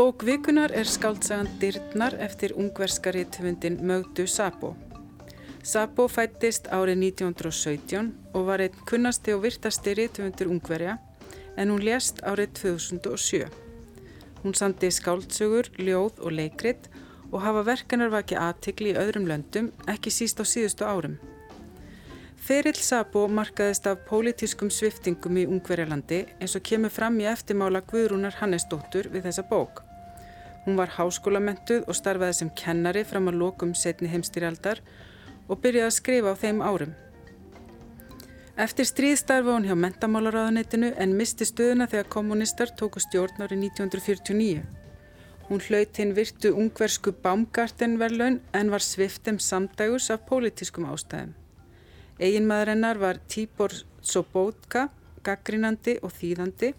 Bók 0.00 0.22
vikunar 0.22 0.70
er 0.72 0.88
skáldsagan 0.88 1.48
Dyrnar 1.60 2.14
eftir 2.24 2.54
ungverska 2.56 3.10
rítufundin 3.10 3.74
Mögdu 3.84 4.24
Sabo. 4.26 4.70
Sabo 5.62 6.06
fættist 6.08 6.70
árið 6.72 7.02
1917 7.20 8.08
og 8.32 8.46
var 8.46 8.62
einn 8.64 8.78
kunnasti 8.88 9.34
og 9.36 9.42
virtasti 9.42 9.92
rítufundur 9.98 10.48
ungverja 10.54 10.94
en 11.56 11.68
hún 11.68 11.84
lést 11.84 12.22
árið 12.24 12.54
2007. 12.62 13.50
Hún 14.40 14.56
sandi 14.56 14.88
skáldsögur, 14.88 15.68
ljóð 15.76 16.24
og 16.24 16.32
leikrit 16.32 16.88
og 17.28 17.44
hafa 17.44 17.66
verkanar 17.68 18.14
vakið 18.16 18.40
aðtikli 18.46 18.94
í 18.94 18.96
öðrum 19.02 19.28
löndum, 19.28 19.68
ekki 19.84 20.08
síst 20.08 20.40
á 20.40 20.48
síðustu 20.48 20.88
árum. 20.88 21.20
Ferill 22.40 22.80
Sabo 22.80 23.26
markaðist 23.28 23.84
af 23.84 24.08
pólitískum 24.08 24.72
sviftingum 24.72 25.36
í 25.36 25.44
Ungverjalandi 25.44 26.24
eins 26.40 26.56
og 26.56 26.64
kemur 26.64 26.88
fram 26.88 27.20
í 27.20 27.28
eftirmála 27.28 27.84
Guðrúnar 27.84 28.40
Hannesdóttur 28.40 29.12
við 29.12 29.28
þessa 29.28 29.44
bók. 29.52 29.89
Hún 30.64 30.76
var 30.76 30.92
háskólamentuð 30.96 31.86
og 31.88 31.96
starfaði 31.96 32.36
sem 32.40 32.50
kennari 32.56 33.04
fram 33.08 33.30
að 33.30 33.38
lokum 33.42 33.72
setni 33.74 34.10
heimstýrjaldar 34.12 34.82
og 35.48 35.62
byrjaði 35.62 35.88
að 35.88 35.96
skrifa 35.96 36.34
á 36.34 36.40
þeim 36.42 36.60
árum. 36.62 36.92
Eftir 38.60 38.84
stríð 38.84 39.16
starfa 39.16 39.54
hún 39.54 39.64
hjá 39.64 39.72
mentamálaráðanitinu 39.78 40.90
en 41.00 41.16
misti 41.16 41.46
stöðuna 41.48 41.86
þegar 41.88 42.10
kommunistar 42.12 42.74
tóku 42.76 43.00
stjórn 43.00 43.40
árið 43.40 43.62
1949. 43.70 44.66
Hún 45.48 45.62
hlaut 45.64 45.96
hinn 45.98 46.12
virtu 46.14 46.52
ungversku 46.52 47.14
Baumgartenverlaun 47.24 48.36
en 48.54 48.70
var 48.70 48.84
sviftem 48.84 49.40
samdægus 49.40 50.10
af 50.12 50.26
pólitískum 50.28 50.84
ástæðum. 50.92 51.32
Eginmaðurinnar 52.20 53.00
var 53.00 53.18
Tibor 53.32 53.72
Sobotka, 54.04 54.90
gaggrínandi 55.24 55.96
og 56.04 56.12
þýðandi 56.20 56.74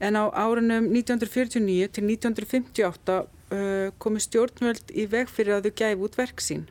en 0.00 0.18
á 0.18 0.24
árunum 0.30 0.88
1949 0.90 1.90
til 1.94 2.04
1958 2.08 3.18
uh, 3.20 3.92
komi 3.98 4.22
stjórnvöld 4.22 4.90
í 4.94 5.06
veg 5.10 5.30
fyrir 5.30 5.58
að 5.58 5.68
þau 5.68 5.76
gæfi 5.80 6.02
út 6.06 6.18
verk 6.18 6.42
sín 6.42 6.66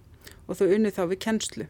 og 0.47 0.59
þau 0.59 0.67
unnið 0.75 0.97
þá 0.97 1.03
við 1.11 1.21
kennslu. 1.27 1.67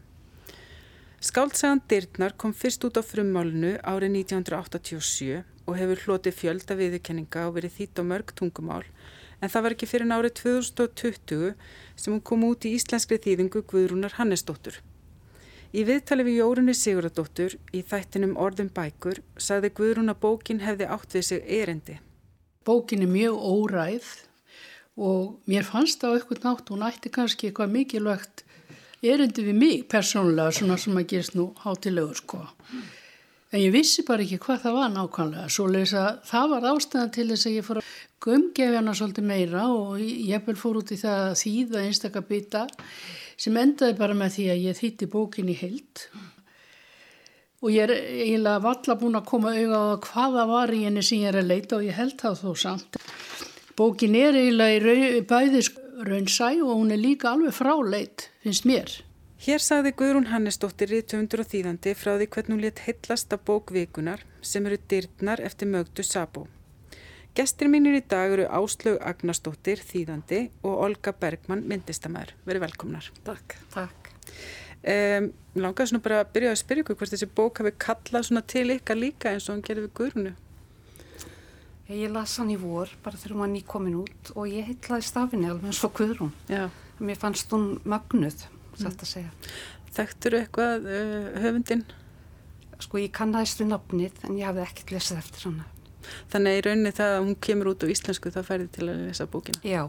Skáltsagan 1.24 1.80
Dyrnar 1.88 2.34
kom 2.36 2.52
fyrst 2.52 2.84
út 2.84 2.98
á 3.00 3.02
frummálinu 3.02 3.78
árið 3.80 4.18
1987 4.24 5.44
og 5.64 5.78
hefur 5.78 6.02
hlotið 6.04 6.36
fjölda 6.40 6.76
viðurkenninga 6.76 7.46
og 7.48 7.54
verið 7.56 7.78
þýtt 7.78 8.00
á 8.00 8.04
mörg 8.04 8.34
tungumál 8.36 8.84
en 9.40 9.52
það 9.52 9.64
var 9.64 9.76
ekki 9.76 9.88
fyrir 9.88 10.12
árið 10.12 10.34
2020 10.42 11.54
sem 11.96 12.12
hún 12.12 12.24
kom 12.24 12.44
út 12.48 12.66
í 12.68 12.74
íslenskri 12.76 13.20
þýðingu 13.24 13.64
Guðrúnar 13.70 14.18
Hannesdóttur. 14.18 14.80
Í 15.74 15.82
viðtali 15.82 16.22
við 16.22 16.36
Jórunni 16.38 16.72
Siguradóttur 16.78 17.56
í 17.74 17.80
þættinum 17.82 18.36
Orðum 18.38 18.68
bækur 18.70 19.18
sagði 19.42 19.72
Guðrún 19.74 20.12
að 20.12 20.20
bókin 20.22 20.60
hefði 20.62 20.86
átt 20.86 21.16
við 21.16 21.24
sig 21.26 21.48
erendi. 21.56 21.96
Bókin 22.62 23.02
er 23.02 23.10
mjög 23.10 23.40
óræð 23.42 24.10
og 24.94 25.48
mér 25.50 25.66
fannst 25.66 26.06
á 26.06 26.14
eitthvað 26.14 26.46
nátt 26.46 26.70
hún 26.70 26.84
ætti 26.86 27.10
kannski 27.16 27.50
eitthvað 27.50 27.74
mikilvægt 27.74 28.44
erendi 29.02 29.48
við 29.48 29.58
mig 29.64 29.82
persónulega 29.90 30.54
svona 30.54 30.78
sem 30.78 30.94
að 30.94 31.08
gerist 31.10 31.34
nú 31.34 31.48
hátilegur 31.64 32.22
sko. 32.22 32.44
En 33.50 33.58
ég 33.58 33.74
vissi 33.74 34.06
bara 34.06 34.22
ekki 34.22 34.38
hvað 34.46 34.62
það 34.68 34.78
var 34.78 34.94
nákvæmlega 34.94 35.50
svo 35.56 35.66
leiðis 35.74 35.96
að 35.98 36.22
það 36.30 36.48
var 36.54 36.70
ástæðan 36.70 37.14
til 37.18 37.28
þess 37.32 37.50
að 37.50 37.58
ég 37.58 37.66
fór 37.66 37.82
að 37.82 37.90
gumgefi 38.22 38.78
hana 38.78 38.94
svolítið 38.94 39.26
meira 39.26 39.66
og 39.74 39.98
ég 39.98 40.54
fór 40.54 40.78
út 40.84 40.94
í 40.94 41.02
það 41.02 41.26
að 41.26 41.38
þýða 41.42 41.86
einstakar 41.88 42.30
bytta 42.30 42.66
sem 43.44 43.56
endaði 43.60 43.98
bara 43.98 44.16
með 44.16 44.38
því 44.38 44.46
að 44.54 44.64
ég 44.64 44.78
þýtti 44.78 45.10
bókin 45.12 45.52
í 45.52 45.56
heilt 45.58 46.06
og 47.64 47.72
ég 47.72 47.86
er 47.86 47.94
eiginlega 47.94 48.60
valla 48.64 48.96
búin 49.00 49.18
að 49.18 49.28
koma 49.28 49.54
auða 49.56 49.80
á 49.80 50.04
hvaða 50.04 50.44
var 50.50 50.72
í 50.76 50.82
henni 50.84 51.04
sem 51.04 51.22
ég 51.24 51.32
er 51.32 51.40
að 51.40 51.50
leita 51.52 51.78
og 51.78 51.86
ég 51.86 51.96
held 51.96 52.18
það 52.20 52.42
þó 52.42 52.50
samt. 52.60 52.98
Bókin 53.74 54.16
er 54.20 54.36
eiginlega 54.36 54.94
í 55.16 55.22
bæðis 55.28 55.70
raunsæ 56.04 56.50
og 56.60 56.74
hún 56.74 56.92
er 56.92 57.00
líka 57.00 57.32
alveg 57.32 57.56
fráleit, 57.56 58.28
finnst 58.44 58.68
mér. 58.68 58.92
Hér 59.44 59.60
sagði 59.60 59.94
Guðrún 59.98 60.30
Hannesdóttir 60.30 60.92
í 60.96 61.02
200 61.04 61.48
þýðandi 61.52 61.96
frá 61.98 62.14
því 62.14 62.28
hvernig 62.36 62.54
hún 62.54 62.64
létt 62.64 62.84
heitlast 62.86 63.32
af 63.36 63.44
bókvikunar 63.48 64.24
sem 64.40 64.64
eru 64.68 64.78
dyrtnar 64.88 65.42
eftir 65.44 65.68
mögdu 65.72 66.04
Sabo. 66.04 66.46
Gestir 67.34 67.66
mínir 67.66 67.96
í 67.98 68.00
dag 68.06 68.30
eru 68.30 68.44
Áslaug 68.46 69.00
Agnarsdóttir, 69.02 69.80
þýðandi 69.82 70.36
og 70.62 70.84
Olga 70.84 71.10
Bergmann, 71.18 71.64
myndistamæður. 71.66 72.30
Verið 72.46 72.62
velkomnar. 72.62 73.08
Takk. 73.26 73.56
Takk. 73.74 74.10
Um, 74.86 75.26
langaði 75.58 75.90
svona 75.90 76.04
bara 76.04 76.20
að 76.22 76.30
byrja 76.36 76.52
að 76.52 76.60
spyrja 76.60 76.84
ykkur 76.84 76.98
hvort 77.00 77.14
þessi 77.16 77.28
bók 77.34 77.58
hafi 77.58 77.72
kallað 77.82 78.28
svona 78.28 78.44
til 78.54 78.64
ykkar 78.76 79.00
líka 79.00 79.34
eins 79.34 79.48
og 79.48 79.56
hann 79.56 79.66
gerði 79.66 79.88
við 79.88 79.92
Guðrunu. 79.98 80.34
Ég 81.90 82.14
las 82.14 82.36
hann 82.38 82.54
í 82.54 82.60
vor, 82.60 82.94
bara 83.02 83.18
þegar 83.18 83.34
hann 83.34 83.42
var 83.42 83.52
nýkomin 83.56 83.98
út 84.04 84.32
og 84.36 84.54
ég 84.54 84.70
heitlaði 84.70 85.10
stafinni 85.10 85.50
alveg 85.50 85.72
eins 85.72 85.82
og 85.82 85.98
Guðrún. 85.98 86.32
Já. 86.46 86.68
Mér 87.02 87.18
fannst 87.18 87.50
hún 87.50 87.80
magnuð, 87.82 88.46
sætt 88.78 89.02
að 89.02 89.10
segja. 89.10 89.54
Þekktur 89.98 90.38
eitthvað 90.38 90.86
uh, 90.86 91.30
höfundin? 91.42 91.82
Sko 92.78 93.02
ég 93.02 93.10
kannæðist 93.16 93.58
við 93.58 93.74
nafnið 93.74 94.26
en 94.28 94.38
ég 94.38 94.46
hafði 94.52 94.68
ekkert 94.68 95.00
lesað 95.00 95.24
eftir 95.26 95.50
hana. 95.50 95.72
Þannig 96.32 96.58
í 96.58 96.64
rauninni 96.66 96.94
það 96.96 97.14
að 97.18 97.22
hún 97.22 97.36
kemur 97.46 97.70
út 97.74 97.84
á 97.84 97.86
íslensku 97.94 98.32
þá 98.34 98.40
færði 98.46 98.68
til 98.74 98.88
að 98.88 99.04
lesa 99.06 99.28
bókina. 99.30 99.62
Já. 99.66 99.84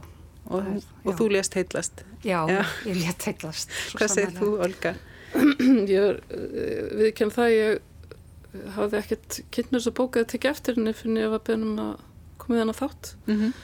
Og, 0.46 0.62
er, 0.62 0.88
og 1.04 1.12
já. 1.12 1.18
þú 1.18 1.28
lést 1.34 1.58
heitlast. 1.58 2.06
Já, 2.22 2.40
já. 2.50 2.62
ég 2.86 3.00
lést 3.02 3.28
heitlast. 3.30 3.76
Hvað 3.98 4.14
segir 4.14 4.34
þú, 4.38 4.50
Olga? 4.66 4.96
ég 5.96 6.20
eh, 6.32 6.90
viðkjörn 7.02 7.34
það 7.36 7.54
ég 7.56 7.80
hafði 8.76 9.00
ekkert 9.02 9.40
kynna 9.54 9.80
þess 9.80 9.92
að 9.92 9.98
bóka 9.98 10.22
að 10.22 10.30
tekja 10.34 10.52
eftir 10.56 10.78
henni 10.78 10.94
fyrir 10.96 11.26
ég 11.26 11.34
var 11.34 11.42
beðnum 11.48 11.80
að 11.82 11.96
koma 12.42 12.58
í 12.58 12.62
þannig 12.62 12.80
þátt. 12.80 13.16
Mm 13.26 13.40
-hmm. 13.40 13.56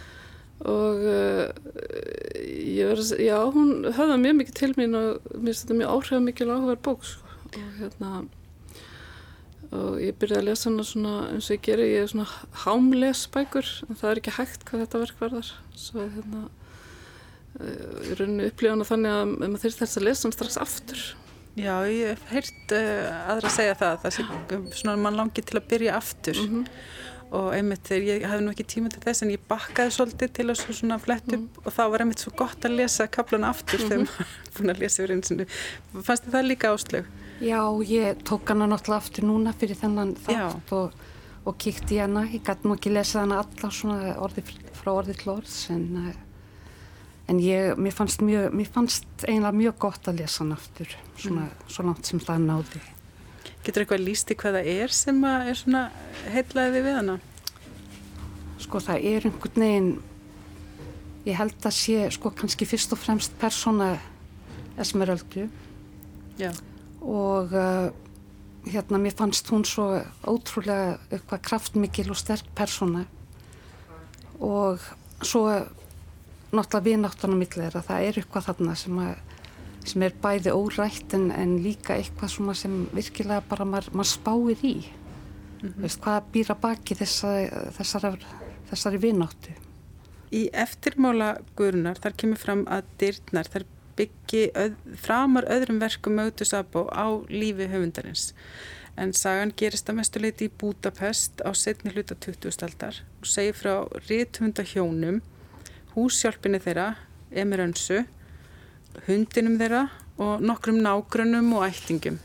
Og 0.72 1.00
uh, 1.10 1.48
ég 2.46 2.92
verði, 2.92 3.16
já, 3.26 3.38
hún 3.50 3.72
höfða 3.88 4.18
mjög 4.22 4.36
mikið 4.42 4.58
til 4.60 4.74
mín 4.78 4.98
og 4.98 5.24
mér 5.34 5.48
finnst 5.48 5.64
þetta 5.64 5.78
mjög 5.80 5.94
áhrifamikil 5.96 6.50
áhugaður 6.52 6.84
bók, 6.86 7.08
sko. 7.08 7.40
Og 7.50 7.72
hérna 7.80 8.12
og 9.72 10.02
ég 10.04 10.18
byrjaði 10.20 10.42
að 10.42 10.48
lesa 10.50 10.68
hana 10.68 10.86
svona 10.88 11.14
eins 11.32 11.48
og 11.48 11.56
ég 11.56 11.64
gerir, 11.64 11.88
ég 11.88 12.04
er 12.04 12.12
svona 12.12 12.28
hámles 12.66 13.24
bækur 13.32 13.70
en 13.88 14.00
það 14.00 14.10
er 14.10 14.22
ekki 14.22 14.36
hægt 14.36 14.66
hvað 14.68 14.84
þetta 14.84 15.02
verk 15.06 15.22
verðar 15.22 15.52
svo 15.80 16.08
hérna 16.12 16.42
eh, 17.62 18.10
ég 18.10 18.20
rauninni 18.20 18.50
upplifa 18.52 18.76
hana 18.76 18.88
þannig 18.90 19.18
að 19.20 19.36
maður 19.38 19.64
þurft 19.64 19.84
þess 19.84 20.02
að 20.02 20.08
lesa 20.10 20.28
hann 20.28 20.36
strax 20.36 20.60
aftur 20.60 21.06
Já, 21.60 21.84
ég 21.84 22.14
hef 22.14 22.28
heyrt 22.32 22.74
uh, 22.78 23.32
aðra 23.34 23.50
að 23.50 23.56
segja 23.58 23.78
það 23.80 23.96
það 24.04 24.14
sé 24.16 24.26
svona 24.80 25.00
mann 25.04 25.18
langi 25.20 25.44
til 25.44 25.58
að 25.60 25.66
byrja 25.74 25.96
aftur 25.98 26.38
mm 26.40 26.52
-hmm. 26.52 26.68
og 27.40 27.48
einmitt 27.56 27.88
þegar 27.88 28.08
ég 28.08 28.28
hafði 28.28 28.46
nú 28.46 28.54
ekki 28.54 28.68
tíma 28.72 28.92
til 28.92 29.04
þess 29.04 29.24
en 29.24 29.34
ég 29.34 29.44
bakkaði 29.52 29.92
svolítið 29.92 30.32
til 30.32 30.48
að 30.48 30.62
svona 30.62 31.00
flett 31.00 31.28
upp 31.28 31.40
mm 31.40 31.48
-hmm. 31.48 31.66
og 31.66 31.74
þá 31.74 31.84
var 31.92 32.02
einmitt 32.02 32.24
svo 32.24 32.32
gott 32.36 32.66
að 32.66 32.76
lesa 32.76 33.08
kaplan 33.08 33.44
aftur 33.44 33.80
mm 33.80 33.86
-hmm. 33.86 33.90
þegar 33.90 34.06
maður 34.08 34.58
búin 34.58 34.76
að 34.76 34.80
lesa 34.80 35.04
yfir 35.04 35.16
eins 35.16 35.32
og 35.32 36.04
fannst 36.06 36.24
þið 36.26 36.32
það 36.32 36.48
líka 36.48 36.74
áslög? 36.74 37.06
Já, 37.42 37.82
ég 37.82 38.22
tók 38.22 38.48
hana 38.48 38.68
náttúrulega 38.70 39.02
aftur 39.02 39.26
núna 39.26 39.52
fyrir 39.58 39.78
þennan 39.80 40.12
þátt 40.22 40.74
og, 40.78 40.92
og 41.42 41.56
kíkti 41.58 41.98
hana. 41.98 42.28
Ég 42.30 42.44
gæti 42.46 42.70
nú 42.70 42.76
ekki 42.78 42.92
lesað 42.94 43.24
hana 43.24 43.40
alla 43.42 43.72
svona 43.74 44.12
orði 44.22 44.44
frá 44.78 44.92
orði 44.94 45.16
til 45.18 45.32
orðs 45.34 45.56
en, 45.74 45.88
eh, 46.04 46.20
en 47.34 47.42
ég, 47.42 47.74
mér 47.82 47.98
fannst, 47.98 48.22
mjög, 48.22 48.54
mér 48.54 48.70
fannst 48.70 49.26
eiginlega 49.26 49.58
mjög 49.58 49.82
gott 49.88 50.12
að 50.12 50.22
lesa 50.22 50.44
hana 50.44 50.60
aftur 50.60 50.94
svona 51.16 51.48
mm. 51.48 51.66
svo 51.66 51.88
langt 51.90 52.14
sem 52.14 52.22
það 52.22 52.46
náði. 52.46 52.86
Getur 53.66 53.88
eitthvað 53.88 54.06
lísti 54.06 54.38
hvað 54.38 54.60
það 54.60 54.74
er 54.78 54.98
sem 55.02 55.26
er 55.34 55.62
svona 55.66 55.86
heitlaðið 56.30 56.90
við 56.92 56.98
hana? 57.02 57.20
Sko 58.62 58.86
það 58.86 59.12
er 59.16 59.32
einhvern 59.32 59.66
veginn, 59.66 59.94
ég 61.26 61.42
held 61.42 61.58
að 61.66 61.80
sé 61.82 62.02
sko 62.14 62.38
kannski 62.38 62.70
fyrst 62.70 62.94
og 62.94 63.02
fremst 63.02 63.34
persóna 63.42 63.96
Esmeraldu. 64.78 65.50
Já 66.38 66.54
og 67.02 67.54
uh, 67.54 67.90
hérna 68.68 69.00
mér 69.02 69.16
fannst 69.18 69.50
hún 69.50 69.66
svo 69.66 69.88
ótrúlega 70.28 71.00
eitthvað 71.10 71.44
kraftmikil 71.48 72.12
og 72.14 72.20
sterk 72.20 72.50
persóna. 72.58 73.06
Og 74.42 74.82
svo 75.22 75.48
náttúrulega 76.52 76.86
viðnáttunum 76.88 77.42
millir 77.42 77.76
að 77.78 77.88
það 77.90 78.08
er 78.08 78.22
eitthvað 78.22 78.48
þarna 78.50 78.76
sem, 78.78 79.02
að, 79.02 79.16
sem 79.88 80.06
er 80.06 80.18
bæði 80.22 80.54
órætt 80.54 81.18
en, 81.18 81.30
en 81.32 81.58
líka 81.64 81.98
eitthvað 81.98 82.56
sem 82.60 82.78
virkilega 82.94 83.42
bara 83.50 83.66
maður, 83.66 83.92
maður 83.96 84.12
spáir 84.14 84.66
í. 84.66 84.76
Mm 85.62 85.70
-hmm. 85.70 85.82
veist 85.82 86.02
hvað 86.02 86.32
býra 86.34 86.56
baki 86.58 86.96
þessari, 86.98 87.50
þessari, 87.78 88.18
þessari 88.70 88.98
viðnáttu 88.98 89.54
Í 90.32 90.46
eftirmála 90.56 91.42
guðrunar 91.60 92.00
þar 92.00 92.14
kemur 92.16 92.40
fram 92.40 92.62
að 92.72 92.88
dyrtnar 93.02 93.50
þar 93.52 93.66
byggi 93.98 94.50
öð, 94.58 94.76
framar 95.00 95.48
öðrum 95.52 95.82
verkum 95.82 96.16
Mögdu 96.20 96.46
Sabo 96.48 96.88
á 96.92 97.06
lífi 97.30 97.68
höfundarins. 97.72 98.32
En 99.00 99.14
sagan 99.16 99.54
gerist 99.56 99.90
að 99.90 100.02
mestuleiti 100.02 100.50
í 100.50 100.54
Budapest 100.62 101.42
á 101.42 101.50
setni 101.56 101.94
hluta 101.94 102.16
20. 102.16 102.52
aldar 102.68 103.00
og 103.22 103.30
segir 103.30 103.56
frá 103.56 103.74
rétthunda 104.10 104.66
hjónum, 104.68 105.22
húsjálpinni 105.96 106.60
þeirra, 106.64 106.96
Emir 107.32 107.64
Önsu, 107.64 108.04
hundinum 109.08 109.58
þeirra 109.62 109.86
og 110.22 110.44
nokkrum 110.44 110.82
nágrunum 110.84 111.54
og 111.56 111.66
ættingum. 111.70 112.20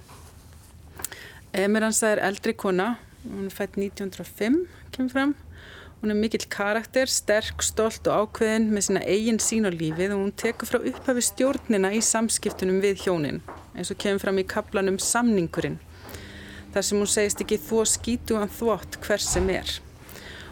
Emir 1.57 1.87
Önsa 1.87 2.11
er 2.13 2.25
eldri 2.27 2.53
kona, 2.59 2.97
hún 3.25 3.47
er 3.47 3.55
fætt 3.55 3.79
1905, 3.79 4.67
kemur 4.93 5.15
fram, 5.15 5.37
Hún 6.03 6.13
er 6.13 6.19
mikill 6.21 6.45
karakter, 6.53 7.09
sterk, 7.09 7.63
stolt 7.65 8.07
og 8.11 8.27
ákveðin 8.27 8.69
með 8.69 8.85
sína 8.87 9.05
eigin 9.09 9.41
sín 9.41 9.65
á 9.65 9.73
lífið 9.73 10.13
og 10.13 10.27
hún 10.27 10.35
tekur 10.37 10.69
frá 10.69 10.79
upphafi 10.79 11.25
stjórnina 11.25 11.95
í 11.97 12.03
samskiptunum 12.05 12.83
við 12.85 13.07
hjónin 13.07 13.41
eins 13.73 13.91
og 13.93 13.99
kemur 14.03 14.21
fram 14.23 14.41
í 14.43 14.45
kaplanum 14.49 14.99
Samningurinn 15.01 15.79
þar 16.75 16.85
sem 16.85 17.01
hún 17.01 17.09
segist 17.09 17.41
ekki 17.41 17.57
þó 17.65 17.81
skítu 17.89 18.37
hann 18.37 18.53
þvott 18.53 18.99
hvers 19.07 19.31
sem 19.33 19.49
er. 19.49 19.71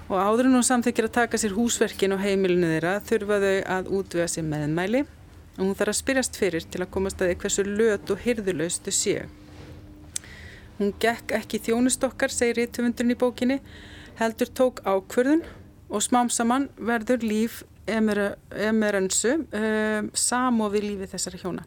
Og 0.08 0.16
áður 0.16 0.48
en 0.48 0.56
hún 0.56 0.64
samþykir 0.64 1.10
að 1.10 1.16
taka 1.18 1.40
sér 1.40 1.52
húsverkin 1.56 2.16
og 2.16 2.24
heimilinu 2.24 2.70
þeirra 2.72 2.98
þurfa 3.04 3.40
þau 3.44 3.56
að 3.76 3.90
útvega 3.98 4.28
sér 4.32 4.46
meðmæli 4.48 5.02
og 5.04 5.62
hún 5.62 5.76
þarf 5.76 5.92
að 5.92 5.98
spyrjast 6.00 6.38
fyrir 6.40 6.64
til 6.64 6.80
að 6.80 6.92
komast 6.96 7.20
að 7.20 7.30
því 7.30 7.38
hversu 7.42 7.64
löt 7.68 8.12
og 8.12 8.24
hyrðulegstu 8.24 8.94
séu. 8.96 9.26
Hún 10.78 10.94
gekk 11.00 11.36
ekki 11.36 11.60
þjónustokkar, 11.68 12.32
segir 12.32 12.64
íttöfundurinn 12.64 13.14
í 13.14 13.18
bókinni, 13.20 13.60
heldur 14.18 14.50
tók 14.54 14.82
ákvörðun 14.86 15.44
og 15.90 16.02
smám 16.04 16.30
saman 16.32 16.68
verður 16.78 17.24
líf 17.24 17.62
emerönsu 17.86 19.34
um, 19.44 20.10
samofi 20.16 20.82
lífi 20.84 21.08
þessara 21.12 21.40
hjóna. 21.42 21.64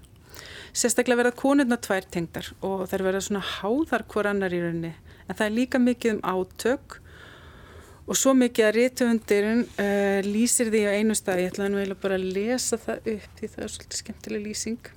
Sérstaklega 0.77 1.21
verða 1.21 1.37
konurna 1.37 1.77
tvær 1.81 2.05
tengdar 2.13 2.51
og 2.65 2.87
þær 2.89 3.05
verða 3.07 3.25
svona 3.25 3.43
háðar 3.45 4.05
hver 4.11 4.31
annar 4.31 4.53
í 4.53 4.61
rauninni 4.61 4.93
en 5.27 5.35
það 5.35 5.45
er 5.47 5.55
líka 5.55 5.81
mikið 5.81 6.15
um 6.15 6.23
átök 6.25 6.99
og 8.07 8.15
svo 8.15 8.33
mikið 8.37 8.67
að 8.67 8.77
rítuundirinn 8.77 9.63
uh, 9.67 10.19
lýsir 10.25 10.71
því 10.71 10.83
á 10.87 10.91
einu 10.95 11.17
stað, 11.17 11.43
ég 11.43 11.51
ætlaði 11.51 11.73
nú 11.73 11.81
eiginlega 11.81 12.03
bara 12.05 12.19
að 12.19 12.29
lesa 12.37 12.79
það 12.79 13.11
upp 13.13 13.33
því 13.39 13.49
það 13.55 13.65
er 13.65 13.73
svolítið 13.73 14.01
skemmtileg 14.03 14.47
lýsing. 14.47 14.93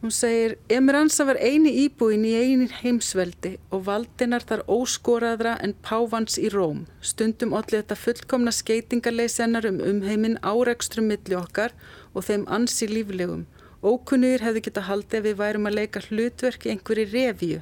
Hún 0.00 0.12
segir, 0.14 0.60
Emeransa 0.68 1.24
var 1.26 1.40
eini 1.42 1.72
íbúin 1.82 2.22
í 2.22 2.36
einin 2.38 2.70
heimsveldi 2.70 3.56
og 3.74 3.80
valdinar 3.88 4.44
þar 4.46 4.60
óskoraðra 4.70 5.56
en 5.66 5.72
pávans 5.88 6.38
í 6.38 6.52
róm. 6.54 6.84
Stundum 7.02 7.56
allir 7.58 7.80
þetta 7.80 7.96
fullkomna 7.98 8.52
skeitingarleysennar 8.54 9.66
um 9.72 9.80
umheiminn 9.82 10.38
árekstrum 10.46 11.10
milli 11.10 11.34
okkar 11.40 11.74
og 12.14 12.28
þeim 12.28 12.46
ansi 12.46 12.86
líflegum. 12.92 13.42
Ókunnugir 13.82 14.46
hefði 14.46 14.62
geta 14.68 14.86
haldið 14.86 15.18
ef 15.18 15.26
við 15.26 15.36
værum 15.42 15.66
að 15.66 15.78
leika 15.80 16.04
hlutverk 16.06 16.68
í 16.68 16.76
einhverju 16.76 17.10
revíu 17.16 17.60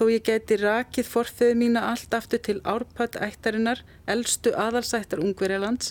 Þó 0.00 0.06
ég 0.08 0.22
geti 0.24 0.56
rakið 0.56 1.08
forfeyðu 1.12 1.56
mína 1.60 1.80
allt 1.90 2.14
aftur 2.16 2.40
til 2.40 2.54
árpöld 2.64 3.18
ættarinnar, 3.20 3.82
eldstu 4.08 4.54
aðalsættar 4.56 5.20
Ungverjalands, 5.20 5.90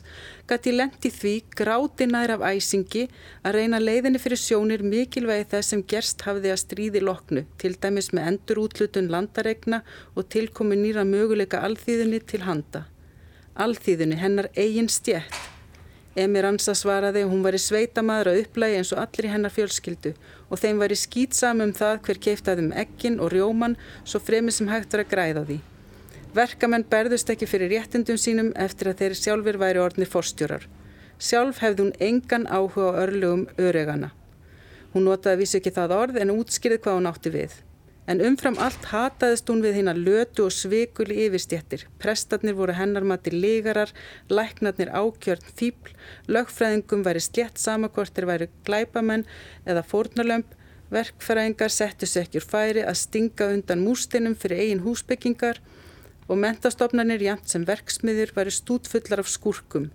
gæti 0.50 0.74
lendi 0.74 1.12
því 1.14 1.34
gráti 1.60 2.08
nær 2.10 2.34
af 2.34 2.46
æsingi 2.48 3.04
að 3.44 3.60
reyna 3.60 3.78
leiðinni 3.78 4.18
fyrir 4.24 4.42
sjónir 4.42 4.82
mikilvægi 4.82 5.46
þess 5.52 5.76
sem 5.76 5.86
gerst 5.94 6.26
hafiði 6.26 6.56
að 6.56 6.62
stríði 6.64 7.04
loknu, 7.06 7.46
til 7.62 7.76
dæmis 7.78 8.10
með 8.10 8.32
endur 8.32 8.64
útlutun 8.64 9.12
landaregna 9.14 9.84
og 10.16 10.26
tilkomi 10.34 10.82
nýra 10.82 11.06
möguleika 11.06 11.62
alþýðunni 11.70 12.24
til 12.34 12.42
handa. 12.50 12.88
Alþýðunni, 13.62 14.18
hennar 14.26 14.50
eigin 14.58 14.90
stjætt. 14.90 15.59
Emir 16.18 16.46
Ansa 16.50 16.74
svaraði 16.74 17.22
að 17.22 17.32
hún 17.32 17.44
var 17.46 17.54
í 17.54 17.62
sveitamaður 17.62 18.32
að 18.32 18.40
upplægi 18.44 18.78
eins 18.80 18.92
og 18.96 19.02
allir 19.04 19.28
í 19.28 19.34
hennar 19.34 19.54
fjölskyldu 19.54 20.16
og 20.50 20.62
þeim 20.62 20.82
var 20.82 20.94
í 20.94 20.98
skýtsam 20.98 21.62
um 21.62 21.74
það 21.78 22.00
hver 22.08 22.22
keiftaðum 22.26 22.72
ekkin 22.84 23.20
og 23.22 23.30
rjóman 23.36 23.78
svo 24.02 24.22
fremi 24.24 24.52
sem 24.52 24.72
hægt 24.72 24.96
var 24.96 25.06
að 25.06 25.12
græða 25.14 25.46
því. 25.46 25.60
Verkamenn 26.34 26.88
berðust 26.90 27.30
ekki 27.30 27.50
fyrir 27.50 27.72
réttindum 27.76 28.18
sínum 28.18 28.52
eftir 28.58 28.90
að 28.90 29.04
þeir 29.04 29.18
sjálfur 29.22 29.62
væri 29.62 29.82
orðnir 29.86 30.10
forstjórar. 30.10 30.66
Sjálf 31.20 31.62
hefði 31.62 31.86
hún 31.86 31.96
engan 32.02 32.50
áhuga 32.50 32.90
á 32.90 33.00
örlugum 33.06 33.48
öregana. 33.62 34.12
Hún 34.94 35.06
notaði 35.06 35.36
að 35.36 35.42
vísu 35.44 35.58
ekki 35.60 35.74
það 35.78 35.98
orð 35.98 36.22
en 36.24 36.34
útskýrið 36.34 36.82
hvað 36.86 36.98
hún 36.98 37.10
átti 37.10 37.34
við. 37.34 37.58
En 38.10 38.24
umfram 38.26 38.56
allt 38.58 38.88
hataðist 38.90 39.50
hún 39.52 39.60
við 39.62 39.76
hinn 39.78 39.92
að 39.92 40.00
lötu 40.08 40.48
og 40.48 40.54
svikuli 40.56 41.20
yfirstjettir. 41.28 41.84
Prestarnir 42.02 42.56
voru 42.58 42.74
hennar 42.74 43.06
mati 43.06 43.30
ligarar, 43.30 43.92
læknarnir 44.34 44.90
ákjörn 44.90 45.52
fíbl, 45.60 45.94
lögfræðingum 46.26 47.04
væri 47.06 47.22
slett 47.22 47.62
samakortir 47.62 48.26
væri 48.26 48.50
glæpamenn 48.66 49.28
eða 49.70 49.86
fórnarlömp, 49.92 50.58
verkfræðingar 50.90 51.70
settu 51.70 52.10
úr 52.40 52.50
færi 52.50 52.82
að 52.82 52.98
stinga 53.04 53.52
undan 53.54 53.86
mústinum 53.86 54.34
fyrir 54.34 54.64
eigin 54.64 54.82
húsbyggingar 54.88 55.62
og 56.26 56.42
mentastofnarnir 56.42 57.22
jæmt 57.22 57.50
sem 57.50 57.66
verksmiðjur 57.66 58.34
væri 58.34 58.58
stútfullar 58.58 59.22
af 59.22 59.30
skúrkum. 59.30 59.92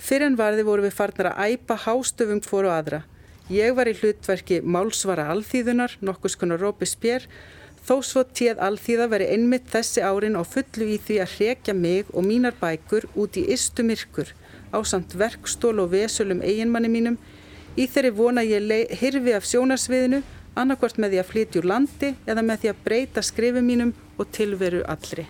Fyrir 0.00 0.30
en 0.30 0.40
varði 0.40 0.64
voru 0.64 0.88
við 0.88 0.96
farnar 0.96 1.34
að 1.34 1.52
æpa 1.52 1.76
hástöfum 1.84 2.40
fóru 2.40 2.72
aðra. 2.72 3.04
Ég 3.50 3.72
var 3.74 3.88
í 3.90 3.96
hlutverki 3.98 4.60
málsvara 4.62 5.24
alþýðunar, 5.32 5.96
nokkus 6.06 6.36
konar 6.38 6.60
Rópi 6.62 6.86
Spér, 6.86 7.24
þó 7.82 7.96
svo 8.06 8.22
tíð 8.22 8.60
alþýða 8.62 9.08
veri 9.10 9.26
einmitt 9.34 9.66
þessi 9.72 10.04
árin 10.06 10.38
á 10.38 10.46
fullu 10.46 10.86
í 10.94 10.98
því 11.02 11.16
að 11.24 11.32
hrekja 11.34 11.74
mig 11.74 12.12
og 12.14 12.22
mínar 12.28 12.54
bækur 12.60 13.08
út 13.18 13.40
í 13.40 13.48
istu 13.50 13.82
myrkur 13.82 14.30
á 14.70 14.78
samt 14.86 15.16
verkstól 15.18 15.80
og 15.82 15.90
vesulum 15.96 16.44
eiginmanni 16.46 16.92
mínum 16.94 17.18
í 17.74 17.88
þeirri 17.90 18.14
vona 18.14 18.46
ég 18.46 18.94
hirfi 19.02 19.34
af 19.34 19.50
sjónarsviðinu 19.50 20.22
annarkvart 20.54 21.02
með 21.02 21.16
því 21.16 21.22
að 21.24 21.30
flytja 21.32 21.64
úr 21.64 21.70
landi 21.74 22.14
eða 22.30 22.46
með 22.46 22.62
því 22.62 22.72
að 22.74 22.86
breyta 22.86 23.26
skrifum 23.26 23.66
mínum 23.66 23.94
og 24.14 24.30
tilveru 24.30 24.86
allri. 24.86 25.26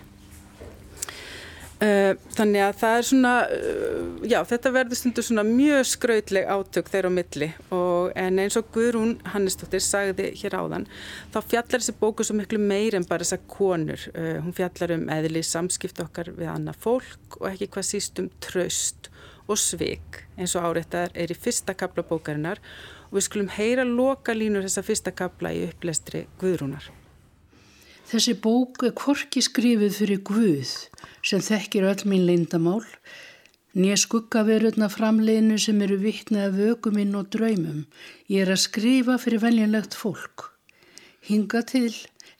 Uh, 1.81 2.11
þannig 2.37 2.61
að 2.61 2.75
það 2.77 2.95
er 2.95 3.05
svona, 3.07 3.29
uh, 3.49 4.25
já 4.29 4.37
þetta 4.45 4.71
verður 4.75 4.99
stundur 4.99 5.25
svona 5.25 5.45
mjög 5.47 5.87
skrautleg 5.89 6.45
átök 6.45 6.91
þeirra 6.93 7.09
á 7.09 7.13
milli 7.15 7.47
og 7.73 8.11
en 8.21 8.37
eins 8.43 8.57
og 8.59 8.67
Guðrún 8.75 9.15
Hannesdóttir 9.33 9.81
sagði 9.81 10.27
hér 10.43 10.59
áðan 10.61 10.85
þá 11.33 11.39
fjallar 11.39 11.81
þessi 11.81 11.97
bóku 11.97 12.27
svo 12.27 12.37
miklu 12.37 12.61
meir 12.61 12.99
en 12.99 13.09
bara 13.09 13.25
þessar 13.25 13.41
konur. 13.49 14.05
Uh, 14.13 14.37
hún 14.45 14.53
fjallar 14.53 14.93
um 14.93 15.09
eðli 15.17 15.41
samskipt 15.41 16.05
okkar 16.05 16.29
við 16.37 16.53
annað 16.53 16.77
fólk 16.85 17.41
og 17.41 17.49
ekki 17.49 17.71
hvað 17.73 17.89
síst 17.89 18.21
um 18.21 18.29
tröst 18.45 19.09
og 19.49 19.57
svik 19.57 20.21
eins 20.37 20.53
og 20.53 20.69
áreittar 20.69 21.17
er 21.17 21.33
í 21.33 21.41
fyrsta 21.47 21.73
kapla 21.73 22.05
bókarinnar 22.05 22.61
og 23.09 23.17
við 23.17 23.31
skulum 23.31 23.53
heyra 23.57 23.89
loka 23.89 24.37
línur 24.37 24.69
þessa 24.69 24.85
fyrsta 24.85 25.17
kapla 25.17 25.49
í 25.49 25.65
upplestri 25.71 26.27
Guðrúnar. 26.37 26.91
Þessi 28.11 28.33
bók 28.43 28.81
er 28.83 28.91
korki 28.91 29.39
skrifið 29.39 29.93
fyrir 29.95 30.19
Guð 30.27 30.71
sem 31.23 31.39
þekkir 31.39 31.85
öll 31.87 32.01
mín 32.11 32.25
leindamál, 32.27 32.83
nýja 33.71 34.01
skuggaverurna 34.01 34.89
framleginu 34.91 35.55
sem 35.55 35.79
eru 35.85 35.95
vittnað 36.01 36.49
af 36.49 36.57
vökuminn 36.57 37.15
og 37.15 37.29
draumum. 37.31 37.85
Ég 38.27 38.43
er 38.43 38.51
að 38.51 38.65
skrifa 38.65 39.15
fyrir 39.15 39.39
veljanlegt 39.45 39.95
fólk. 39.95 40.49
Hinga 41.23 41.63
til 41.71 41.87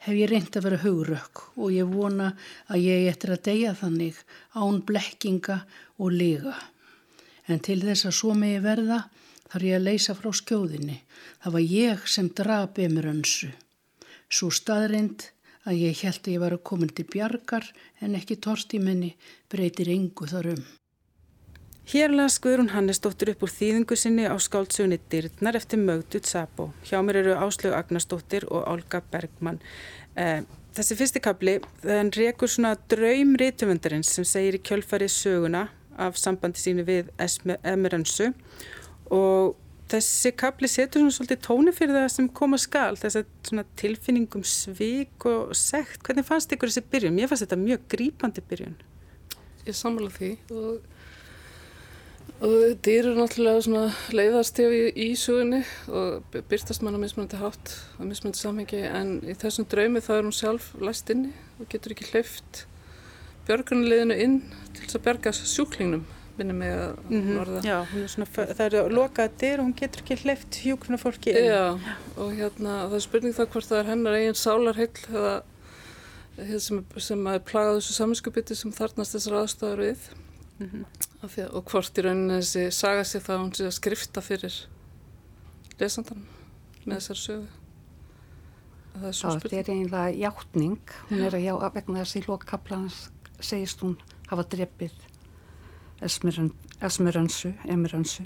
hef 0.04 0.12
ég 0.12 0.34
reynd 0.34 0.52
að 0.52 0.68
vera 0.68 0.84
haugurökk 0.84 1.48
og 1.56 1.72
ég 1.72 1.96
vona 1.96 2.34
að 2.68 2.88
ég 2.90 3.08
eftir 3.16 3.38
að 3.38 3.44
deyja 3.48 3.76
þannig 3.80 4.22
án 4.52 4.84
blekkinga 4.84 5.62
og 6.04 6.12
liga. 6.12 6.58
En 7.48 7.64
til 7.64 7.80
þess 7.88 8.12
að 8.12 8.18
svo 8.20 8.36
megi 8.36 8.60
verða 8.68 9.06
þarf 9.48 9.72
ég 9.72 9.80
að 9.80 9.88
leysa 9.88 10.20
frá 10.20 10.34
skjóðinni. 10.36 11.00
Það 11.40 11.54
var 11.56 11.70
ég 11.80 12.08
sem 12.12 12.34
draf 12.44 12.88
emur 12.92 13.14
önsu. 13.16 13.56
Svo 14.28 14.52
staðrind 14.52 15.32
að 15.68 15.82
ég 15.86 16.04
held 16.06 16.22
að 16.26 16.34
ég 16.34 16.44
var 16.44 16.56
að 16.56 16.64
koma 16.68 16.88
til 16.90 17.08
bjargar 17.10 17.66
en 18.02 18.16
ekki 18.18 18.40
torst 18.42 18.74
í 18.74 18.80
minni 18.82 19.16
breytir 19.52 19.92
yngu 19.94 20.30
þar 20.30 20.54
um. 20.56 20.64
Hér 21.92 22.14
las 22.14 22.38
Guðrún 22.40 22.72
Hannesdóttir 22.72 23.34
upp 23.34 23.42
úr 23.44 23.52
þýðingu 23.52 23.98
sinni 23.98 24.28
á 24.30 24.36
skáltsugunni 24.40 25.00
Dyrnar 25.12 25.58
eftir 25.58 25.82
mögdut 25.82 26.30
Sabo. 26.30 26.70
Hjá 26.86 27.02
mér 27.04 27.24
eru 27.24 27.34
Áslögu 27.36 27.76
Agnarsdóttir 27.76 28.46
og 28.48 28.68
Olga 28.70 29.02
Bergmann. 29.12 29.60
Eh, 30.16 30.46
þessi 30.78 30.96
fyrsti 30.96 31.22
kapli, 31.26 31.58
þann 31.82 32.14
rekur 32.16 32.48
svona 32.48 32.76
draum 32.94 33.34
rítumundarins 33.36 34.14
sem 34.14 34.28
segir 34.30 34.60
í 34.60 34.64
kjölfarið 34.64 35.12
söguna 35.12 35.66
af 35.98 36.22
sambandi 36.22 36.62
sínu 36.62 36.86
við 36.88 37.12
Emeransu 37.64 38.32
og 39.12 39.58
þessi 39.92 40.32
kapli 40.40 40.70
setur 40.72 41.02
svona 41.02 41.16
svolítið 41.16 41.42
tóni 41.46 41.74
fyrir 41.76 41.98
það 41.98 42.08
sem 42.14 42.30
koma 42.38 42.60
skal 42.62 42.94
þess 43.00 43.20
að 43.20 43.66
tilfinningum 43.80 44.46
svík 44.48 45.28
og 45.30 45.52
sekt, 45.58 46.02
hvernig 46.06 46.28
fannst 46.28 46.54
ykkur 46.56 46.72
þessi 46.72 46.86
byrjun? 46.94 47.18
Mér 47.18 47.32
fannst 47.32 47.46
þetta 47.46 47.60
mjög 47.60 47.84
grípandi 47.92 48.44
byrjun. 48.48 48.78
Ég 49.68 49.78
samla 49.78 50.10
því 50.14 50.32
og, 50.56 50.88
og 52.40 52.56
þetta 52.56 52.96
eru 52.96 53.14
náttúrulega 53.18 53.84
leiðarstef 54.18 54.78
í, 54.78 54.82
í 54.96 55.10
sugunni 55.20 55.62
og 55.90 56.40
byrstast 56.40 56.86
mann 56.86 56.98
á 56.98 57.04
mismunandi 57.04 57.42
hátt 57.42 57.76
á 58.00 58.02
mismunandi 58.02 58.42
samhengi 58.42 58.82
en 58.88 59.18
í 59.26 59.38
þessum 59.38 59.70
draumi 59.70 60.02
þá 60.02 60.16
er 60.18 60.26
hún 60.26 60.40
sjálf 60.40 60.72
læst 60.82 61.12
inni 61.14 61.36
og 61.60 61.70
getur 61.74 61.94
ekki 61.96 62.10
hleyft 62.14 62.66
björgunarliðinu 63.50 64.18
inn 64.24 64.42
til 64.72 64.88
þess 64.88 64.98
að 65.00 65.08
berga 65.10 65.36
sjúklingnum 65.36 66.08
minni 66.38 66.54
mig 66.54 66.72
að 66.72 66.96
mm 67.10 67.22
-hmm. 67.22 67.40
orða. 67.42 67.62
Já, 67.62 67.78
er 68.04 68.08
svona, 68.08 68.28
það 68.32 68.66
eru 68.66 68.82
lokaða 68.90 69.30
dyr 69.42 69.60
og 69.60 69.66
hún 69.66 69.76
getur 69.76 70.02
ekki 70.02 70.22
hleyft 70.24 70.60
hjúkna 70.64 70.98
fólki 70.98 71.32
inn. 71.32 71.46
Já, 71.46 71.80
og 72.18 72.34
hérna 72.34 72.72
það 72.90 72.96
er 72.96 73.06
spurning 73.08 73.36
það 73.36 73.52
hvort 73.52 73.70
það 73.70 73.80
er 73.80 73.90
hennar 73.92 74.14
eigin 74.14 74.36
sálarheill 74.36 75.00
eða 75.10 75.42
sem, 76.60 76.82
sem 76.98 77.28
er 77.28 77.40
plagað 77.40 77.80
þessu 77.80 77.94
saminskupiti 77.94 78.56
sem 78.56 78.74
þarnast 78.76 79.16
þessar 79.16 79.40
aðstofar 79.42 79.82
við 79.84 80.04
mm 80.60 80.68
-hmm. 80.68 80.86
að, 81.24 81.40
og 81.52 81.66
hvort 81.72 81.98
í 81.98 82.06
rauninni 82.06 82.40
þessi 82.40 82.72
saga 82.72 83.04
sér 83.04 83.26
það 83.26 83.36
að 83.36 83.42
hún 83.42 83.54
sé 83.56 83.66
að 83.66 83.78
skrifta 83.80 84.22
fyrir 84.22 84.60
lesandan 85.80 86.26
með 86.86 86.96
þessar 87.00 87.22
sögu. 87.26 87.48
það 89.02 89.54
er 89.54 89.70
einlega 89.70 90.10
hjáttning 90.18 90.96
hún 91.10 91.22
er 91.22 91.36
að 91.36 91.46
já, 91.46 91.54
vegna 91.74 92.00
þess 92.00 92.16
að 92.16 92.22
í 92.22 92.28
lokkaplan 92.28 92.90
segist 93.40 93.82
hún 93.82 93.98
hafa 94.28 94.44
drefið 94.44 95.11
Esmerönsu 96.02 97.54
Emirönsu 97.66 98.24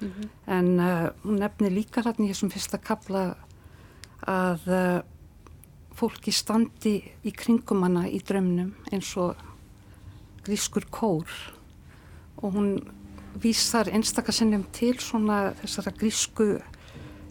mm 0.00 0.08
-hmm. 0.08 0.28
en 0.46 0.80
uh, 0.80 1.10
hún 1.24 1.38
nefnir 1.38 1.72
líka 1.72 2.02
hérna 2.02 2.24
í 2.24 2.28
þessum 2.28 2.50
fyrsta 2.50 2.78
kapla 2.78 3.36
að 4.26 4.60
uh, 4.66 5.02
fólki 5.94 6.32
standi 6.32 7.02
í 7.24 7.30
kringum 7.30 7.82
hana 7.82 8.06
í 8.08 8.20
drömnum 8.22 8.74
eins 8.92 9.16
og 9.16 9.36
grískur 10.44 10.86
kór. 10.90 11.28
Og 12.42 12.54
hún 12.54 12.92
vísar 13.42 13.88
einstakasinnum 13.92 14.64
til 14.72 14.98
svona 15.00 15.54
þessara 15.60 15.92
grísku 15.92 16.60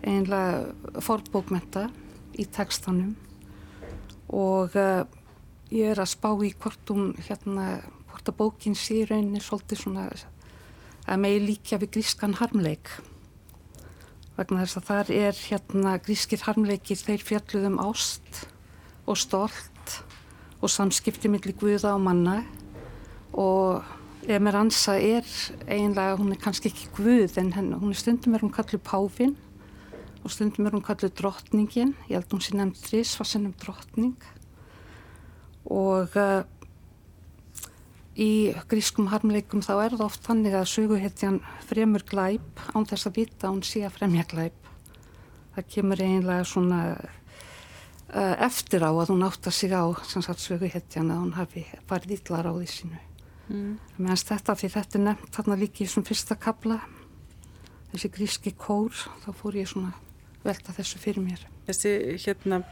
einlega 0.03 1.01
forbókmenta 1.01 1.87
í 2.37 2.45
tekstanum 2.45 3.15
og 4.29 4.75
uh, 4.75 5.03
ég 5.71 5.91
er 5.91 5.99
að 5.99 6.11
spá 6.11 6.29
í 6.43 6.51
hvort 6.59 6.91
hún 6.91 7.13
hérna, 7.27 7.79
hvort 8.27 8.35
að 8.35 8.41
bókin 8.43 8.75
sé 8.75 9.05
rauninni 9.07 9.39
svolítið 9.39 9.79
svona 9.79 10.09
að 11.07 11.19
megi 11.21 11.39
líka 11.45 11.77
við 11.79 11.93
grískan 11.95 12.35
harmleik. 12.35 12.89
Vegna 14.35 14.65
þess 14.65 14.79
að 14.79 14.87
þar 14.89 15.11
er 15.15 15.37
hérna 15.47 15.93
grískir 16.03 16.43
harmleikir 16.43 16.99
þeir 16.99 17.23
fjalluðum 17.23 17.79
ást 17.79 18.41
og 19.07 19.17
stolt 19.17 19.93
og 20.59 20.69
samskipti 20.73 21.31
millir 21.31 21.55
guða 21.55 21.93
og 21.95 22.03
manna. 22.03 22.41
Og 23.31 23.85
Emeranza 24.27 24.97
er 24.99 25.23
eiginlega, 25.69 26.17
hún 26.19 26.33
er 26.35 26.41
kannski 26.41 26.71
ekki 26.73 26.91
guð 26.97 27.39
en 27.39 27.53
henn, 27.55 27.71
hún 27.79 27.93
er 27.93 28.01
stundum 28.01 28.35
er 28.35 28.43
hún 28.43 28.51
kallið 28.51 28.83
Páfinn 28.83 29.37
og 30.25 30.33
stundum 30.33 30.67
er 30.67 30.75
hún 30.75 30.83
kallið 30.83 31.15
drottningin, 31.21 31.95
ég 32.09 32.19
held 32.19 32.35
hún 32.35 32.43
sé 32.43 32.57
nefnd 32.57 32.83
þrís 32.83 33.15
var 33.15 33.29
sennum 33.29 33.55
drottning. 33.55 34.17
Og 35.71 36.11
uh, 36.19 36.43
í 38.17 38.29
grískum 38.69 39.11
harmleikum 39.11 39.61
þá 39.61 39.73
er 39.75 39.95
það 39.95 40.05
oft 40.07 40.25
þannig 40.25 40.55
að 40.57 40.71
söguhetjan 40.71 41.37
fremur 41.69 42.05
glæp 42.07 42.63
án 42.73 42.87
þess 42.89 43.09
að 43.09 43.19
vita 43.19 43.51
hún 43.51 43.61
sé 43.65 43.83
að 43.85 43.99
fremja 43.99 44.25
glæp. 44.31 44.71
Það 45.55 45.67
kemur 45.73 46.01
einlega 46.01 46.47
svona 46.47 46.79
uh, 46.97 48.35
eftir 48.47 48.85
á 48.85 48.89
að 48.89 49.13
hún 49.13 49.25
átta 49.27 49.53
sig 49.53 49.73
á 49.73 49.85
söguhetjan 49.93 51.13
að 51.13 51.21
hún 51.21 51.35
hafi 51.37 51.65
farið 51.89 52.17
ítlar 52.17 52.49
á 52.49 52.53
því 52.57 52.71
sínu. 52.73 53.03
Mm. 53.47 53.77
Meðan 54.01 54.23
þetta, 54.27 54.57
því 54.59 54.71
þetta 54.73 54.97
er 54.97 55.05
nefnt 55.05 55.37
þarna 55.37 55.59
líki 55.61 55.85
í 55.85 55.91
svona 55.91 56.09
fyrsta 56.09 56.35
kabla, 56.41 56.81
þessi 57.93 58.11
gríski 58.17 58.53
kór, 58.57 58.91
þá 59.23 59.29
fór 59.37 59.61
ég 59.61 59.69
svona 59.69 59.93
velta 60.43 60.73
þessu 60.75 60.99
fyrir 60.99 61.23
mér. 61.23 61.45
Þessi 61.69 61.93
hérna 62.25 62.63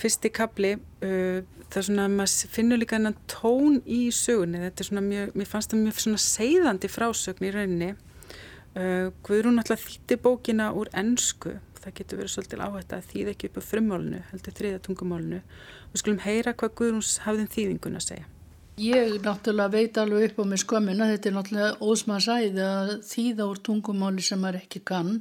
fyrsti 0.00 0.30
kapli 0.34 0.74
uh, 0.76 1.40
það 1.70 1.80
er 1.80 1.86
svona 1.86 2.06
að 2.08 2.14
maður 2.18 2.52
finnur 2.54 2.80
líka 2.80 2.98
hennan 2.98 3.18
tón 3.30 3.80
í 3.86 4.00
sögunni. 4.14 4.62
Þetta 4.64 4.82
er 4.82 4.88
svona 4.88 5.04
mjög, 5.06 5.34
mér 5.38 5.50
fannst 5.50 5.72
það 5.72 5.84
mjög 5.84 6.00
svona 6.04 6.22
seiðandi 6.24 6.90
frásögn 6.90 7.46
í 7.46 7.52
rauninni. 7.54 7.90
Uh, 8.74 9.10
Guðrún 9.26 9.62
alltaf 9.62 9.86
þýtti 9.86 10.18
bókina 10.22 10.70
úr 10.78 10.90
ennsku, 10.96 11.56
það 11.80 11.96
getur 12.00 12.20
verið 12.20 12.34
svolítið 12.34 12.64
áhætt 12.66 12.92
að 12.94 13.08
þýða 13.12 13.32
ekki 13.34 13.50
upp 13.50 13.56
á 13.58 13.62
frummálunu 13.66 14.20
heldur 14.30 14.56
þriða 14.58 14.82
tungumálunu 14.84 15.40
og 15.40 16.02
skulum 16.02 16.20
heyra 16.22 16.54
hvað 16.54 16.76
Guðrúns 16.78 17.16
hafðin 17.24 17.50
þýðingun 17.50 17.98
að 17.98 18.06
segja. 18.06 18.28
Ég 18.80 19.16
náttúrulega 19.24 19.74
veit 19.74 19.98
alveg 20.00 20.30
upp 20.30 20.38
á 20.40 20.44
mig 20.48 20.62
skömmina, 20.62 21.08
þetta 21.10 21.28
er 21.28 21.34
náttúrulega 21.36 21.88
ósmaðsæði 21.90 22.62
að 22.64 22.92
þýða 23.10 23.48
úr 23.50 23.58
tungumáli 23.66 24.24
sem 24.24 24.40
maður 24.40 24.62
ekki 24.62 24.84
kann 24.86 25.18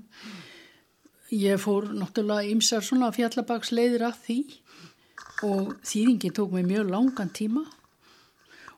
Ég 1.29 1.61
fór 1.61 1.91
náttúrulega 1.93 2.49
ymsar 2.49 2.81
svona 2.85 3.11
fjallabagsleiðir 3.13 4.07
að 4.07 4.15
því 4.23 4.39
og 5.45 5.75
þýðingin 5.85 6.33
tók 6.35 6.55
mig 6.55 6.65
mjög 6.67 6.89
langan 6.89 7.29
tíma. 7.29 7.63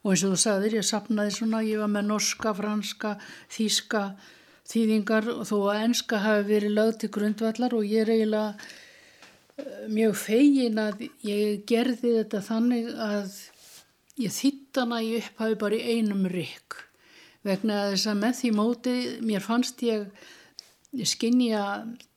Og 0.02 0.14
eins 0.14 0.26
og 0.26 0.34
þú 0.34 0.42
sagðir 0.42 0.78
ég 0.80 0.86
sapnaði 0.86 1.34
svona, 1.36 1.62
ég 1.64 1.80
var 1.82 1.92
með 1.94 2.08
norska, 2.10 2.54
franska, 2.58 3.16
þíska 3.54 4.04
þýðingar 4.72 5.30
og 5.34 5.44
þó 5.50 5.58
að 5.72 5.82
enska 5.86 6.22
hafi 6.22 6.48
verið 6.50 6.76
lögð 6.78 7.00
til 7.02 7.12
grundvallar 7.18 7.76
og 7.78 7.88
ég 7.88 8.04
er 8.04 8.14
eiginlega 8.16 8.54
eh, 9.58 9.88
mjög 9.92 10.16
fegin 10.22 10.82
að 10.82 11.08
ég 11.28 11.64
gerði 11.70 12.16
þetta 12.20 12.44
þannig 12.46 12.92
að 13.08 13.40
ég 14.22 14.36
þýttana 14.36 15.02
ég 15.06 15.26
upphafi 15.26 15.60
bara 15.64 15.80
í 15.80 15.98
einum 15.98 16.28
rygg 16.32 16.78
vegna 17.48 17.86
að 17.86 17.96
þess 17.96 18.12
að 18.12 18.22
með 18.22 18.38
því 18.40 18.54
móti 18.58 18.96
mér 19.26 19.46
fannst 19.46 19.82
ég 19.86 20.08
skinnja 21.08 21.64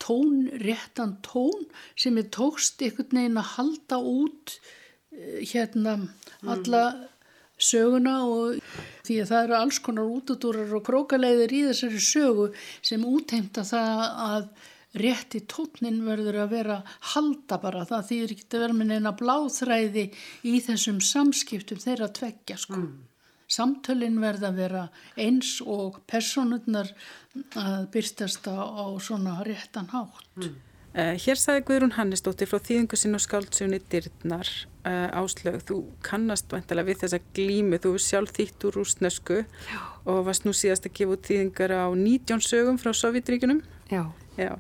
tón, 0.02 0.48
réttan 0.62 1.18
tón 1.22 1.66
sem 1.96 2.18
er 2.18 2.30
tókst 2.34 2.82
einhvern 2.82 3.20
veginn 3.20 3.40
að 3.40 3.52
halda 3.54 4.00
út 4.02 4.56
eh, 5.14 5.42
hérna 5.46 5.98
alla 6.42 6.84
söguna 7.54 8.16
og 8.26 8.58
því 9.06 9.20
að 9.22 9.30
það 9.30 9.46
eru 9.46 9.56
alls 9.60 9.80
konar 9.84 10.10
útudúrar 10.10 10.74
og 10.74 10.84
krókaleiðir 10.88 11.54
í 11.54 11.64
þessari 11.68 12.02
sögu 12.02 12.48
sem 12.82 13.04
útheimta 13.06 13.62
það 13.68 14.04
að 14.26 14.48
rétti 15.04 15.40
tónin 15.50 16.02
verður 16.06 16.42
að 16.44 16.52
vera 16.54 16.76
halda 17.14 17.58
bara 17.62 17.86
það 17.88 18.06
þýðir 18.10 18.34
ekki 18.36 18.46
að 18.50 18.64
vera 18.64 18.76
með 18.78 18.92
neina 18.92 19.14
bláþræði 19.18 20.04
í 20.50 20.54
þessum 20.62 21.00
samskiptum 21.02 21.82
þeirra 21.82 22.10
tveggja 22.14 22.58
sko. 22.58 22.78
Mm. 22.78 23.13
Samtölinn 23.50 24.20
verða 24.22 24.50
að 24.50 24.60
vera 24.62 24.84
eins 25.20 25.56
og 25.60 26.00
personurnar 26.10 26.92
að 27.58 27.88
byrstast 27.94 28.46
á, 28.48 28.56
á 28.56 28.84
svona 29.02 29.40
réttan 29.46 29.90
hátt. 29.92 30.30
Mm. 30.38 30.54
Uh, 30.94 31.16
hér 31.18 31.34
sagði 31.34 31.64
Guðrún 31.66 31.96
Hannesdóttir 31.96 32.46
frá 32.46 32.60
þýðingu 32.62 32.94
sinn 32.94 33.18
og 33.18 33.22
skáldsögunni 33.24 33.80
Dyrnar 33.90 34.46
uh, 34.86 35.08
áslög. 35.18 35.58
Þú 35.66 35.78
kannast 36.06 36.52
vantilega 36.54 36.86
við 36.86 37.00
þessa 37.02 37.18
glímu, 37.34 37.80
þú 37.82 37.96
er 37.96 38.04
sjálf 38.04 38.34
þýtt 38.36 38.66
úr 38.68 38.78
rúsnesku 38.78 39.40
Já. 39.42 39.80
og 40.06 40.20
varst 40.28 40.46
nú 40.46 40.54
síðast 40.54 40.86
að 40.86 40.94
gefa 41.00 41.16
út 41.16 41.26
þýðingar 41.26 41.74
á 41.74 41.86
19 41.90 42.44
sögum 42.46 42.78
frá 42.78 42.94
Sovjetríkunum. 42.94 43.64
Já. 43.90 44.04
Já. 44.38 44.52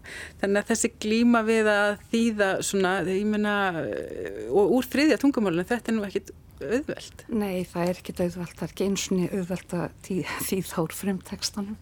Þannig 0.42 0.60
að 0.60 0.68
þessi 0.72 0.90
glíma 1.02 1.42
við 1.46 1.70
að 1.70 1.94
þýða 2.12 2.50
svona, 2.66 2.92
ég 3.08 3.26
menna, 3.26 3.54
eh, 3.82 4.44
og 4.50 4.74
úr 4.76 4.90
þriðja 4.90 5.18
tungumálunum, 5.22 5.66
þetta 5.70 5.90
er 5.90 5.96
nú 5.96 6.04
ekkit 6.06 6.34
auðvelt. 6.62 7.24
Nei, 7.28 7.64
það 7.66 7.88
er 7.88 7.98
ekkit 7.98 8.22
auðvelt, 8.24 8.54
það 8.54 8.66
er 8.66 8.72
ekki 8.74 8.86
eins 8.88 9.08
og 9.10 9.34
auðvelt 9.38 9.74
að 9.78 9.98
þýða 10.06 10.82
úr 10.84 10.96
fremtekstanum 11.00 11.76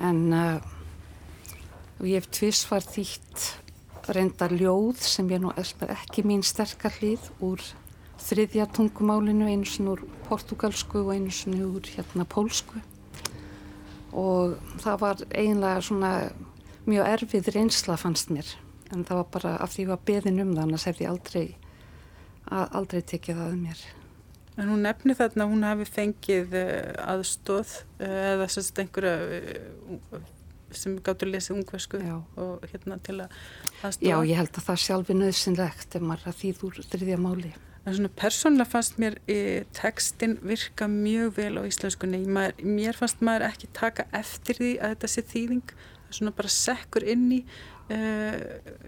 en 0.00 0.22
uh, 0.32 0.62
ég 2.06 2.22
hef 2.22 2.30
tvísvar 2.32 2.84
þýtt 2.86 3.48
reynda 4.12 4.48
ljóð 4.50 5.02
sem 5.04 5.28
ég 5.30 5.42
nú 5.42 5.52
ekki 5.54 6.24
mín 6.26 6.42
sterkar 6.46 6.94
hlýð 6.98 7.28
úr 7.44 7.62
þriðja 8.22 8.68
tungumálinu 8.74 9.48
einu 9.50 9.68
sinni 9.68 9.92
úr 9.92 10.02
portugalsku 10.28 11.04
og 11.04 11.12
einu 11.14 11.30
sinni 11.34 11.62
úr 11.66 11.86
hérna 11.94 12.26
pólsku. 12.26 12.80
Og 14.12 14.58
það 14.82 14.98
var 15.00 15.22
einlega 15.30 15.82
svona 15.82 16.12
mjög 16.86 17.08
erfið 17.14 17.50
reynsla 17.54 17.96
fannst 17.96 18.32
mér. 18.34 18.48
En 18.92 19.06
það 19.08 19.22
var 19.22 19.28
bara 19.38 19.54
af 19.62 19.72
því 19.72 19.78
að 19.78 19.84
ég 19.84 19.92
var 19.92 20.02
beðin 20.10 20.42
um 20.42 20.54
það 20.54 20.64
annars 20.66 20.88
hef 20.90 21.00
ég 21.00 21.12
aldrei 21.12 21.46
aldrei 22.50 23.02
tekið 23.02 23.42
það 23.42 23.52
um 23.52 23.66
mér 23.68 23.82
En 24.60 24.68
hún 24.68 24.84
nefnir 24.84 25.16
þarna 25.16 25.46
að 25.46 25.52
hún 25.54 25.64
hafi 25.64 25.86
fengið 25.88 26.54
eh, 26.60 26.92
aðstóð 27.08 27.70
eh, 28.04 28.16
eða 28.34 28.48
sérst 28.52 28.80
einhverja 28.82 29.38
eh, 29.38 30.26
sem 30.76 30.98
gáttur 31.04 31.30
að 31.30 31.36
lesa 31.38 31.54
ungversku 31.56 32.00
og 32.40 32.66
hérna 32.68 32.98
til 33.04 33.18
að 33.24 33.32
aðstóða. 33.80 34.10
Já, 34.10 34.16
ég 34.28 34.40
held 34.40 34.52
að 34.52 34.66
það 34.68 34.82
sjálfi 34.84 35.16
nöðsynlegt 35.16 35.96
ef 35.96 36.04
maður 36.04 36.28
að 36.32 36.38
þýður 36.42 36.82
þriðja 36.92 37.18
máli. 37.20 37.52
En 37.82 37.96
svona 37.96 38.12
persónulega 38.14 38.70
fannst 38.70 39.00
mér 39.02 39.16
tekstin 39.74 40.36
virka 40.44 40.86
mjög 40.88 41.32
vel 41.40 41.56
á 41.58 41.62
íslenskunni. 41.66 42.22
Maður, 42.28 42.60
mér 42.76 43.00
fannst 43.00 43.24
maður 43.24 43.48
ekki 43.48 43.72
taka 43.74 44.06
eftir 44.14 44.60
því 44.60 44.72
að 44.78 44.94
þetta 44.94 45.12
sé 45.12 45.24
þýðing, 45.32 45.74
svona 46.12 46.36
bara 46.36 46.52
sekkur 46.52 47.08
inn 47.08 47.26
í 47.40 47.42
Uh, 47.92 48.36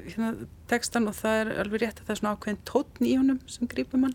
hérna, 0.07 0.29
tekstan 0.71 1.11
og 1.11 1.17
það 1.19 1.41
er 1.41 1.51
alveg 1.65 1.83
rétt 1.83 1.99
að 2.01 2.07
það 2.07 2.15
er 2.15 2.21
svona 2.21 2.35
ákveðin 2.37 2.61
tótn 2.71 3.09
í 3.09 3.15
honum 3.19 3.41
sem 3.51 3.69
grýpur 3.71 4.01
mann. 4.01 4.15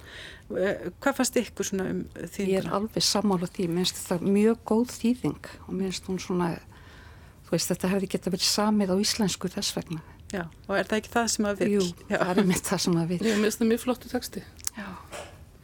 Uh, 0.49 0.87
hvað 1.03 1.19
fannst 1.19 1.39
ykkur 1.41 1.67
svona 1.67 1.89
um 1.91 1.99
þýðinguna? 2.15 2.53
Ég 2.53 2.63
er 2.63 2.71
alveg 2.79 3.05
sammála 3.05 3.49
því, 3.51 3.67
mér 3.69 3.85
finnst 3.85 3.99
þetta 4.05 4.33
mjög 4.37 4.63
góð 4.71 4.95
þýðing 4.95 5.51
og 5.65 5.73
mér 5.73 5.91
finnst 5.91 6.09
hún 6.09 6.21
svona 6.23 6.49
þú 7.45 7.55
veist 7.55 7.73
þetta 7.73 7.91
hefði 7.93 8.09
geta 8.15 8.33
verið 8.33 8.49
samið 8.49 8.93
á 8.93 8.95
íslensku 9.03 9.51
þess 9.51 9.75
vegna. 9.77 10.01
Já, 10.29 10.43
og 10.67 10.73
er 10.77 10.89
það 10.89 10.99
ekki 10.99 11.13
það 11.15 11.29
sem 11.33 11.45
að 11.49 11.61
við? 11.63 11.71
Jú, 11.73 11.85
Já. 12.05 12.17
það 12.21 12.41
er 12.41 12.49
mitt 12.51 12.67
það 12.69 12.81
sem 12.83 12.97
að 13.01 13.13
við 13.13 13.23
Ég 13.25 13.39
finnst 13.43 13.61
það 13.61 13.69
mjög 13.71 13.79
flottu 13.81 14.09
teksti 14.11 14.43
Já. 14.75 14.89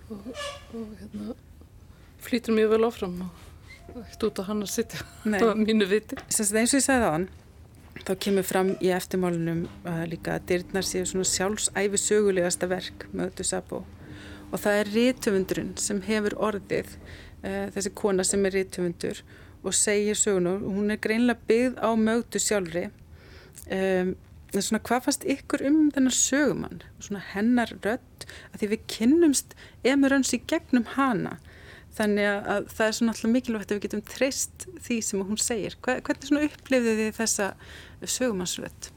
Og, 0.10 0.29
og 0.74 0.96
hérna 1.01 1.36
flýtur 2.25 2.58
mjög 2.58 2.72
vel 2.74 2.88
áfram 2.88 3.20
og 3.27 4.00
ekkert 4.01 4.25
út 4.25 4.41
á 4.41 4.44
hann 4.50 4.65
að 4.65 4.72
sitja. 4.74 5.03
Á 5.29 5.53
mínu 5.53 5.86
viti. 5.88 6.17
Eins 6.17 6.41
og 6.41 6.58
ég 6.58 6.72
segði 6.74 7.05
á 7.05 7.12
hann 7.13 7.27
þá 8.05 8.12
kemur 8.21 8.45
fram 8.45 8.74
í 8.83 8.91
eftirmálunum 8.93 9.63
uh, 9.85 10.03
líka 10.09 10.35
að 10.35 10.50
dyrnar 10.51 10.85
séu 10.85 11.05
svona 11.09 11.25
sjálfsæfi 11.25 12.01
sögulegasta 12.01 12.69
verk 12.69 13.07
mögdu 13.13 13.45
Sabo. 13.47 13.81
Og 14.51 14.62
það 14.62 14.81
er 14.81 14.91
rítumundurinn 14.93 15.71
sem 15.81 16.03
hefur 16.05 16.38
orðið 16.50 16.93
uh, 16.95 17.65
þessi 17.74 17.93
kona 17.97 18.25
sem 18.27 18.45
er 18.45 18.59
rítumundur 18.59 19.24
og 19.65 19.74
segir 19.74 20.19
söguna. 20.19 20.59
Og 20.59 20.77
hún 20.77 20.93
er 20.93 21.01
greinlega 21.01 21.50
byggð 21.50 21.81
á 21.81 21.89
mögdu 21.97 22.41
sjálfri. 22.41 22.85
Um, 23.74 24.13
svona, 24.53 24.83
hvað 24.85 25.07
fannst 25.07 25.25
ykkur 25.27 25.65
um 25.65 25.79
þennar 25.95 26.15
sögumann, 26.15 26.83
svona 27.01 27.24
hennar 27.33 27.74
rödd, 27.81 28.27
að 28.53 28.62
því 28.62 28.69
við 28.75 28.85
kynnumst 28.93 29.57
emur 29.88 30.13
öns 30.15 30.35
í 30.38 30.43
gegnum 30.45 30.85
hana 30.93 31.39
þannig 31.95 32.27
að 32.31 32.67
það 32.71 32.87
er 32.87 32.97
svona 32.97 33.13
alltaf 33.13 33.31
mikilvægt 33.31 33.71
að 33.71 33.77
við 33.77 33.85
getum 33.85 34.03
treyst 34.09 34.67
því 34.87 34.97
sem 35.07 35.23
hún 35.27 35.39
segir 35.41 35.77
hvernig 35.85 36.27
svona 36.29 36.47
upplifðið 36.49 37.01
þið 37.01 37.13
þessa 37.19 37.51
sögumannsrödd? 38.15 38.89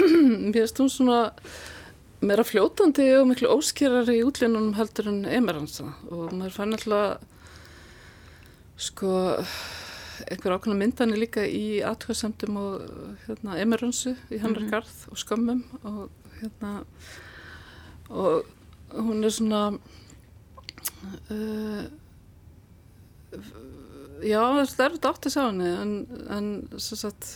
Mér 0.00 0.62
finnst 0.62 0.80
hún 0.80 0.92
svona 0.92 1.20
meira 2.20 2.44
fljótandi 2.44 3.06
og 3.16 3.28
miklu 3.30 3.48
óskýrari 3.52 4.18
í 4.20 4.24
útlínunum 4.28 4.74
heldur 4.76 5.08
en 5.12 5.22
emeransa 5.24 5.86
og 6.12 6.32
maður 6.36 6.56
fann 6.56 6.76
alltaf 6.76 7.28
sko 8.80 9.12
einhver 10.28 10.56
ákveðna 10.56 10.76
myndani 10.76 11.16
líka 11.16 11.44
í 11.44 11.80
aðhversamtum 11.84 12.58
og 12.60 12.82
hérna, 13.26 13.56
emeransu 13.60 14.14
í 14.28 14.40
hennar 14.40 14.60
mm 14.60 14.66
-hmm. 14.66 14.70
garð 14.70 14.96
og 15.10 15.16
skömmum 15.16 15.62
og 15.82 16.10
hérna 16.40 16.84
og 18.10 18.44
hún 18.92 19.24
er 19.24 19.30
svona 19.30 19.78
uh, 21.30 21.84
já, 24.26 24.40
það 24.40 24.84
er 24.84 24.96
þetta 24.96 25.12
átt 25.12 25.30
að 25.30 25.34
sá 25.34 25.40
henni 25.46 25.70
en, 25.70 25.96
en 26.36 26.52
svo 26.76 27.00
satt 27.00 27.32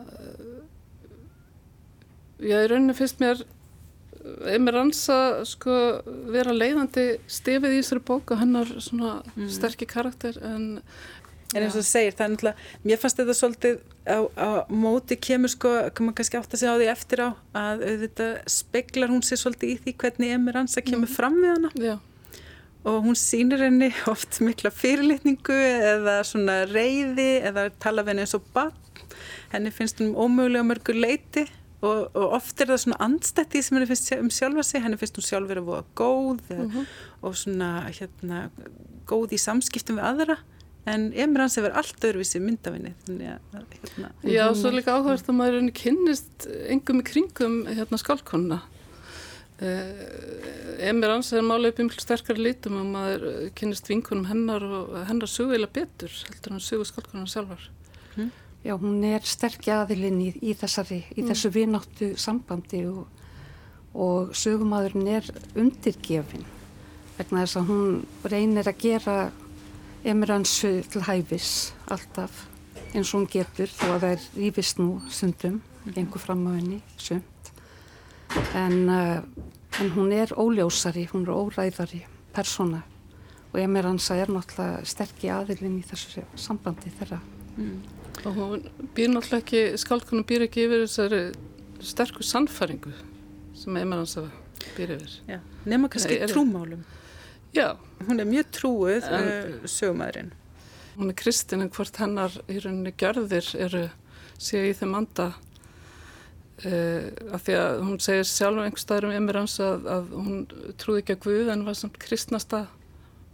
uh, 0.00 0.62
já, 2.42 2.58
í 2.60 2.70
rauninu 2.70 2.96
finnst 2.98 3.22
mér 3.22 3.44
einmér 4.48 4.80
ansa 4.80 5.18
sko 5.44 5.74
vera 6.32 6.54
leiðandi 6.56 7.18
stefið 7.28 7.76
í 7.76 7.82
þessari 7.82 8.06
bók 8.08 8.32
og 8.32 8.40
hennar 8.40 8.70
svona 8.78 9.18
mm. 9.34 9.50
sterkir 9.52 9.90
karakter 9.90 10.40
en 10.44 10.80
En 11.54 11.62
eins 11.62 11.76
og 11.76 11.84
þú 11.84 11.86
segir, 11.86 12.14
það 12.16 12.24
er 12.24 12.30
náttúrulega, 12.32 12.68
mér 12.82 12.98
fannst 12.98 13.20
þetta 13.20 13.34
svolítið 13.38 13.76
á, 14.10 14.18
á 14.34 14.48
móti 14.74 15.18
kemur 15.22 15.52
sko, 15.52 15.70
kannu 15.94 16.14
kannski 16.16 16.38
átt 16.40 16.56
að 16.56 16.62
segja 16.64 16.72
á 16.74 16.80
því 16.80 16.88
eftir 16.90 17.22
á 17.22 17.28
að 17.60 17.84
þetta 18.00 18.26
speglar 18.50 19.12
hún 19.12 19.22
sér 19.22 19.38
svolítið 19.38 19.70
í 19.70 19.76
því 19.84 19.94
hvernig 20.02 20.34
Emir 20.34 20.58
Ansa 20.58 20.82
kemur 20.82 21.06
mm. 21.06 21.14
fram 21.14 21.38
við 21.38 21.52
hana. 21.52 21.70
Já. 21.78 21.94
Og 22.84 23.00
hún 23.06 23.16
sýnir 23.16 23.64
henni 23.64 23.90
oft 24.12 24.40
mikla 24.44 24.72
fyrirlitningu 24.74 25.56
eða 25.56 26.18
svona 26.28 26.62
reyði 26.68 27.30
eða 27.48 27.68
tala 27.80 28.04
við 28.04 28.14
henni 28.14 28.26
eins 28.26 28.36
og 28.36 28.48
bann. 28.54 28.72
Henni 29.52 29.72
finnst 29.72 30.00
hún 30.02 30.16
ómögulega 30.16 30.66
mörgur 30.66 30.98
leiti 30.98 31.46
og, 31.84 32.10
og 32.16 32.34
oft 32.38 32.60
er 32.60 32.72
það 32.72 32.82
svona 32.84 33.00
andstætti 33.06 33.62
sem 33.62 33.76
henni 33.78 33.88
finnst 33.88 34.12
um 34.18 34.32
sjálfa 34.32 34.64
sig. 34.66 34.84
Henni 34.84 34.98
finnst 35.00 35.20
hún 35.20 35.28
sjálf 35.28 35.48
verið 35.50 35.64
að 35.64 35.70
voða 35.70 35.84
góð 35.96 36.42
mm 36.50 36.70
-hmm. 36.70 36.90
og 37.22 37.36
svona 37.36 37.70
hérna 37.88 38.50
góð 39.06 39.32
í 39.32 39.40
samskiptum 39.40 40.00
við 40.00 40.08
aðra 40.10 40.38
en 40.86 41.12
Emir 41.16 41.44
hans 41.44 41.56
hefur 41.56 41.74
allt 41.78 42.04
öðruvísi 42.04 42.40
myndafinni 42.42 42.92
hérna. 43.08 44.10
Já, 44.22 44.44
svo 44.56 44.72
líka 44.74 44.98
áhverst 44.98 45.28
að 45.28 45.38
maður 45.38 45.70
kynnist 45.76 46.48
engum 46.68 47.00
í 47.00 47.06
kringum 47.08 47.56
hérna, 47.70 48.00
skálkonna 48.00 48.60
Emir 49.62 51.12
hans 51.12 51.30
er 51.32 51.44
málega 51.46 51.70
upp 51.70 51.78
í 51.78 51.84
mjög 51.86 52.00
sterkar 52.02 52.40
lítum 52.40 52.80
og 52.80 52.88
maður 52.90 53.26
kynnist 53.54 53.86
vinkunum 53.86 54.26
hennar 54.26 54.64
og 54.66 54.96
hennar 55.06 55.30
sögulega 55.30 55.70
betur 55.76 56.10
heldur 56.26 56.56
hann 56.56 56.64
sögu 56.64 56.86
skálkonna 56.88 57.30
sjálfar 57.30 57.68
hm? 58.16 58.32
Já, 58.64 58.74
hún 58.80 59.04
er 59.06 59.22
sterkja 59.22 59.82
aðilinn 59.82 60.18
í, 60.24 60.30
í 60.42 60.54
þessari, 60.58 61.04
í 61.14 61.20
mm. 61.20 61.28
þessu 61.28 61.50
vináttu 61.54 62.08
sambandi 62.18 62.80
og, 62.88 63.04
og 63.94 64.32
sögumadurinn 64.34 65.10
er 65.20 65.28
undirgefin 65.54 66.46
vegna 67.18 67.44
þess 67.44 67.60
að 67.60 67.68
hún 67.70 68.00
reynir 68.26 68.66
að 68.66 68.80
gera 68.82 69.18
emransu 70.04 70.80
til 70.90 71.04
hæfis 71.06 71.52
alltaf 71.86 72.48
eins 72.90 73.12
og 73.12 73.20
hún 73.20 73.30
getur 73.30 73.70
þó 73.70 73.86
að 73.92 74.00
það 74.00 74.10
er 74.16 74.26
rífist 74.40 74.82
nú 74.82 74.88
sundum, 75.14 75.62
gengur 75.94 76.22
fram 76.22 76.42
á 76.50 76.58
henni 76.58 76.80
sund 76.98 77.33
en, 78.58 78.76
uh, 78.88 79.80
en 79.80 79.92
hún 79.96 80.12
er 80.12 80.34
óljósari, 80.34 81.06
hún 81.12 81.26
er 81.26 81.34
óræðari 81.34 82.02
persóna 82.34 82.82
og 83.52 83.60
emeransa 83.62 84.16
er 84.18 84.32
náttúrulega 84.34 84.84
sterkir 84.88 85.34
aðilinn 85.36 85.78
í 85.78 85.84
þessu 85.86 86.24
sambandi 86.34 86.90
þeirra 86.98 87.20
mm. 87.56 87.76
og 88.24 88.32
hún 88.38 88.66
býr 88.96 89.12
náttúrulega 89.14 89.42
ekki 89.44 89.82
skálkunum 89.84 90.26
býr 90.26 90.48
ekki 90.48 90.66
yfir 90.66 90.86
þessari 90.86 91.22
sterkur 91.84 92.26
sannfæringu 92.26 92.94
sem 93.54 93.78
emeransa 93.78 94.26
býr 94.74 94.96
yfir 94.98 95.40
nema 95.68 95.92
kannski 95.92 96.18
trúmálum 96.30 96.82
Já. 97.54 97.76
Hún 98.08 98.18
er 98.18 98.26
mjög 98.26 98.48
trúið 98.50 99.04
uh, 99.06 99.66
sögumæðurinn. 99.70 100.32
Hún 100.98 101.12
er 101.12 101.16
kristin 101.18 101.62
en 101.62 101.70
hvort 101.70 101.98
hennar 102.02 102.34
í 102.50 102.58
rauninni 102.58 102.90
gjörðir 102.98 103.46
eru 103.62 103.84
séu 104.42 104.64
í 104.66 104.72
þeim 104.74 104.96
anda 104.98 105.28
af 106.62 107.42
því 107.42 107.54
að 107.58 107.80
hún 107.82 108.00
segir 108.02 108.26
sjálf 108.30 108.60
einhver 108.62 108.80
staður 108.80 109.08
um 109.08 109.14
Emirans 109.16 109.56
að, 109.62 109.88
að 109.90 110.12
hún 110.14 110.44
trúði 110.78 111.02
ekki 111.02 111.16
að 111.16 111.24
Guð 111.24 111.48
en 111.54 111.64
var 111.66 111.78
samt 111.78 111.98
kristnasta 111.98 112.60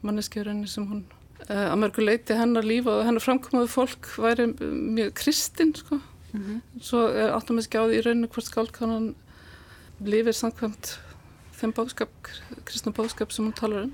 manneskjörunni 0.07 0.71
sem 0.71 0.87
hún 0.89 1.03
uh, 1.51 1.67
að 1.67 1.77
mörgu 1.83 2.07
leiti 2.07 2.39
hennar 2.39 2.65
líf 2.65 2.89
og 2.89 3.05
hennar 3.05 3.25
framkomaðu 3.25 3.69
fólk 3.75 4.09
væri 4.17 4.49
mjög 4.57 5.13
kristin 5.21 5.75
sko. 5.77 6.01
Mm 6.33 6.41
-hmm. 6.41 6.81
Svo 6.81 7.05
áttum 7.37 7.59
við 7.59 7.67
ekki 7.67 7.79
á 7.83 7.85
því 7.85 7.99
í 7.99 8.03
rauninni 8.07 8.33
hvort 8.33 8.47
skálkanan 8.47 9.15
lífið 10.01 10.37
samkvæmt 10.37 10.99
þeim 11.61 11.73
bóðskap, 11.77 12.13
kristna 12.65 12.93
bóðskap 12.93 13.33
sem 13.33 13.45
hún 13.45 13.53
talar 13.53 13.83
um. 13.85 13.93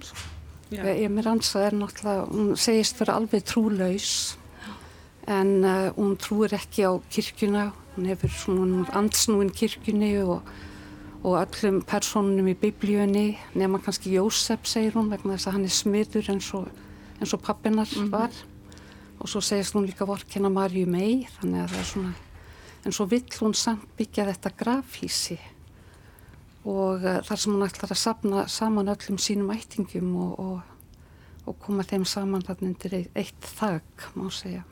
Emir 0.71 1.29
Ansa 1.29 1.61
er 1.67 1.73
náttúrulega, 1.73 2.27
hún 2.27 2.57
segist 2.57 2.99
vera 3.01 3.15
alveg 3.15 3.45
trúlaus 3.45 4.37
en 5.27 5.65
uh, 5.65 5.91
hún 5.97 6.17
trúir 6.17 6.55
ekki 6.55 6.87
á 6.87 6.93
kirkuna, 7.11 7.73
hún 7.97 8.07
hefur 8.07 8.31
svona 8.31 8.85
ansnúin 8.95 9.51
kirkjunni 9.51 10.13
og, 10.23 10.43
og 11.27 11.39
öllum 11.41 11.81
personunum 11.83 12.53
í 12.53 12.55
biblíunni 12.55 13.39
nema 13.55 13.81
kannski 13.83 14.15
Jósef 14.15 14.69
segir 14.71 14.95
hún 14.95 15.11
vegna 15.11 15.35
þess 15.35 15.51
að 15.51 15.57
hann 15.59 15.67
er 15.67 15.75
smiður 15.75 16.31
eins 16.35 16.53
og, 16.55 16.69
eins 17.19 17.35
og 17.35 17.43
pappinnar 17.43 17.89
mm 17.91 18.05
-hmm. 18.05 18.11
var 18.11 18.31
og 19.19 19.29
svo 19.29 19.41
segist 19.41 19.75
hún 19.75 19.87
líka 19.87 20.07
vorkina 20.07 20.49
Marju 20.49 20.87
mei 20.87 21.27
þannig 21.41 21.63
að 21.63 21.71
það 21.71 21.79
er 21.79 21.85
svona 21.85 22.15
en 22.85 22.93
svo 22.93 23.07
vill 23.07 23.31
hún 23.41 23.55
samt 23.55 23.97
byggja 23.99 24.27
þetta 24.31 24.51
grafhísi 24.57 25.39
og 26.67 27.03
uh, 27.03 27.21
þar 27.23 27.39
sem 27.39 27.53
hún 27.53 27.67
ætlar 27.67 27.91
að 27.95 28.01
sapna 28.03 28.47
saman 28.49 28.89
öllum 28.89 29.19
sínum 29.19 29.51
ættingum 29.55 30.17
og, 30.17 30.39
og, 30.39 30.61
og 31.47 31.59
koma 31.63 31.83
þeim 31.83 32.05
saman 32.05 32.43
þarna 32.43 32.69
undir 32.69 32.97
eitt 33.15 33.51
þag, 33.59 33.83
má 34.15 34.31
segja. 34.35 34.65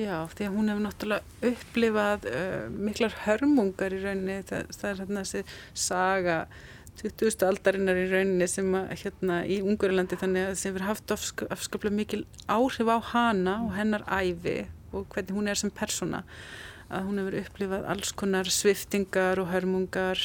Já, 0.00 0.24
því 0.32 0.46
að 0.46 0.54
hún 0.56 0.70
hefur 0.70 0.84
náttúrulega 0.86 1.48
upplifað 1.50 2.28
uh, 2.30 2.68
miklar 2.72 3.16
hörmungar 3.26 3.92
í 3.92 3.98
rauninni, 4.00 4.38
það, 4.48 4.70
það 4.78 4.86
er 4.88 5.02
hérna 5.02 5.24
þessi 5.26 5.42
saga 5.84 6.36
20. 7.02 7.44
aldarinnar 7.48 8.00
í 8.00 8.06
rauninni 8.08 8.48
sem 8.48 8.70
að 8.76 8.94
hérna 9.02 9.42
í 9.48 9.58
Ungurlandi 9.64 10.16
þannig 10.20 10.48
að 10.48 10.56
sem 10.60 10.74
verið 10.76 10.90
haft 10.90 11.12
afskaplega 11.12 11.96
mikil 11.96 12.22
áhrif 12.48 12.88
á 12.88 12.98
hana 13.12 13.58
og 13.66 13.74
hennar 13.76 14.04
æfi 14.08 14.62
og 14.92 15.06
hvernig 15.12 15.36
hún 15.36 15.52
er 15.52 15.60
sem 15.60 15.72
persóna 15.72 16.22
að 16.92 17.06
hún 17.08 17.20
hefur 17.20 17.38
upplifað 17.42 17.86
alls 17.92 18.12
konar 18.16 18.48
sviftingar 18.52 19.40
og 19.40 19.52
hörmungar, 19.52 20.20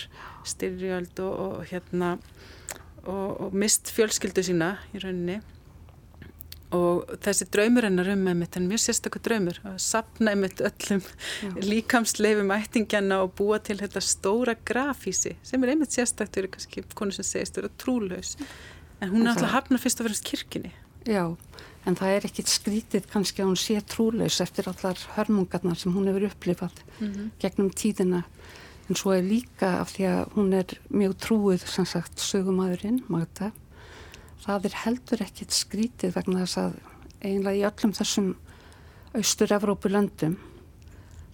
styrjöld 0.48 1.20
og, 1.24 1.36
og 1.44 1.68
hérna 1.72 2.16
og, 3.04 3.30
og 3.48 3.56
mist 3.56 3.92
fjölskyldu 3.96 4.44
sína 4.48 4.76
í 4.96 5.04
rauninni 5.04 5.42
og 6.76 7.14
þessi 7.24 7.48
draumur 7.54 7.88
hennar 7.88 8.10
um 8.12 8.26
einmitt, 8.28 8.58
en 8.58 8.68
mjög 8.68 8.82
sérstaklega 8.84 9.24
draumur 9.30 9.60
að 9.64 9.78
sapna 9.80 10.34
einmitt 10.34 10.64
öllum 10.68 11.04
líkamsleifum 11.64 12.52
ættingjana 12.58 13.22
og 13.24 13.36
búa 13.40 13.60
til 13.64 13.78
þetta 13.80 14.04
stóra 14.04 14.58
grafísi 14.68 15.38
sem 15.48 15.64
er 15.64 15.76
einmitt 15.76 15.96
sérstaklega 15.96 16.52
kannski 16.58 16.84
konu 16.94 17.16
sem 17.16 17.28
segist 17.28 17.60
vera 17.60 17.72
trúlaus. 17.80 18.36
En 19.00 19.14
hún 19.14 19.24
er 19.24 19.36
alltaf 19.36 19.54
hafna 19.54 19.80
fyrst 19.80 20.02
og 20.02 20.08
verðast 20.10 20.26
kirkini 20.28 20.74
Já, 21.08 21.24
en 21.88 21.96
það 21.96 22.14
er 22.14 22.26
ekkit 22.28 22.50
skrítið 22.52 23.06
kannski 23.12 23.44
að 23.44 23.52
hún 23.52 23.60
sé 23.62 23.78
trúleis 23.88 24.42
eftir 24.44 24.68
allar 24.68 25.00
hörmungarnar 25.16 25.78
sem 25.80 25.94
hún 25.96 26.10
hefur 26.10 26.28
upplifað 26.28 26.82
mm 27.00 27.08
-hmm. 27.08 27.30
gegnum 27.40 27.70
tíðina. 27.70 28.24
En 28.90 28.96
svo 28.96 29.12
er 29.14 29.24
líka 29.24 29.80
af 29.80 29.96
því 29.96 30.04
að 30.04 30.34
hún 30.36 30.54
er 30.54 30.66
mjög 30.90 31.14
trúið 31.16 31.66
sem 31.68 31.86
sagt 31.86 32.20
sögumæðurinn 32.20 33.04
Magda 33.08 33.52
það 34.44 34.70
er 34.70 34.78
heldur 34.84 35.24
ekkit 35.26 35.56
skrítið 35.56 36.16
vegna 36.18 36.44
þess 36.46 36.62
að 36.62 36.78
einlega 37.26 37.58
í 37.58 37.66
öllum 37.68 37.96
þessum 37.98 38.34
austur-Evrópu 39.18 39.92
löndum 39.92 40.38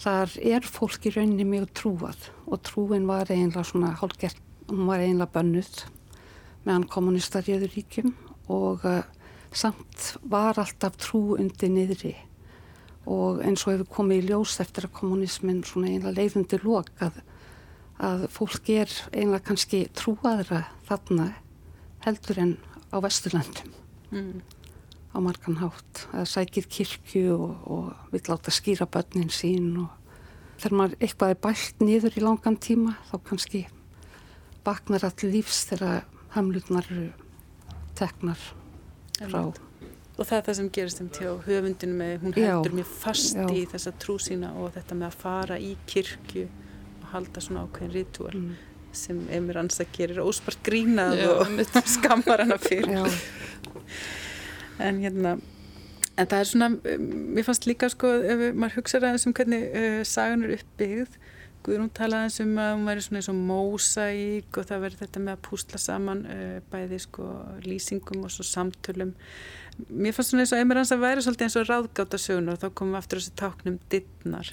þar 0.04 0.32
er 0.42 0.68
fólk 0.68 1.08
í 1.08 1.14
rauninni 1.16 1.46
mjög 1.48 1.72
trúað 1.80 2.30
og 2.46 2.62
trúin 2.66 3.08
var 3.08 3.32
einlega 3.32 3.66
svona 3.68 3.94
hálfgert, 4.00 4.40
hún 4.70 4.88
var 4.90 5.04
einlega 5.04 5.32
bönnuð 5.36 5.84
meðan 6.64 6.88
kommunistar 6.92 7.48
í 7.48 7.58
öður 7.58 7.76
ríkjum 7.76 8.14
og 8.52 8.86
uh, 8.88 9.04
samt 9.54 10.16
var 10.24 10.60
alltaf 10.60 10.98
trú 11.00 11.36
undir 11.38 11.72
niðri. 11.72 12.16
Og 13.04 13.42
eins 13.44 13.66
og 13.66 13.74
hefur 13.74 13.90
komið 14.00 14.24
í 14.24 14.28
ljós 14.32 14.58
eftir 14.64 14.88
að 14.88 14.96
kommunismin 15.00 15.64
svona 15.68 15.92
einlega 15.92 16.16
leiðundi 16.16 16.60
lok 16.64 16.92
að, 17.04 17.20
að 18.00 18.28
fólk 18.32 18.72
er 18.72 18.92
einlega 19.12 19.44
kannski 19.50 19.86
trúaðra 19.96 20.64
þarna 20.88 21.34
heldur 22.06 22.40
en 22.40 22.56
á 22.94 22.98
Vesturlandum 23.02 23.74
mm. 24.14 24.42
á 25.14 25.18
margan 25.18 25.60
hátt 25.62 26.06
að 26.14 26.30
sækir 26.30 26.70
kirkju 26.70 27.34
og, 27.34 27.52
og 27.66 28.14
vill 28.14 28.26
láta 28.30 28.54
skýra 28.54 28.86
börnin 28.86 29.34
sín 29.34 29.74
og 29.82 29.90
þegar 30.62 30.78
maður 30.80 30.98
eitthvað 31.02 31.34
er 31.34 31.42
bælt 31.44 31.84
niður 31.84 32.18
í 32.20 32.24
langan 32.24 32.60
tíma 32.62 32.96
þá 33.10 33.16
kannski 33.30 33.66
baknar 34.64 35.06
allir 35.10 35.34
lífs 35.34 35.66
þegar 35.72 36.06
hamlutnar 36.38 36.88
eru 36.90 37.10
teknar 37.98 38.40
frá. 39.20 39.54
Og 40.14 40.28
það 40.30 40.36
er 40.38 40.44
það 40.46 40.58
sem 40.60 40.68
gerist 40.78 41.02
um 41.02 41.08
til 41.14 41.32
höfundinu 41.48 41.96
með, 41.98 42.14
hún 42.22 42.36
heldur 42.38 42.76
mér 42.78 42.86
fast 42.86 43.38
já. 43.38 43.48
í 43.50 43.64
þessa 43.70 43.94
trú 44.02 44.20
sína 44.22 44.52
og 44.62 44.76
þetta 44.76 44.98
með 45.00 45.08
að 45.10 45.18
fara 45.24 45.58
í 45.58 45.72
kirkju 45.90 46.46
og 47.02 47.08
halda 47.16 47.42
svona 47.42 47.66
ákveðin 47.66 47.96
ritual 47.96 48.36
mm. 48.38 48.52
Sem 48.98 49.20
Emir 49.34 49.60
Ansa 49.62 49.86
gerir 49.96 50.22
óspart 50.24 50.62
grínað 50.66 51.18
já, 51.22 51.32
og 51.34 51.90
skammar 51.96 52.46
hana 52.46 52.60
fyrir. 52.62 53.20
en 54.80 55.02
hérna, 55.04 55.38
en 56.18 56.28
það 56.30 56.40
er 56.40 56.50
svona, 56.50 56.72
mér 57.00 57.48
fannst 57.48 57.68
líka 57.70 57.90
sko, 57.92 58.10
ef 58.22 58.50
maður 58.54 58.80
hugsaður 58.80 59.12
aðeins 59.12 59.28
um 59.30 59.38
hvernig 59.38 59.70
uh, 59.70 60.02
sagan 60.08 60.48
er 60.48 60.58
uppbyggð 60.60 61.22
Guðrún 61.64 61.92
talaði 61.96 62.28
eins 62.28 62.42
um 62.44 62.58
að 62.60 62.72
hún 62.74 62.88
væri 62.90 63.04
svona 63.06 63.20
eins 63.22 63.30
og 63.32 63.38
mósæk 63.40 64.58
og 64.60 64.66
það 64.68 64.82
verður 64.84 65.00
þetta 65.00 65.22
með 65.24 65.34
að 65.34 65.44
púsla 65.48 65.80
saman 65.80 66.24
uh, 66.28 66.56
bæði 66.74 67.00
sko 67.06 67.28
lýsingum 67.64 68.26
og 68.28 68.34
svo 68.34 68.44
samtölum. 68.48 69.14
Mér 69.88 70.16
fannst 70.16 70.34
svona 70.34 70.44
eins 70.44 70.52
og 70.52 70.60
einmér 70.60 70.82
hans 70.82 70.92
að 70.92 71.06
væri 71.06 71.24
svolítið 71.24 71.48
eins 71.48 71.58
og 71.62 71.70
ráðgáta 71.70 72.20
söguna 72.20 72.56
og 72.58 72.60
þá 72.60 72.68
komum 72.76 72.98
við 72.98 73.00
aftur 73.00 73.22
þessu 73.22 73.36
táknum 73.40 73.78
dittnar. 73.94 74.52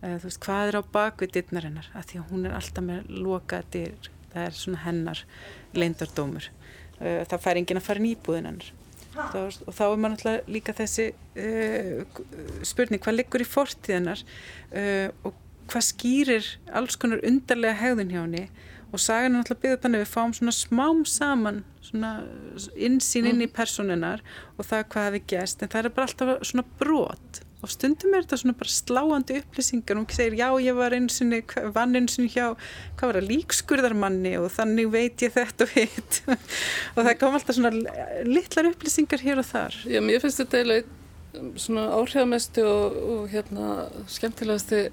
Uh, 0.00 0.16
þú 0.16 0.28
veist, 0.28 0.40
hvað 0.44 0.70
er 0.70 0.80
á 0.80 0.82
bakvið 0.96 1.34
dittnar 1.36 1.68
hennar? 1.68 1.90
Að 1.94 2.08
því 2.10 2.20
að 2.20 2.32
hún 2.32 2.48
er 2.48 2.56
alltaf 2.56 2.86
með 2.86 3.12
lokaða 3.26 3.70
dyr, 3.76 4.10
það 4.32 4.46
er 4.46 4.58
svona 4.60 4.82
hennar 4.86 5.24
leindardómur. 5.76 6.50
Uh, 7.00 7.20
það 7.30 7.44
fær 7.46 7.60
enginn 7.60 7.80
að 7.80 7.88
fara 7.88 8.04
nýbúðin 8.04 8.50
hennar. 8.50 8.72
Og 9.10 9.74
þá 9.74 9.84
er 9.88 9.98
maður 9.98 10.12
náttúrulega 10.12 10.52
líka 10.54 10.72
þessi 10.78 11.08
spurning, 12.62 13.00
hvað 13.02 13.16
liggur 13.16 13.42
í 13.42 13.46
fortíðinnar 13.48 14.20
og 15.26 15.34
hvað 15.70 15.86
skýrir 15.86 16.50
alls 16.78 16.98
konar 17.00 17.22
undarlega 17.26 17.78
hegðun 17.80 18.12
hjá 18.14 18.20
henni 18.20 18.44
og 18.90 19.02
sagan 19.02 19.36
er 19.36 19.40
náttúrulega 19.40 19.62
byggðið 19.64 19.82
þannig 19.84 20.00
að 20.00 20.04
við 20.04 20.12
fáum 20.14 20.32
svona 20.36 20.54
smám 20.56 21.02
saman 21.06 21.60
svona 21.84 22.10
insýn 22.74 23.28
inn 23.30 23.44
í 23.44 23.46
mm. 23.46 23.54
personunar 23.54 24.24
og 24.56 24.66
það 24.66 24.88
hvað 24.94 25.06
hefði 25.08 25.22
gæst 25.34 25.62
en 25.62 25.72
það 25.72 25.82
er 25.82 25.94
bara 25.96 26.08
alltaf 26.08 26.48
svona 26.50 26.66
brot 26.80 27.40
og 27.60 27.72
stundum 27.72 28.14
er 28.16 28.24
þetta 28.24 28.38
svona 28.40 28.56
bara 28.60 28.72
sláandi 28.72 29.36
upplýsingar. 29.40 29.98
Og 29.98 30.06
hún 30.06 30.16
segir 30.16 30.38
já 30.38 30.48
ég 30.64 30.78
var 30.78 30.96
einsinni 30.96 31.42
vann 31.74 31.98
einsinni 31.98 32.30
hjá, 32.32 32.54
hvað 32.96 33.10
var 33.10 33.18
það, 33.20 33.28
líkskurðarmanni 33.34 34.32
og 34.40 34.48
þannig 34.54 34.88
veit 34.94 35.26
ég 35.26 35.34
þetta 35.36 35.66
og 35.66 35.74
hitt. 35.76 36.22
Og 36.96 37.04
það 37.04 37.12
kom 37.20 37.36
alltaf 37.36 37.58
svona 37.58 38.00
litlar 38.26 38.70
upplýsingar 38.72 39.22
hér 39.24 39.42
og 39.42 39.48
þar. 39.50 39.76
Já, 39.84 40.00
mér 40.04 40.24
finnst 40.24 40.42
þetta 40.42 40.62
eiginlega 40.62 40.98
svona 41.60 41.86
áhrifamesti 41.94 42.64
og, 42.66 42.98
og 43.14 43.30
hérna 43.30 43.86
skemmtilegasti 44.10 44.88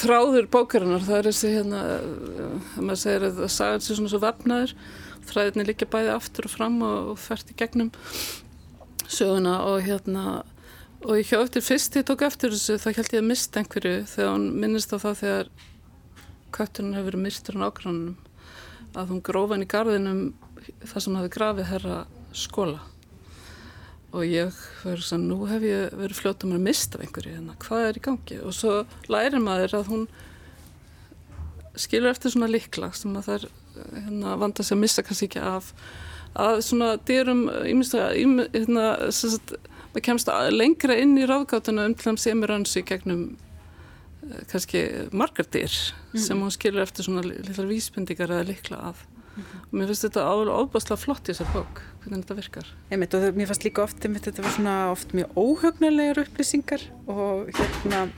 þráður 0.00 0.48
bókarinnar. 0.52 1.04
Það 1.04 1.18
er 1.18 1.28
þessi 1.30 1.54
hérna 1.58 1.82
að 1.84 2.10
maður 2.78 3.02
segir 3.02 3.26
að 3.26 3.42
það 3.42 3.54
sagði 3.56 3.80
þessi 3.80 3.98
svona 3.98 4.12
svo 4.14 4.22
vefnaður 4.24 4.76
þræðinni 5.30 5.66
líka 5.68 5.88
bæði 5.90 6.14
aftur 6.14 6.48
og 6.48 6.54
fram 6.54 6.78
og, 6.86 7.12
og 7.12 7.20
fært 7.20 7.52
í 7.52 7.56
gegnum 7.58 7.90
söguna 9.10 9.60
og 9.68 9.82
hérna 9.84 10.40
og 11.00 11.16
ég 11.16 11.30
hjá 11.30 11.38
eftir 11.40 11.64
fyrst 11.64 11.96
ég 11.96 12.06
tók 12.08 12.26
eftir 12.26 12.52
þessu 12.52 12.76
þá 12.80 12.88
held 12.90 13.14
ég 13.14 13.22
að 13.22 13.28
mista 13.30 13.60
einhverju 13.62 14.04
þegar 14.10 14.34
hún 14.34 14.46
minnist 14.60 14.92
á 14.92 14.98
það 15.00 15.20
þegar 15.22 15.50
köttunum 16.52 16.96
hefur 16.98 17.10
verið 17.10 17.24
mistur 17.24 17.56
á 17.56 17.62
nákvæmum 17.64 18.16
að 19.00 19.12
hún 19.12 19.22
grófa 19.24 19.56
henni 19.56 19.68
í 19.68 19.70
gardinum 19.70 20.22
þar 20.84 21.04
sem 21.06 21.16
hafi 21.16 21.32
grafið 21.36 21.70
herra 21.70 22.00
skóla 22.36 22.80
og 24.10 24.26
ég 24.26 24.54
verður 24.82 25.06
svona, 25.06 25.28
nú 25.30 25.46
hef 25.48 25.64
ég 25.64 25.94
verið 25.94 26.18
fljóta 26.18 26.48
mér 26.48 26.58
að 26.58 26.66
mista 26.66 27.00
einhverju 27.00 27.36
hérna, 27.36 27.56
hvað 27.62 27.86
er 27.86 27.98
í 27.98 28.04
gangi? 28.04 28.38
Og 28.42 28.54
svo 28.56 28.76
lærir 29.12 29.42
maður 29.42 29.76
að 29.78 29.90
hún 29.92 30.06
skilur 31.78 32.10
eftir 32.10 32.34
svona 32.34 32.50
likla 32.50 32.90
sem 32.96 33.14
að 33.14 33.28
það 33.28 33.36
er 33.36 33.44
hérna, 33.94 34.36
vanda 34.40 34.66
sig 34.66 34.76
að 34.76 34.82
missa 34.82 35.04
kannski 35.06 35.30
ekki 35.30 35.44
af. 35.46 35.70
Að 36.34 36.62
svona 36.66 36.90
dyrum 37.06 37.44
hérna, 37.54 38.88
maður 39.90 40.06
kemst 40.06 40.32
lengra 40.54 40.96
inn 40.98 41.16
í 41.18 41.28
ráðgátuna 41.28 41.86
um 41.90 41.94
til 41.98 42.12
að 42.12 42.20
semur 42.22 42.54
önsi 42.54 42.82
gegnum 42.86 43.24
eh, 44.26 44.42
kannski 44.50 44.84
margar 45.12 45.48
dyr 45.50 45.70
mm. 45.70 46.20
sem 46.26 46.40
hún 46.40 46.54
skilur 46.54 46.84
eftir 46.84 47.08
svona 47.08 47.24
litlar 47.26 47.70
vísbendingar 47.70 48.30
eða 48.30 48.48
likla 48.52 48.82
af 48.92 49.04
mm 49.36 49.42
-hmm. 49.42 49.60
og 49.72 49.74
mér 49.78 49.86
finnst 49.86 50.04
þetta 50.04 50.26
ábúrslega 50.30 50.96
flott 50.96 51.28
í 51.28 51.32
þessar 51.32 51.52
bók 51.54 51.82
hvernig 52.00 52.24
þetta 52.24 52.34
virkar 52.34 52.66
einmitt, 52.90 53.14
og 53.14 53.36
mér 53.36 53.46
fannst 53.46 53.64
líka 53.64 53.82
oft 53.82 54.04
einmitt, 54.04 54.24
þetta 54.24 54.42
var 54.42 54.52
svona 54.56 54.90
oft 54.90 55.12
mjög 55.12 55.28
óhugnarlegar 55.36 56.24
upplýsingar 56.24 56.82
og 57.06 57.50
hérna 57.54 58.08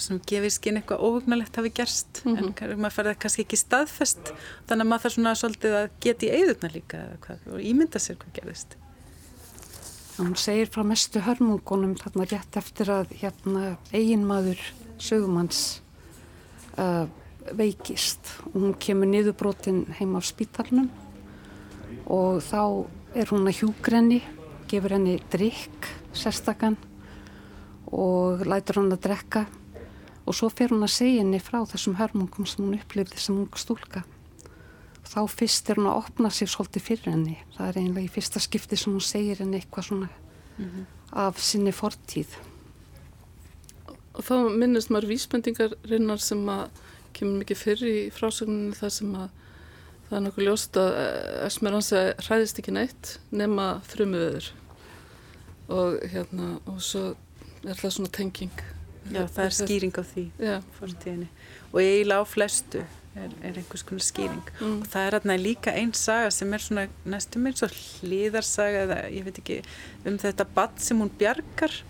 sem 0.00 0.20
gefir 0.26 0.52
skinn 0.52 0.78
eitthvað 0.80 1.04
óhugnarlegt 1.04 1.56
hafi 1.56 1.70
gerst 1.70 2.22
mm 2.24 2.36
-hmm. 2.36 2.72
en 2.72 2.80
maður 2.80 2.96
færði 2.96 3.16
kannski 3.18 3.44
ekki 3.44 3.56
staðfest 3.56 4.32
þannig 4.68 4.84
að 4.84 4.88
maður 4.88 5.02
þarf 5.02 5.14
svona 5.14 5.34
svolítið 5.34 5.74
að 5.80 5.90
geta 6.00 6.26
í 6.26 6.32
eigðurna 6.36 6.68
líka 6.74 6.98
og 7.52 7.60
ímynda 7.60 7.98
sér 7.98 8.16
hvað 8.16 8.32
gerist 8.40 8.76
Hún 10.22 10.36
segir 10.38 10.68
frá 10.70 10.84
mestu 10.86 11.18
hörmungunum 11.18 11.96
þarna 11.98 12.24
rétt 12.30 12.56
eftir 12.60 12.92
að 12.94 13.08
hérna 13.18 13.72
eiginmaður 13.90 14.60
sögumanns 15.02 15.80
uh, 16.78 17.08
veikist 17.58 18.30
hún 18.52 18.76
kemur 18.78 19.10
niðurbrotin 19.10 19.80
heim 19.98 20.14
á 20.14 20.22
spítalunum 20.22 20.86
og 22.06 22.38
þá 22.46 22.86
er 23.18 23.32
hún 23.34 23.50
að 23.50 23.58
hjúgrenni, 23.64 24.20
gefur 24.70 24.94
henni 24.94 25.16
drikk, 25.34 25.90
sérstakann 26.14 26.78
og 27.90 28.46
lætur 28.46 28.78
hann 28.78 28.94
að 28.94 29.02
drekka 29.08 29.46
og 30.22 30.38
svo 30.38 30.52
fer 30.54 30.70
hún 30.70 30.86
að 30.86 30.94
segja 31.00 31.24
henni 31.24 31.42
frá 31.42 31.64
þessum 31.66 31.98
hörmungum 31.98 32.46
sem 32.46 32.62
hún 32.62 32.78
upplifði 32.78 33.18
sem 33.18 33.42
hún 33.42 33.50
stúlka. 33.58 34.06
Þá 35.12 35.20
fyrst 35.28 35.68
er 35.68 35.76
hún 35.80 35.90
að 35.90 35.98
opna 36.00 36.30
sér 36.32 36.48
svolítið 36.48 36.86
fyrir 36.86 37.12
henni. 37.12 37.36
Það 37.56 37.68
er 37.68 37.78
einlega 37.82 38.06
í 38.06 38.12
fyrsta 38.14 38.40
skipti 38.40 38.78
sem 38.80 38.94
hún 38.94 39.04
segir 39.04 39.42
henni 39.42 39.60
eitthvað 39.60 39.88
svona 39.90 40.08
mm 40.08 40.64
-hmm. 40.64 40.84
af 41.12 41.40
sinni 41.40 41.72
fortíð. 41.72 42.38
Og 44.14 44.24
þá 44.24 44.34
minnist 44.56 44.90
maður 44.90 45.12
vísbendingarinnar 45.12 46.20
sem 46.20 46.48
að 46.48 46.68
kemur 47.12 47.42
mikið 47.42 47.56
fyrir 47.56 47.88
í 47.88 48.10
frásögninu 48.10 48.74
það 48.74 48.88
sem 48.88 49.14
að 49.14 49.28
það 50.08 50.16
er 50.18 50.24
nokkuð 50.26 50.44
ljóst 50.44 50.76
að 50.76 50.90
Esmeralda 51.46 52.00
hræðist 52.26 52.58
ekki 52.60 52.74
neitt 52.76 53.18
nema 53.30 53.66
þrjumuður 53.88 54.50
og 55.72 56.02
hérna 56.12 56.48
og 56.68 56.80
svo 56.84 57.04
er 57.64 57.78
það 57.78 57.94
svona 57.96 58.12
tenging 58.12 58.64
Já, 59.10 59.24
það 59.26 59.44
er 59.44 59.54
skýring 59.56 59.96
á 59.98 60.02
því 60.06 60.24
fórtíðinni 60.78 61.28
og 61.72 61.78
eiginlega 61.80 62.20
á 62.20 62.24
flestu 62.28 62.84
er, 63.16 63.30
er 63.42 63.60
einhvers 63.60 63.84
konar 63.86 64.04
skýring. 64.04 64.42
Mm. 64.58 64.80
og 64.80 64.90
það 64.92 65.06
er 65.06 65.16
hérna 65.16 65.38
líka 65.40 65.76
einn 65.76 65.94
saga 65.96 66.32
sem 66.34 66.52
er 66.52 66.64
svona 66.64 66.88
næstum 67.04 67.48
eins 67.48 67.64
og 67.66 67.78
hlýðarsaga 68.00 68.84
eða 68.86 68.98
ég 69.12 69.26
veit 69.28 69.40
ekki 69.42 69.62
um 70.08 70.20
þetta 70.22 70.48
badd 70.56 70.82
sem 70.82 71.00
hún 71.02 71.12
bjargar 71.20 71.80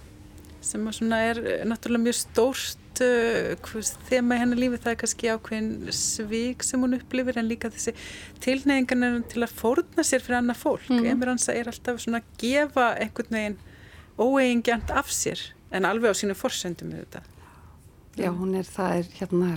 sem 0.62 0.86
er 0.86 1.40
náttúrulega 1.66 2.04
mjög 2.04 2.18
stórt 2.20 3.00
uh, 3.02 3.88
þema 4.06 4.36
í 4.36 4.42
hennar 4.44 4.60
lífi. 4.60 4.78
Það 4.78 4.92
er 4.92 5.00
kannski 5.00 5.32
ákveðin 5.32 5.72
svík 5.98 6.62
sem 6.62 6.84
hún 6.84 6.94
upplifir 6.94 7.40
en 7.40 7.50
líka 7.50 7.70
þessi 7.72 7.96
tilneyingan 8.44 9.24
til 9.32 9.42
að 9.42 9.56
fórna 9.58 10.06
sér 10.06 10.22
fyrir 10.22 10.38
annað 10.38 10.60
fólk. 10.62 10.86
Mm. 10.86 11.08
Emir 11.10 11.32
Hansa 11.32 11.56
er 11.56 11.72
alltaf 11.72 11.98
svona 12.04 12.22
að 12.22 12.30
gefa 12.44 12.92
einhvern 12.94 13.38
veginn 13.38 13.58
óeigingjant 14.22 14.94
af 14.94 15.10
sér 15.10 15.40
en 15.72 15.88
alveg 15.88 16.12
á 16.12 16.14
sínu 16.16 16.36
forsöndum 16.36 16.92
við 16.92 17.06
þetta 17.06 17.22
Já, 18.20 18.28
hún 18.28 18.52
er, 18.58 18.66
það 18.68 18.98
er 19.00 19.06
hérna 19.16 19.52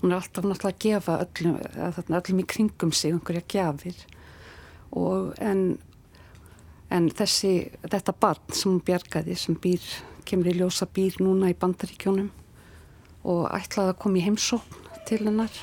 hún 0.00 0.12
er 0.12 0.20
alltaf 0.20 0.44
náttúrulega 0.44 0.74
að 0.74 0.82
gefa 0.84 1.18
öllum, 1.24 1.58
að 1.88 2.14
öllum 2.20 2.42
í 2.42 2.46
kringum 2.52 2.92
sig 2.92 3.14
einhverja 3.14 3.44
gjafir. 3.52 4.06
Og 4.96 5.34
en 5.42 5.78
en 6.92 7.08
þessi, 7.10 7.52
þetta 7.82 8.14
barn 8.20 8.54
sem 8.54 8.70
hún 8.70 8.82
bjargaði 8.86 9.36
sem 9.38 9.56
býr, 9.58 9.82
kemur 10.26 10.50
í 10.50 10.56
ljósa 10.58 10.86
býr 10.86 11.18
núna 11.22 11.50
í 11.50 11.58
bandaríkjónum 11.58 12.30
og 13.26 13.42
ætlaði 13.54 13.92
að 13.92 14.00
koma 14.02 14.20
í 14.20 14.24
heimsókn 14.26 14.84
til 15.06 15.22
hennar 15.24 15.60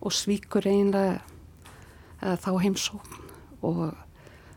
og 0.00 0.14
svíkur 0.14 0.66
einlega 0.70 1.22
þá 2.42 2.50
heimsókn 2.62 3.20
og 3.66 3.84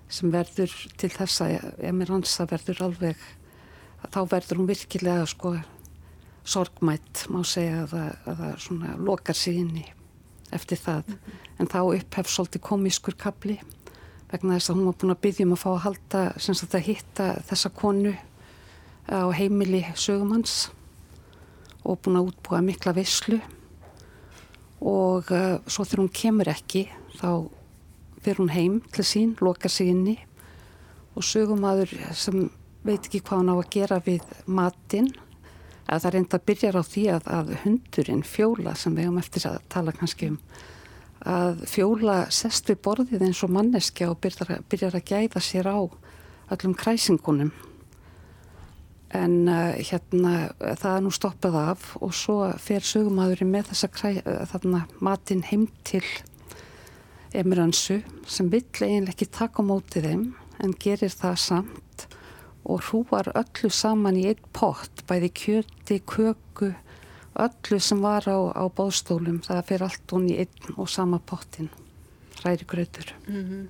sem 0.10 0.32
verður 0.32 0.74
til 1.00 1.10
þess 1.12 1.44
að 1.44 1.84
Emir 1.90 2.12
Hansa 2.14 2.46
verður 2.50 2.86
alveg 2.88 3.26
þá 4.14 4.22
verður 4.30 4.62
hún 4.62 4.70
virkilega 4.70 5.26
sko 5.30 5.56
sorgmætt 6.48 7.26
má 7.34 7.42
segja 7.48 7.84
að 7.86 7.96
það 8.26 8.60
svona 8.64 8.96
lokar 8.98 9.36
sig 9.36 9.60
inni 9.60 9.86
eftir 10.56 10.80
það 10.80 11.04
mm 11.08 11.14
-hmm. 11.14 11.60
en 11.60 11.68
þá 11.68 11.80
upphef 11.96 12.30
svolítið 12.30 12.62
komískur 12.62 13.16
kapli 13.18 13.60
vegna 14.32 14.56
þess 14.56 14.70
að 14.70 14.76
hún 14.76 14.86
var 14.86 14.96
búin 15.00 15.16
að 15.16 15.22
byggja 15.22 15.46
um 15.46 15.54
að 15.54 15.64
fá 15.64 15.70
að 15.70 15.84
halda 15.86 16.22
sem 16.38 16.56
sagt 16.56 16.76
að 16.76 16.88
hitta 16.88 17.28
þessa 17.50 17.70
konu 17.70 18.16
á 19.08 19.32
heimili 19.32 19.86
sögumanns 19.96 20.70
og 21.84 22.00
búin 22.02 22.20
að 22.20 22.28
útbúa 22.32 22.62
mikla 22.62 22.94
visslu 22.94 23.40
og 24.82 25.32
uh, 25.32 25.60
svo 25.68 25.84
þegar 25.84 26.04
hún 26.04 26.14
kemur 26.14 26.48
ekki 26.48 26.88
þá 27.20 27.50
fyrir 28.22 28.42
hún 28.42 28.50
heim 28.50 28.82
til 28.92 29.06
sín, 29.06 29.36
loka 29.42 29.70
sig 29.70 29.88
inni 29.88 30.18
og 31.16 31.24
sögumadur 31.24 31.90
sem 32.14 32.50
veit 32.84 33.06
ekki 33.08 33.22
hvað 33.22 33.38
hann 33.38 33.50
á 33.50 33.56
að 33.56 33.72
gera 33.74 34.00
við 34.04 34.22
matinn 34.46 35.10
að 35.88 36.02
það 36.04 36.14
reynda 36.14 36.38
að 36.38 36.48
byrja 36.52 36.72
á 36.76 36.84
því 36.84 37.04
að, 37.16 37.30
að 37.38 37.54
hundurinn 37.64 38.26
fjóla 38.28 38.74
sem 38.76 38.96
við 38.96 39.08
hefum 39.08 39.22
eftir 39.22 39.48
að 39.50 39.62
tala 39.72 39.96
kannski 39.96 40.34
um 40.34 40.42
að 41.28 41.64
fjóla 41.68 42.18
sest 42.34 42.70
við 42.70 42.82
borðið 42.86 43.26
eins 43.28 43.42
og 43.44 43.54
manneskja 43.56 44.12
og 44.12 44.20
byrjar, 44.24 44.62
byrjar 44.70 44.98
að 45.00 45.08
gæða 45.10 45.42
sér 45.44 45.70
á 45.72 45.80
öllum 46.54 46.76
kræsingunum. 46.78 47.52
En 49.16 49.48
uh, 49.48 49.76
hérna 49.80 50.52
það 50.60 50.94
er 50.94 51.04
nú 51.04 51.12
stoppað 51.16 51.58
af 51.62 51.90
og 52.04 52.14
svo 52.16 52.52
fer 52.60 52.84
sögumadurinn 52.84 53.52
með 53.52 53.72
þessa 53.72 53.90
kræ, 53.92 54.10
uh, 54.20 54.44
þarna 54.52 54.84
matinn 55.00 55.46
heim 55.48 55.68
til 55.88 56.04
Emiransu 57.36 58.02
sem 58.28 58.52
vill 58.52 58.68
eiginlega 58.68 59.16
ekki 59.16 59.30
taka 59.32 59.64
á 59.64 59.68
mótið 59.68 60.10
þeim 60.12 60.26
en 60.64 60.76
gerir 60.80 61.14
það 61.14 61.40
samt 61.44 61.84
og 62.68 62.84
hrúar 62.90 63.32
öllu 63.32 63.72
saman 63.72 64.20
í 64.20 64.26
einn 64.32 64.52
pott, 64.56 65.04
bæði 65.08 65.32
kjöti, 65.42 66.02
köku, 66.04 66.74
öllu 67.40 67.80
sem 67.80 68.02
var 68.04 68.28
á, 68.28 68.38
á 68.52 68.64
bóðstólum, 68.68 69.40
það 69.46 69.64
fer 69.70 69.86
allt 69.88 70.14
hún 70.16 70.28
í 70.32 70.38
einn 70.44 70.76
og 70.76 70.90
sama 70.92 71.20
pottin, 71.20 71.70
ræri 72.44 72.68
gröður. 72.68 73.14
Mm 73.28 73.44
-hmm. 73.44 73.66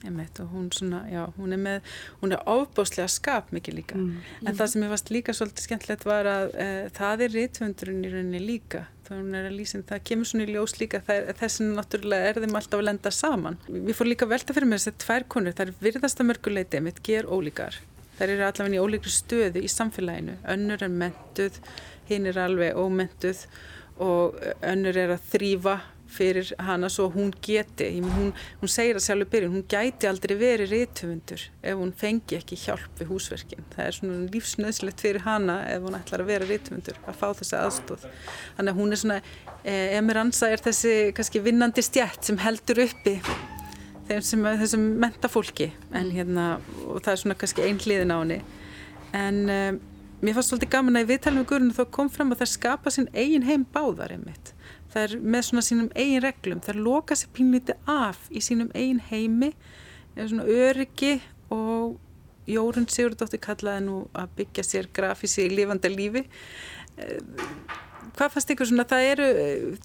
Einmitt, 0.00 0.38
hún, 0.52 0.70
svona, 0.72 1.02
já, 1.12 1.26
hún 1.36 1.52
er 1.52 1.60
með, 1.60 1.88
hún 2.22 2.32
er 2.32 2.46
ofbáslega 2.48 3.08
skap 3.12 3.50
mikið 3.52 3.76
líka. 3.76 3.98
Mm. 4.00 4.22
en 4.46 4.56
það 4.56 4.70
sem 4.72 4.86
ég 4.86 4.94
varst 4.94 5.12
líka 5.12 5.34
svolítið 5.36 5.66
skemmtilegt 5.66 6.06
var 6.08 6.28
að 6.30 6.54
e, 6.54 6.68
það 6.96 7.24
er 7.26 7.34
rítfundurinn 7.36 8.06
í 8.06 8.12
rauninni 8.14 8.40
líka. 8.40 8.86
Lýsin, 9.10 9.82
það 9.84 10.04
kemur 10.06 10.28
svona 10.30 10.44
í 10.46 10.52
ljós 10.54 10.76
líka 10.78 11.00
þessin 11.02 11.72
náttúrulega 11.74 12.30
er 12.30 12.36
þeim 12.44 12.58
alltaf 12.60 12.78
að 12.78 12.86
lenda 12.86 13.10
saman. 13.10 13.58
Við 13.66 13.96
fórum 13.98 14.12
líka 14.12 14.28
velta 14.30 14.54
fyrir 14.54 14.70
mér 14.70 14.78
þess 14.78 14.92
að 14.92 15.00
tvær 15.02 15.26
konur. 15.34 15.56
Það 15.58 15.66
er 15.72 15.80
virðasta 15.82 16.26
mörguleiti 16.28 16.82
mitt 16.84 17.00
ger 17.02 17.26
ólíkar. 17.26 17.80
Þær 18.20 18.34
eru 18.36 18.46
allavega 18.46 18.78
í 18.78 18.84
ólíkri 18.84 19.12
stöðu 19.12 19.64
í 19.66 19.72
samfélaginu. 19.72 20.36
Önnur 20.54 20.86
er 20.86 20.94
mentuð 21.02 21.58
hinn 22.06 22.30
er 22.30 22.38
alveg 22.38 22.78
ómentuð 22.78 23.42
og 24.00 24.38
önnur 24.62 24.96
er 24.96 25.16
að 25.16 25.26
þrýfa 25.34 25.76
fyrir 26.12 26.50
hana 26.62 26.90
svo 26.92 27.08
hún 27.14 27.30
geti. 27.44 27.88
Hún, 28.04 28.32
hún 28.60 28.72
segir 28.72 28.98
að 28.98 29.06
sjálfur 29.06 29.30
byrjun, 29.34 29.54
hún 29.58 29.66
gæti 29.70 30.08
aldrei 30.10 30.36
verið 30.40 30.74
reytufundur 30.74 31.44
ef 31.62 31.78
hún 31.80 31.92
fengi 31.96 32.38
ekki 32.40 32.58
hjálp 32.64 33.00
við 33.00 33.12
húsverkin. 33.12 33.68
Það 33.74 33.86
er 33.86 33.98
svona 33.98 34.32
lífsnöðslegt 34.34 35.04
fyrir 35.04 35.24
hana 35.26 35.60
ef 35.70 35.86
hún 35.86 35.98
ætlar 35.98 36.24
að 36.24 36.32
vera 36.32 36.50
reytufundur 36.50 37.00
að 37.04 37.20
fá 37.20 37.28
þessa 37.40 37.62
aðstóð 37.68 38.08
þannig 38.58 38.72
að 38.72 38.80
hún 38.82 38.92
er 38.92 39.02
svona 39.04 39.20
eh, 39.64 39.96
Emiransa 39.98 40.50
er 40.50 40.64
þessi 40.64 40.96
kannski 41.16 41.42
vinnandi 41.44 41.84
stjætt 41.84 42.30
sem 42.30 42.40
heldur 42.42 42.84
uppi 42.86 43.18
þessum, 44.10 44.46
þessum 44.60 44.86
mentafólki 45.02 45.70
en 45.96 46.10
hérna 46.14 46.48
og 46.86 47.02
það 47.04 47.12
er 47.12 47.22
svona 47.24 47.38
kannski 47.40 47.66
einn 47.66 47.80
hliðin 47.80 48.14
á 48.14 48.18
henni. 48.18 48.40
En 49.16 49.40
um, 49.50 49.80
mér 50.20 50.36
fannst 50.36 50.52
svolítið 50.52 50.72
gaman 50.74 51.00
að 51.00 51.06
í 51.06 51.10
viðtælum 51.10 51.42
við 51.42 51.50
Guðrunu 51.50 51.76
þá 51.76 51.84
kom 51.96 52.10
fram 52.12 52.34
að 52.34 52.42
það 52.42 52.52
skapa 52.54 52.94
sín 52.94 53.08
eigin 53.14 53.46
heim 53.48 53.66
báðar 53.74 54.14
einmitt 54.16 54.52
það 54.92 55.06
er 55.06 55.16
með 55.34 55.46
svona 55.48 55.64
sínum 55.66 55.90
eigin 55.94 56.24
reglum. 56.24 56.62
Það 56.64 56.74
er 56.74 56.82
loka 56.86 57.18
sér 57.18 57.32
pínlítið 57.36 57.90
af 57.90 58.26
í 58.30 58.42
sínum 58.44 58.72
eigin 58.74 59.02
heimi. 59.10 59.52
Eða 60.16 60.28
svona 60.32 60.48
öryggi 60.66 61.12
og 61.54 61.98
Jórun 62.50 62.88
Sigurdóttir 62.90 63.42
kallaði 63.42 63.86
nú 63.86 64.02
að 64.16 64.36
byggja 64.40 64.66
sér 64.66 64.90
grafísi 64.94 65.46
í 65.46 65.54
lifandi 65.54 65.92
lífi. 65.92 66.24
Eh, 66.98 67.18
hvað 68.16 68.34
fannst 68.34 68.52
ykkur 68.54 68.70
svona? 68.70 68.88
Það 68.90 69.08
eru, 69.12 69.32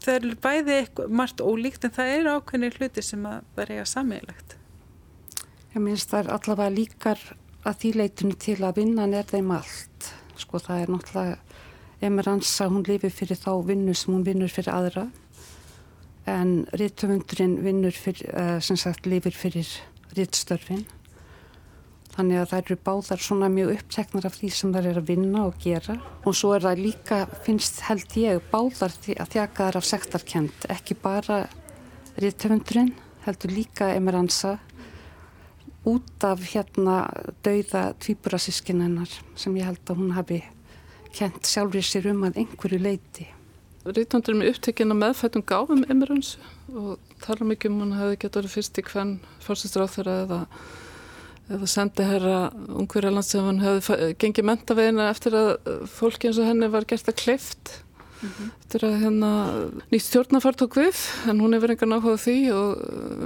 það 0.02 0.20
eru 0.20 0.36
bæði 0.42 0.80
margt 1.22 1.44
ólíkt 1.46 1.86
en 1.86 1.96
það 1.96 2.14
eru 2.20 2.38
ákveðinir 2.40 2.80
hluti 2.80 3.06
sem 3.06 3.26
að 3.30 3.42
það 3.56 3.76
eiga 3.76 3.90
sammeilagt 3.90 4.56
Ég 5.76 5.84
minnst 5.84 6.08
það 6.08 6.22
er 6.22 6.30
allavega 6.38 6.72
líkar 6.72 7.22
að 7.68 7.80
því 7.82 7.90
leitinu 8.00 8.36
til 8.40 8.62
að 8.64 8.78
vinnan 8.80 9.16
er 9.18 9.26
þeim 9.28 9.50
allt. 9.52 10.06
Sko 10.40 10.62
það 10.64 10.82
er 10.82 10.92
náttúrulega 10.94 11.58
Emeransa 12.06 12.70
hún 12.72 12.86
lifir 12.88 13.14
fyrir 13.14 13.40
þá 13.40 13.52
vinnu 13.68 13.96
sem 13.98 14.14
hún 14.14 14.26
vinnur 14.28 14.52
fyrir 14.52 14.74
aðra. 14.74 15.08
En 16.30 16.66
rittöfundurinn 16.74 17.60
vinnur 17.66 17.94
fyrir, 17.94 18.30
uh, 18.34 18.60
sem 18.62 18.78
sagt 18.78 19.10
lifir 19.10 19.36
fyrir 19.36 19.70
rittstörfin 20.16 20.86
þannig 22.16 22.40
að 22.40 22.52
það 22.52 22.62
eru 22.62 22.78
báðar 22.86 23.24
svona 23.24 23.48
mjög 23.52 23.74
uppteknar 23.76 24.28
af 24.30 24.38
því 24.40 24.50
sem 24.56 24.74
það 24.76 24.86
er 24.92 25.00
að 25.02 25.10
vinna 25.10 25.42
og 25.50 25.58
gera. 25.60 25.98
Og 26.24 26.38
svo 26.38 26.54
er 26.56 26.64
það 26.64 26.84
líka, 26.86 27.18
finnst 27.44 27.82
held 27.90 28.16
ég 28.22 28.46
báðar 28.54 28.96
að 28.96 29.34
þjaka 29.34 29.66
þar 29.66 29.80
af 29.82 29.90
sektarkend 29.90 30.70
ekki 30.72 30.98
bara 31.02 31.42
rittöfundurinn 32.16 32.94
heldur 33.26 33.52
líka 33.52 33.90
Emeransa 33.96 34.56
út 35.86 36.26
af 36.26 36.42
hérna 36.54 37.04
dauða 37.46 37.90
tvíburasískinennar 38.02 39.12
sem 39.38 39.58
ég 39.60 39.68
held 39.68 39.84
að 39.90 40.00
hún 40.00 40.16
hafi 40.16 40.40
kent 41.16 41.50
sjálfrið 41.50 41.88
sér 41.88 42.12
um 42.12 42.26
að 42.28 42.42
einhverju 42.44 42.80
leiti. 42.82 43.28
Rítandur 43.86 44.38
með 44.38 44.56
upptekinn 44.56 44.94
að 44.94 45.02
meðfættum 45.04 45.44
gáfum 45.46 45.84
Emirans 45.94 46.36
og 46.74 46.98
tala 47.22 47.46
mikið 47.46 47.72
um 47.72 47.82
hún 47.84 47.94
hefði 48.00 48.18
gett 48.24 48.40
orðið 48.40 48.56
fyrst 48.56 48.80
í 48.82 48.84
hvern 48.88 49.14
fórsistráð 49.46 49.92
þeirra 49.94 50.16
eða, 50.24 50.40
eða 51.54 51.70
sendi 51.70 52.08
herra 52.10 52.40
ungverjarland 52.74 53.28
sem 53.28 53.46
hann 53.46 53.62
hefði 53.62 54.10
gengið 54.22 54.50
mentavegina 54.50 55.10
eftir 55.12 55.38
að 55.38 55.52
fólki 55.92 56.32
eins 56.32 56.42
og 56.42 56.50
henni 56.50 56.72
var 56.74 56.88
gert 56.90 57.12
að 57.12 57.20
kleift 57.22 57.76
mm 58.26 58.30
-hmm. 58.30 58.50
eftir 58.64 58.86
að 58.90 59.00
hérna 59.04 59.32
nýtt 59.92 60.08
stjórnafart 60.10 60.62
tók 60.62 60.78
við 60.82 60.98
en 61.30 61.40
hún 61.40 61.54
hefur 61.54 61.72
engar 61.72 61.90
náhuga 61.94 62.18
því 62.18 62.38
og 62.58 62.70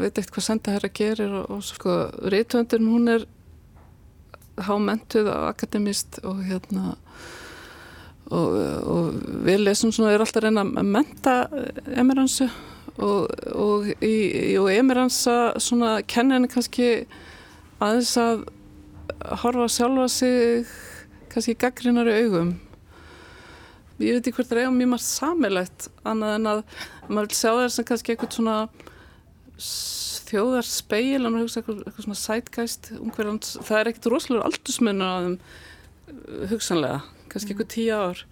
veit 0.03 0.17
eitt 0.17 0.31
hvað 0.31 0.43
sendi 0.43 0.71
herra 0.71 0.89
gerir 0.89 1.31
og, 1.39 1.49
og 1.49 1.63
sko 1.63 2.11
Rítandur 2.27 2.83
hún 2.83 3.07
er 3.07 3.27
hámentuð 4.59 5.27
og 5.27 5.49
akademist 5.55 6.19
og 6.23 6.43
hérna 6.43 6.97
og, 8.29 8.57
og 8.85 9.19
við 9.45 9.63
lesum 9.63 9.93
svona, 9.93 10.13
erum 10.13 10.25
alltaf 10.27 10.41
að 10.41 10.47
reyna 10.47 10.65
að 10.65 10.91
menta 10.95 11.35
Emiransu 11.97 12.47
og, 12.99 13.29
og 13.55 13.89
í, 14.05 14.13
í 14.53 14.55
Emiransa 14.75 15.35
svona 15.61 15.99
kenna 16.09 16.37
henni 16.37 16.51
kannski 16.51 16.89
aðeins 17.79 18.15
að 18.21 18.45
horfa 19.43 19.67
sjálfa 19.71 20.07
sig 20.13 20.73
kannski 21.29 21.57
gaggrinari 21.59 22.17
augum. 22.23 22.57
Ég 23.99 24.15
veit 24.15 24.23
ekki 24.23 24.37
hvort 24.37 24.51
það 24.51 24.63
er 24.63 24.75
mjög 24.75 24.91
margt 24.93 25.07
samilegt 25.07 25.89
annað 26.07 26.35
en 26.37 26.51
að 26.53 26.61
maður 27.09 27.31
vil 27.31 27.39
sjá 27.39 27.49
það 27.49 27.71
sem 27.75 27.87
kannski 27.89 28.13
eitthvað 28.13 28.37
svona 28.37 28.57
þjóðarspeil 30.29 31.19
að 31.19 31.31
maður 31.33 31.43
hugsa 31.43 31.59
eitthvað, 31.59 31.81
eitthvað 31.83 32.05
svona 32.05 32.21
sætgæst 32.21 32.91
það 33.57 33.79
er 33.79 33.89
ekkert 33.91 34.11
rosalega 34.13 34.45
þeim 35.25 35.39
hugsanlega 36.51 37.01
kannski 37.31 37.55
ykkur 37.55 37.69
tíu 37.69 37.95
ár 37.95 38.25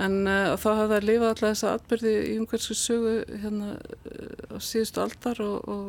en 0.00 0.22
uh, 0.24 0.54
þá 0.56 0.68
hafði 0.70 0.94
það 0.94 1.06
lifað 1.08 1.28
alltaf 1.28 1.48
þessa 1.48 1.74
atbyrði 1.76 2.14
í 2.30 2.34
umhverfsku 2.40 2.76
sögu 2.78 3.14
hérna 3.42 3.74
uh, 3.76 4.56
á 4.56 4.56
síðustu 4.62 5.02
aldar 5.04 5.42
og, 5.44 5.68
og, 5.68 5.86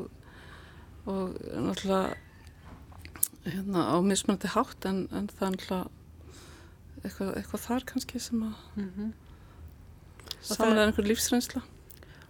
og 1.10 1.36
náttúrulega 1.70 2.16
hérna 3.44 3.86
á 3.92 3.96
mismunandi 4.04 4.52
hátt 4.54 4.88
en, 4.90 5.06
en 5.12 5.30
það 5.32 5.46
er 5.48 5.54
náttúrulega 5.58 5.84
eitthvað, 7.04 7.36
eitthvað 7.38 7.64
þar 7.68 7.86
kannski 7.92 8.24
sem 8.24 8.44
að 8.48 8.58
mm 8.80 8.90
-hmm. 8.90 9.14
samanlega 10.42 10.90
einhver 10.90 11.08
lífsreynsla 11.08 11.64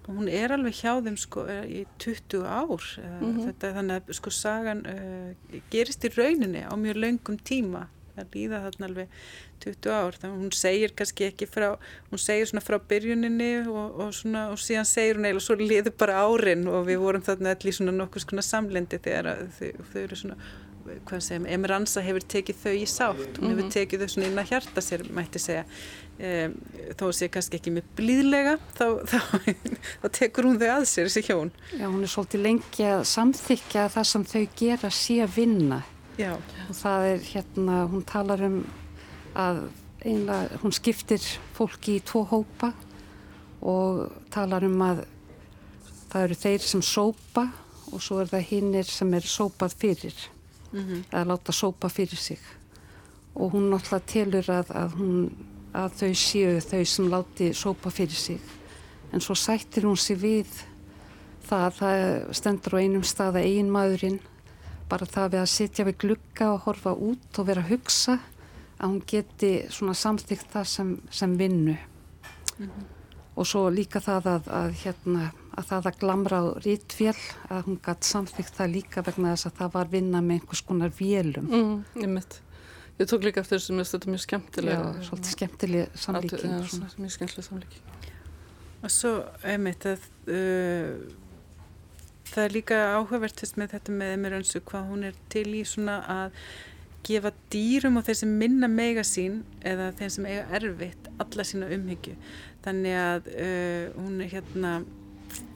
og 0.04 0.16
hún 0.18 0.28
er 0.28 0.52
alveg 0.52 0.76
hjá 0.82 1.00
þeim 1.04 1.18
sko 1.18 1.46
í 1.48 1.86
20 1.98 2.44
ár 2.44 2.84
mm 3.00 3.20
-hmm. 3.20 3.44
þetta, 3.46 3.74
þannig 3.78 3.96
að 3.96 4.14
sko 4.14 4.30
sagan 4.30 4.86
uh, 4.86 5.60
gerist 5.72 6.04
í 6.04 6.14
rauninni 6.18 6.64
á 6.66 6.74
mjög 6.76 6.98
laungum 6.98 7.38
tíma 7.38 7.88
það 8.16 8.36
líða 8.36 8.64
þarna 8.66 8.88
alveg 8.90 9.10
20 9.64 9.94
ár 9.94 10.18
þannig 10.20 10.36
að 10.36 10.42
hún 10.44 10.54
segir 10.58 10.96
kannski 10.98 11.30
ekki 11.30 11.48
frá 11.50 11.70
hún 12.10 12.22
segir 12.22 12.50
svona 12.50 12.66
frá 12.66 12.78
byrjuninni 12.92 13.52
og, 13.68 14.02
og, 14.04 14.12
svona, 14.18 14.50
og 14.54 14.62
síðan 14.62 14.90
segir 14.90 15.20
hún 15.20 15.30
eiginlega 15.30 15.48
svo 15.48 15.58
liður 15.62 15.96
bara 16.04 16.20
árin 16.28 16.68
og 16.72 16.86
við 16.90 17.02
vorum 17.04 17.26
þarna 17.26 17.56
allir 17.56 17.80
svona 17.80 17.96
nokkuð 17.98 18.28
svona 18.28 18.46
samlendi 18.46 19.02
þegar 19.04 19.48
þau, 19.58 19.72
þau 19.92 20.00
eru 20.04 20.22
svona 20.24 20.40
hvað 21.08 21.22
segjum, 21.24 21.46
Emiransa 21.56 22.04
hefur 22.04 22.26
tekið 22.34 22.58
þau 22.60 22.74
í 22.76 22.86
sátt 22.90 23.38
hún 23.40 23.54
hefur 23.54 23.64
mhm. 23.64 23.72
tekið 23.74 24.04
þau 24.04 24.14
svona 24.14 24.30
inn 24.30 24.42
að 24.42 24.50
hjarta 24.52 24.84
sér 24.84 25.04
mætti 25.16 25.42
segja 25.42 25.64
um, 25.64 26.58
þó 27.00 27.06
sé 27.16 27.30
kannski 27.32 27.60
ekki 27.60 27.74
með 27.78 27.88
blíðlega 27.98 28.58
þá, 28.76 28.86
þá, 29.12 29.20
þá 30.04 30.08
tekur 30.20 30.50
hún 30.50 30.60
þau 30.62 30.70
að 30.76 30.86
sér 30.92 31.10
þessi 31.10 31.26
hjón 31.30 31.54
Já, 31.72 31.88
hún 31.88 32.04
er 32.04 32.14
svolítið 32.14 32.46
lengi 32.50 32.88
að 32.90 33.08
samþykja 33.14 33.88
það 33.96 34.10
sem 34.12 34.30
þau 34.34 34.44
gera 34.60 34.94
sé 35.00 35.20
að 35.24 35.36
vinna 35.40 35.82
Já. 36.20 36.34
og 36.68 36.78
það 36.78 37.10
er 37.14 37.28
hérna, 37.32 37.84
hún 37.90 38.08
talar 38.10 38.48
um 38.50 38.64
að 39.36 39.64
einlega, 40.04 40.60
hún 40.62 40.76
skiptir 40.76 41.24
fólki 41.56 41.98
í 41.98 42.04
tvo 42.06 42.24
hópa 42.28 42.74
og 43.64 44.10
talar 44.34 44.66
um 44.68 44.82
að 44.84 45.06
það 46.12 46.26
eru 46.28 46.40
þeir 46.44 46.66
sem 46.68 46.84
sópa 46.86 47.48
og 47.94 48.02
svo 48.04 48.20
er 48.22 48.32
það 48.32 48.50
hinnir 48.50 48.90
sem 48.90 49.14
er 49.14 49.26
sópað 49.28 49.78
fyrir 49.80 50.18
mm 50.72 50.80
-hmm. 50.80 51.04
eða 51.12 51.30
láta 51.32 51.52
sópa 51.52 51.90
fyrir 51.90 52.18
sig 52.18 52.40
og 53.36 53.54
hún 53.54 53.70
náttúrulega 53.70 54.06
telur 54.06 54.50
að, 54.50 54.72
að, 54.72 54.92
hún, 54.98 55.32
að 55.74 55.92
þau 56.00 56.14
séu 56.16 56.60
þau 56.62 56.86
sem 56.86 57.10
láti 57.10 57.54
sópa 57.54 57.90
fyrir 57.90 58.16
sig 58.16 58.40
en 59.14 59.22
svo 59.22 59.36
sættir 59.36 59.84
hún 59.84 59.98
sér 59.98 60.18
við 60.18 60.48
það 61.44 61.66
að 61.66 61.74
það 61.80 62.34
stendur 62.34 62.74
á 62.74 62.82
einum 62.84 63.04
stað 63.04 63.36
að 63.36 63.46
ein 63.46 63.72
maðurinn 63.72 64.20
bara 64.90 65.06
það 65.06 65.32
við 65.32 65.40
að 65.40 65.50
sitja 65.50 65.86
við 65.86 65.98
glukka 65.98 66.54
og 66.54 66.62
horfa 66.68 66.94
út 66.94 67.40
og 67.40 67.48
vera 67.48 67.62
að 67.62 67.70
hugsa 67.70 68.20
að 68.80 68.90
hún 68.90 69.04
geti 69.08 69.54
svona 69.70 69.94
samþygt 69.98 70.52
það 70.54 70.68
sem, 70.70 70.98
sem 71.12 71.38
vinnu. 71.38 71.78
Mm 72.58 72.66
-hmm. 72.66 72.92
og 73.36 73.48
svo 73.48 73.70
líka 73.70 74.00
það 74.00 74.28
að, 74.28 74.48
að 74.48 74.72
hérna 74.84 75.32
að 75.58 75.68
það 75.70 75.88
að 75.88 76.00
glamra 76.00 76.40
á 76.42 76.46
rítfél 76.66 77.20
að 77.50 77.62
hún 77.68 77.80
gæti 77.86 78.10
samþygt 78.10 78.56
það 78.58 78.74
líka 78.74 79.02
vegna 79.06 79.34
þess 79.34 79.46
að 79.50 79.58
það 79.60 79.74
var 79.74 79.88
vinna 79.92 80.22
með 80.22 80.40
einhvers 80.40 80.62
konar 80.62 80.90
vélum. 80.90 81.48
Mm, 81.50 81.84
Ég 82.02 82.10
mitt 82.10 82.42
Ég 83.00 83.10
tók 83.10 83.24
líka 83.26 83.42
eftir 83.42 83.58
þessum 83.58 83.82
að 83.82 83.90
þetta 83.90 84.06
er 84.06 84.14
mjög 84.14 84.24
skemmtilega 84.24 84.82
Já, 84.86 85.04
svolítið 85.08 85.32
skemmtileg 85.34 85.96
samlíking 85.98 86.52
ja, 86.52 86.60
Mjög 87.02 87.14
skemmtileg 87.16 87.48
samlíking. 87.48 87.88
Og 88.84 88.92
svo, 88.94 89.14
einmitt 89.50 89.88
að 89.90 90.04
uh, 90.30 90.92
það 92.30 92.44
er 92.44 92.54
líka 92.54 92.78
áhugavert 93.00 93.42
með 93.58 93.74
þetta 93.74 93.98
með 93.98 94.14
Emirönsu 94.18 94.62
hvað 94.70 94.92
hún 94.92 95.08
er 95.10 95.18
til 95.34 95.48
í 95.58 95.64
svona 95.66 95.98
að 96.06 96.38
gefa 97.04 97.34
dýrum 97.54 98.00
og 98.00 98.08
þeir 98.08 98.20
sem 98.24 98.34
minna 98.40 98.70
mega 98.72 99.04
sín 99.08 99.42
eða 99.66 99.92
þeir 100.00 100.12
sem 100.16 100.28
eiga 100.30 100.44
erfitt 100.60 101.12
alla 101.24 101.46
sína 101.48 101.70
umhyggju. 101.76 102.18
Þannig 102.64 103.00
að 103.00 103.32
uh, 103.34 103.88
hún 104.00 104.22
er 104.24 104.36
hérna 104.38 104.76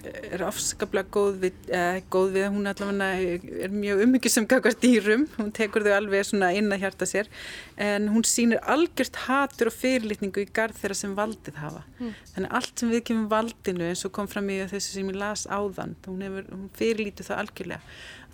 er 0.07 0.41
afskaplega 0.45 1.09
góð 1.11 1.39
við, 1.41 1.57
eh, 1.73 1.99
góð 2.11 2.29
við 2.35 2.45
hún 2.53 2.69
allavega 2.69 3.63
er 3.65 3.73
mjög 3.73 4.03
umhyggju 4.05 4.31
sem 4.31 4.47
kakar 4.49 4.75
dýrum, 4.81 5.25
hún 5.37 5.51
tekur 5.55 5.85
þau 5.85 5.93
alveg 5.97 6.27
svona 6.27 6.51
inn 6.57 6.71
að 6.71 6.83
hjarta 6.85 7.07
sér. 7.09 7.29
En 7.77 8.07
hún 8.13 8.25
sýnir 8.27 8.61
algjört 8.63 9.19
hatur 9.27 9.71
og 9.71 9.75
fyrirlitningu 9.75 10.45
í 10.45 10.51
garð 10.53 10.79
þeirra 10.81 10.99
sem 11.01 11.15
valdið 11.17 11.59
hafa. 11.61 11.83
Mm. 11.97 12.13
þannig 12.33 12.53
allt 12.59 12.79
sem 12.79 12.91
við 12.93 13.03
kemum 13.09 13.29
valdinu 13.31 13.87
eins 13.87 14.05
og 14.05 14.13
kom 14.13 14.27
fram 14.29 14.49
í 14.53 14.59
þessu 14.69 14.93
sem 14.93 15.07
ég 15.09 15.17
las 15.17 15.47
áðan 15.49 15.95
hún, 16.05 16.21
hefur, 16.21 16.45
hún 16.53 16.67
fyrirlítið 16.77 17.29
það 17.31 17.41
algjörlega 17.41 17.81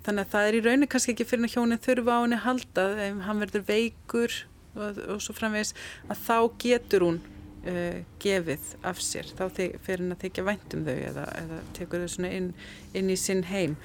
þannig 0.04 0.24
að 0.24 0.32
það 0.34 0.48
er 0.48 0.56
í 0.56 0.64
raunin 0.64 0.90
kannski 0.92 1.14
ekki 1.14 1.26
fyrir 1.28 1.48
að 1.48 1.54
hjónin 1.56 1.84
þurfa 1.84 2.16
á 2.16 2.22
henni 2.22 2.40
halda 2.44 2.88
ef 3.06 3.22
hann 3.26 3.44
verður 3.44 3.64
veikur 3.68 4.34
og, 4.74 5.00
og 5.14 5.22
svo 5.24 5.36
framvegs 5.36 5.72
að 6.08 6.20
þá 6.26 6.36
getur 6.64 7.06
hún 7.06 7.20
uh, 7.22 8.02
gefið 8.22 8.74
af 8.86 9.00
sér. 9.04 9.30
Þá 9.32 9.44
fyrir 9.54 10.02
henni 10.02 10.16
að 10.16 10.26
tekja 10.26 10.46
væntum 10.46 10.84
þau 10.86 10.96
eða, 10.96 11.24
eða 11.40 11.62
tekur 11.78 12.04
þau 12.04 12.12
svona 12.16 12.34
inn, 12.36 12.52
inn 12.96 13.10
í 13.12 13.18
sinn 13.20 13.44
heim. 13.48 13.78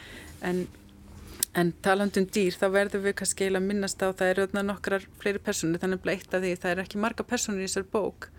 En, 0.46 0.66
en 1.58 1.74
talandum 1.86 2.28
dýr 2.30 2.58
þá 2.60 2.68
verður 2.76 3.08
við 3.08 3.18
kannski 3.22 3.48
eiginlega 3.48 3.64
að 3.64 3.72
minnast 3.72 4.04
á 4.04 4.10
það 4.12 4.34
eru 4.34 4.64
nokkrar 4.64 5.08
fleiri 5.22 5.42
personur 5.44 5.82
þannig 5.82 6.02
að 6.02 6.06
bleitt 6.06 6.36
að 6.36 6.46
því 6.46 6.54
það 6.62 6.76
er 6.76 6.84
ekki 6.84 7.04
marga 7.04 7.26
personur 7.28 7.64
í 7.64 7.68
þessar 7.68 7.90
bók 7.92 8.30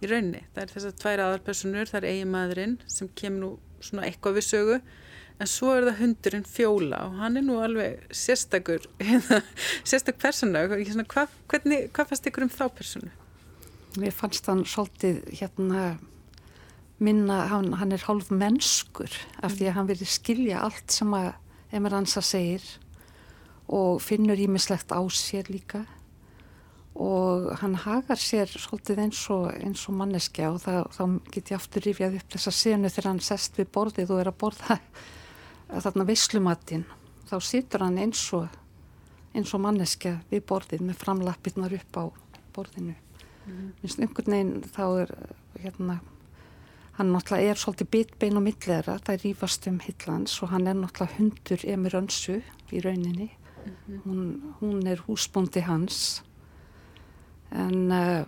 í 0.00 0.08
rauninni, 0.08 0.46
það 0.54 0.62
er 0.62 0.72
þessar 0.74 0.94
tvær 0.96 1.22
aðalpersonur, 1.26 1.90
það 1.90 1.98
er 2.00 2.06
eiginmaðurinn 2.14 2.76
sem 2.88 3.10
kemur 3.20 3.40
nú 3.42 3.50
svona 3.84 4.06
eitthvað 4.08 4.38
við 4.38 4.46
sögu 4.46 4.78
en 5.40 5.48
svo 5.48 5.72
er 5.72 5.86
það 5.88 6.00
hundurinn 6.02 6.46
fjóla 6.48 7.00
og 7.06 7.16
hann 7.22 7.40
er 7.40 7.46
nú 7.46 7.56
alveg 7.64 8.02
sérstakur 8.12 8.84
sérstak 9.88 10.20
persóna 10.20 10.66
hvað, 10.68 11.32
hvernig, 11.48 11.88
hvað 11.96 12.12
fannst 12.12 12.28
ykkur 12.28 12.46
um 12.46 12.52
þá 12.52 12.66
persónu? 12.76 13.12
Mér 13.98 14.14
fannst 14.14 14.46
hann 14.46 14.62
svolítið 14.68 15.22
hérna 15.40 15.84
minna, 17.00 17.46
hann, 17.50 17.72
hann 17.80 17.96
er 17.96 18.04
hálf 18.04 18.28
mennskur 18.30 19.10
af 19.40 19.56
því 19.56 19.70
að 19.70 19.76
hann 19.78 19.88
verið 19.88 20.12
skilja 20.12 20.60
allt 20.66 20.92
sem 20.92 21.16
að 21.16 21.32
Emeransa 21.74 22.20
segir 22.24 22.64
og 23.70 24.00
finnur 24.02 24.38
ímislegt 24.38 24.92
á 24.92 25.00
sér 25.14 25.48
líka 25.48 25.84
og 27.00 27.46
hann 27.62 27.78
hagar 27.80 28.18
sér 28.20 28.50
svolítið 28.50 29.04
eins 29.06 29.22
og, 29.32 29.46
eins 29.54 29.86
og 29.88 29.96
manneskja 29.96 30.50
og 30.50 30.58
það, 30.64 30.80
þá 30.96 31.04
get 31.30 31.52
ég 31.52 31.56
aftur 31.56 31.86
rifjað 31.86 32.18
upp 32.18 32.34
þessa 32.34 32.52
senu 32.52 32.90
þegar 32.90 33.08
hann 33.12 33.22
sest 33.24 33.56
við 33.56 33.70
borðið 33.72 34.12
og 34.12 34.20
er 34.20 34.30
að 34.32 34.38
borða 34.42 34.76
þarna 35.70 36.06
veislumatinn 36.08 36.86
þá 37.30 37.36
situr 37.46 37.84
hann 37.86 37.98
eins 38.02 38.22
og 38.36 38.48
eins 39.36 39.52
og 39.54 39.62
manneskja 39.62 40.16
við 40.30 40.42
borðið 40.50 40.86
með 40.88 41.02
framlappirnar 41.04 41.74
upp 41.76 41.98
á 41.98 42.04
borðinu. 42.54 42.96
Mm. 43.46 43.68
minnst 43.80 44.00
einhvern 44.02 44.34
veginn 44.34 44.64
þá 44.74 44.84
er 45.04 45.12
hérna 45.62 46.00
hann 46.98 47.12
náttúrulega 47.14 47.52
er 47.54 47.60
svolítið 47.60 47.90
bitbein 47.94 48.36
og 48.36 48.44
millera 48.44 48.98
það 49.06 49.22
rýfast 49.24 49.68
um 49.70 49.78
hillans 49.84 50.34
og 50.42 50.50
hann 50.52 50.66
er 50.66 50.76
náttúrulega 50.76 51.16
hundur 51.18 51.64
Emir 51.64 51.96
Önsu 51.96 52.40
í 52.70 52.82
rauninni. 52.84 53.30
Mm 53.30 53.72
-hmm. 53.72 54.00
hún, 54.04 54.54
hún 54.60 54.86
er 54.86 55.02
húsbúndi 55.06 55.60
hans. 55.60 56.22
En 57.50 57.92
uh, 57.92 58.24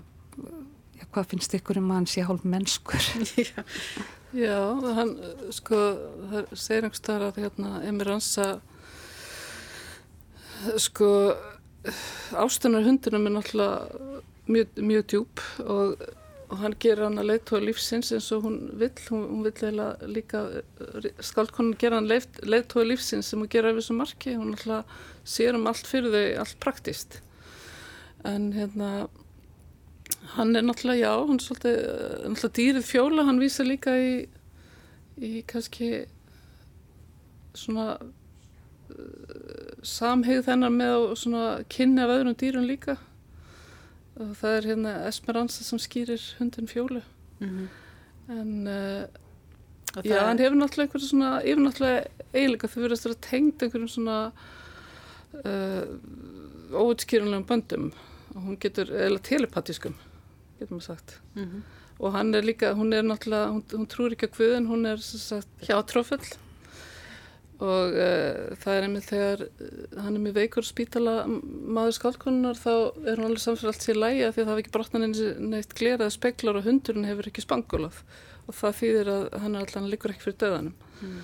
ja, 0.98 1.04
hvað 1.12 1.26
finnst 1.26 1.54
ykkur 1.54 1.78
um 1.78 1.90
að 1.90 1.94
hann 1.94 2.06
sé 2.06 2.22
hálf 2.22 2.44
mennskur? 2.44 3.02
Já 3.36 3.64
Já, 4.32 4.56
hann, 4.96 5.10
sko, 5.52 5.78
það 6.30 6.52
segir 6.56 6.86
einhverstaðar 6.86 7.26
að 7.26 7.40
hérna, 7.42 7.72
Emir 7.84 8.08
Ansa, 8.14 8.46
sko, 10.80 11.08
ástunar 12.40 12.86
hundunum 12.86 13.28
er 13.28 13.34
náttúrulega 13.34 14.16
mjög, 14.48 14.80
mjög 14.88 15.04
djúb 15.12 15.42
og, 15.66 16.06
og 16.48 16.56
hann 16.62 16.78
ger 16.80 17.02
hann 17.04 17.20
að 17.20 17.28
leiðtóa 17.28 17.60
lífsins 17.66 18.14
eins 18.16 18.30
og 18.32 18.46
hún 18.46 18.58
vill, 18.80 18.94
hún, 19.10 19.26
hún 19.34 19.44
vill 19.44 19.52
eiginlega 19.52 20.10
líka, 20.16 20.42
skaldkonin 21.20 21.76
ger 21.82 21.98
hann 21.98 22.08
leiðtóa 22.08 22.88
lífsins 22.88 23.28
sem 23.28 23.42
hún 23.42 23.52
gera 23.52 23.74
af 23.74 23.82
þessu 23.82 23.98
marki, 24.00 24.38
hún 24.38 24.54
náttúrulega 24.54 25.02
sér 25.28 25.60
um 25.60 25.68
allt 25.68 25.92
fyrir 25.92 26.16
þau, 26.16 26.24
allt 26.46 26.56
praktíst, 26.64 27.20
en 28.32 28.48
hérna, 28.56 28.94
Hann 30.22 30.56
er 30.56 30.62
náttúrulega, 30.64 31.02
já, 31.02 31.26
hann 31.26 31.38
er 31.38 31.44
svolítið, 31.44 31.76
eh, 31.76 32.28
náttúrulega 32.30 32.56
dýrið 32.58 32.84
fjóla, 32.88 33.24
hann 33.26 33.40
vísa 33.42 33.64
líka 33.66 33.92
í, 33.98 34.12
í 35.20 35.42
kannski 35.46 36.06
svona 37.52 37.98
uh, 38.00 39.72
samhegð 39.84 40.46
þennar 40.46 40.72
með 40.72 41.06
svona 41.20 41.42
kynni 41.68 42.00
af 42.00 42.12
öðrum 42.14 42.36
dýrum 42.40 42.68
líka. 42.68 42.96
Og 44.16 44.32
það 44.40 44.56
er 44.56 44.68
hérna 44.70 44.94
Esperanza 45.08 45.64
sem 45.64 45.80
skýrir 45.80 46.22
hundin 46.38 46.68
fjólu. 46.70 47.02
Mm 47.40 47.48
-hmm. 47.48 47.68
En 48.28 48.66
uh, 48.66 49.04
já, 50.04 50.20
hann 50.24 50.38
hefur 50.38 50.56
náttúrulega 50.56 50.88
einhverju 50.88 51.08
svona, 51.08 51.42
yfir 51.42 51.60
náttúrulega 51.60 52.06
eiginlega 52.32 52.68
þau 52.68 52.82
verðast 52.82 53.06
að 53.06 53.10
vera 53.10 53.26
tengd 53.30 53.62
einhverjum 53.62 53.88
svona 53.88 54.32
uh, 55.44 55.84
óutskýrunlegum 56.72 57.46
böndum 57.46 57.92
og 58.34 58.42
hún 58.42 58.56
getur, 58.56 58.88
eða 58.88 59.18
telepatískum 59.18 59.94
getur 60.62 60.78
maður 60.78 60.88
sagt 60.90 61.18
mm 61.34 61.44
-hmm. 61.44 61.66
og 61.98 62.16
hann 62.16 62.34
er 62.34 62.46
líka, 62.46 62.74
hún 62.74 62.92
er 62.92 63.02
náttúrulega 63.02 63.52
hún, 63.52 63.64
hún 63.72 63.90
trúir 63.90 64.16
ekki 64.16 64.30
að 64.30 64.38
hvudin, 64.38 64.70
hún 64.70 64.86
er 64.86 64.98
sagt, 64.98 65.48
hjá 65.60 65.76
trófull 65.86 66.24
og 67.62 67.94
uh, 67.94 68.54
það 68.58 68.74
er 68.74 68.86
einmitt 68.86 69.06
þegar 69.06 69.44
uh, 69.46 69.98
hann 70.02 70.16
er 70.16 70.22
með 70.24 70.38
veikur 70.40 70.66
spítala 70.66 71.14
maður 71.28 71.96
skálkonunar 71.98 72.58
þá 72.58 72.72
er 73.06 73.20
hún 73.20 73.28
alveg 73.28 73.42
samfélag 73.44 73.70
allt 73.70 73.86
sér 73.86 74.00
lægi 74.00 74.24
að 74.26 74.32
því 74.34 74.42
að 74.42 74.48
það 74.48 74.52
hefur 74.52 74.62
ekki 74.62 74.74
brotnan 74.76 75.14
neitt 75.52 75.76
gleraði 75.78 76.16
speklar 76.16 76.58
og 76.58 76.66
hundurinn 76.66 77.06
hefur 77.06 77.28
ekki 77.30 77.44
spangulað 77.44 78.00
og 78.48 78.58
það 78.58 78.78
þýðir 78.80 79.12
að 79.12 79.28
hann 79.44 79.54
er 79.54 79.64
alltaf 79.64 79.88
líkur 79.92 80.14
ekki 80.14 80.26
fyrir 80.26 80.40
döðanum 80.42 80.74
mm. 80.98 81.18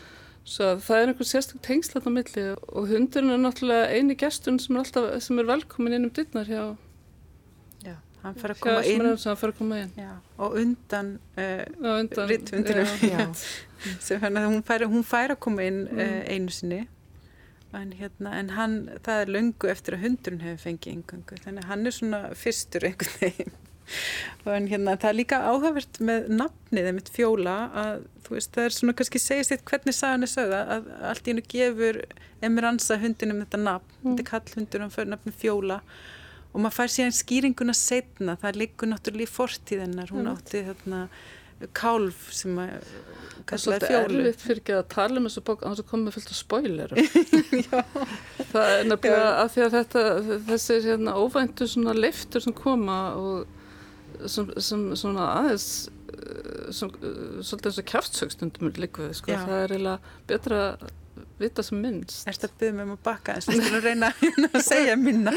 svo 0.54 0.70
það 0.84 1.00
er 1.00 1.12
einhvern 1.12 1.30
sérstaklega 1.32 1.66
tengslat 1.68 2.06
á 2.06 2.10
milli 2.14 2.44
og 2.54 2.92
hundurinn 2.92 3.34
er 3.34 3.42
náttúrulega 3.42 3.96
eini 3.96 4.18
gestun 4.20 4.60
sem 4.62 4.76
er, 4.76 4.84
alltaf, 4.84 5.10
sem 5.24 5.42
er 5.42 5.50
velkomin 5.50 5.98
inn 5.98 6.06
um 6.10 6.14
dittnar 6.14 6.46
hjá 6.46 6.62
hann 8.24 8.36
fyrir 8.38 8.54
að 8.56 8.62
koma 8.64 8.84
inn, 8.88 9.08
að 9.14 9.56
koma 9.58 9.80
inn. 9.84 9.92
Já, 9.98 10.12
og 10.38 10.58
undan, 10.60 11.14
uh, 11.38 11.64
undan 11.94 12.30
rittvundinu 12.30 12.86
sem 14.06 14.22
hann, 14.22 14.40
hún 14.44 14.62
fær, 14.66 14.86
hún 14.90 15.06
fær 15.06 15.34
að 15.36 15.42
koma 15.46 15.66
inn 15.68 15.84
uh, 15.92 16.20
einu 16.28 16.54
sinni. 16.54 16.84
En, 17.76 17.92
hérna, 17.92 18.32
en 18.40 18.54
hann, 18.56 18.76
það 19.04 19.22
er 19.22 19.32
löngu 19.34 19.68
eftir 19.68 19.98
að 19.98 20.06
hundurinn 20.06 20.44
hefur 20.46 20.62
fengið 20.70 20.94
yngangu 20.94 21.40
þannig 21.44 21.66
að 21.66 21.72
hann 21.72 21.88
er 21.88 21.94
svona 21.98 22.20
fyrstur 22.38 22.86
einhvern 22.88 23.18
veginn. 23.20 23.58
Og 24.44 24.52
en, 24.54 24.68
hérna, 24.68 24.96
það 25.00 25.10
er 25.10 25.16
líka 25.16 25.40
áhugavert 25.44 26.00
með 26.04 26.30
nafnið 26.32 26.88
með 26.96 27.10
fjóla 27.12 27.56
að 27.82 28.06
veist, 28.28 28.52
það 28.54 28.66
er 28.66 28.76
svona 28.76 28.94
kannski 28.96 29.20
segist 29.22 29.54
eitt 29.54 29.64
hvernig 29.68 29.96
sagan 29.96 30.24
er 30.24 30.32
sögða 30.32 30.62
að 30.74 30.88
allt 31.10 31.28
í 31.28 31.32
hennu 31.32 31.44
gefur 31.48 32.00
emiransa 32.44 32.98
hundinum 33.00 33.42
þetta 33.44 33.60
nafn, 33.62 33.94
mm. 34.00 34.08
þetta 34.10 34.24
er 34.24 34.30
kallhundunum 34.32 34.92
fyrir 34.94 35.12
nafnum 35.12 35.36
fjóla 35.40 35.78
og 36.52 36.62
maður 36.62 36.76
fær 36.78 36.94
síðan 36.94 37.18
skýringuna 37.18 37.74
setna, 37.76 38.38
það 38.40 38.62
liggur 38.62 38.90
náttúrulega 38.92 39.28
í 39.28 39.34
fortíðinnar, 39.34 40.14
hún 40.14 40.30
átti 40.32 40.64
þarna 40.70 41.02
kálf 41.74 42.28
sem 42.34 42.58
að 42.62 42.74
það 43.48 43.54
er 43.54 43.62
svolítið 43.62 43.96
erfitt 43.98 44.42
fyrir 44.44 44.60
ekki 44.62 44.74
að 44.76 44.84
tala 44.92 45.18
um 45.18 45.26
þessu 45.26 45.42
bók 45.48 45.64
að 45.66 45.78
það 45.80 45.88
komið 45.90 46.16
fullt 46.16 46.32
af 46.32 46.38
spoilerum. 46.38 46.98
Það 48.52 48.72
er 48.74 48.88
nefnilega 48.88 49.30
að 49.34 49.50
því 49.54 49.64
að 49.64 49.74
þetta 49.74 50.02
þessi 50.48 50.76
hérna, 50.84 51.14
óvæntu 51.18 51.68
svona 51.68 51.94
leiftur 51.96 52.44
sem 52.44 52.54
koma 52.56 52.98
og 53.18 54.28
sem, 54.30 54.52
sem 54.62 54.84
svona 54.98 55.26
aðeins 55.40 55.68
eh, 56.14 56.70
sem, 56.74 56.92
eh, 57.02 57.40
svolítið 57.42 57.70
eins 57.70 57.82
og 57.82 57.90
kjáftsögstundum 57.92 58.72
líka 58.78 59.08
við, 59.08 59.16
sko, 59.18 59.34
það 59.34 59.64
er 59.64 59.74
eiginlega 59.74 60.16
betra 60.30 60.62
vita 61.42 61.64
sem 61.66 61.80
minnst 61.82 62.26
Er 62.26 62.36
þetta 62.36 62.50
að 62.50 62.58
byggja 62.62 62.76
mig 62.78 62.88
um 62.88 62.94
að 62.96 63.04
baka 63.08 63.36
en 63.36 63.46
þú 63.46 63.58
skulum 63.58 63.84
reyna 63.84 64.12
að 64.48 64.66
segja 64.66 64.98
minna 65.00 65.34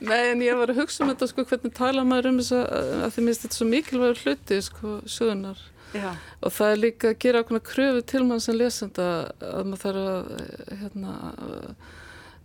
Nei 0.00 0.22
en 0.30 0.46
ég 0.46 0.60
var 0.60 0.72
að 0.72 0.82
hugsa 0.82 1.04
um 1.04 1.12
þetta 1.12 1.30
sko 1.32 1.46
hvernig 1.50 1.76
tala 1.76 2.06
maður 2.06 2.32
um 2.32 2.40
þess 2.40 2.56
að 2.58 3.10
því 3.16 3.26
minnst 3.26 3.46
þetta 3.46 3.54
er 3.54 3.60
svo 3.60 3.70
mikilvægur 3.74 4.24
hluti 4.24 4.62
sko 4.68 4.96
sögunar 5.06 5.62
Já. 5.90 6.12
og 6.46 6.52
það 6.54 6.72
er 6.72 6.78
líka 6.84 7.08
að 7.10 7.16
gera 7.24 7.40
okkur 7.42 7.62
kröfu 7.66 8.02
til 8.06 8.20
mann 8.26 8.42
sem 8.42 8.54
lesenda 8.54 9.06
að 9.42 9.72
maður 9.72 9.80
þarf 9.82 10.04
að 10.12 10.76
hérna 10.84 11.14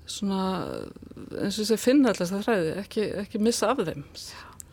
svona 0.05 0.41
eins 1.41 1.57
og 1.57 1.61
þessi 1.61 1.77
finna 1.81 2.11
alltaf 2.11 2.31
það 2.31 2.43
þræði, 2.47 2.73
ekki, 2.81 3.05
ekki 3.23 3.41
missa 3.41 3.71
af 3.73 3.81
þeim. 3.87 4.03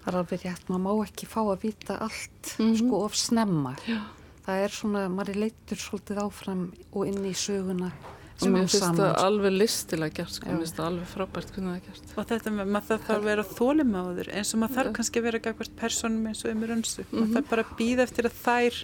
Það 0.03 0.09
er 0.11 0.19
alveg 0.19 0.43
rétt, 0.45 0.65
maður 0.69 0.83
má 0.85 1.07
ekki 1.07 1.29
fá 1.31 1.41
að 1.43 1.63
vita 1.63 1.99
allt 2.07 2.55
mm 2.59 2.67
-hmm. 2.67 2.79
sko 2.81 3.05
of 3.07 3.17
snemma. 3.17 3.77
Já. 3.87 4.01
Það 4.43 4.65
er 4.65 4.75
svona, 4.75 5.09
maður 5.09 5.31
er 5.31 5.41
leitur 5.45 5.79
svolítið 5.79 6.19
áfram 6.19 6.73
og 6.93 7.07
inn 7.07 7.25
í 7.25 7.35
söguna 7.35 7.93
og 8.41 8.49
mér 8.49 8.67
finnst 8.67 8.99
það 8.99 9.13
alveg 9.23 9.55
listilega 9.59 10.17
gert 10.17 10.35
sko, 10.37 10.49
mér 10.49 10.63
finnst 10.63 10.79
það 10.79 10.89
alveg 10.89 11.13
frábært 11.13 11.53
hvernig 11.55 11.71
það 11.71 11.79
er 11.79 11.87
gert. 11.89 12.17
Og 12.17 12.29
þetta 12.33 12.55
með 12.57 12.73
maður 12.77 12.91
þarf 12.93 13.15
að 13.17 13.29
vera 13.29 13.45
þólimáður 13.53 14.33
eins 14.33 14.53
og 14.55 14.63
maður 14.63 14.79
þarf 14.79 14.97
kannski 14.99 15.21
að 15.21 15.29
vera 15.29 15.43
gagvart 15.47 15.79
personum 15.79 16.27
eins 16.31 16.45
og 16.45 16.55
umur 16.55 16.75
önsu. 16.77 17.03
Mm 17.03 17.09
-hmm. 17.13 17.21
Maður 17.21 17.35
þarf 17.37 17.51
bara 17.51 17.65
að 17.67 17.75
býða 17.79 18.07
eftir 18.09 18.29
að 18.31 18.39
þær 18.43 18.83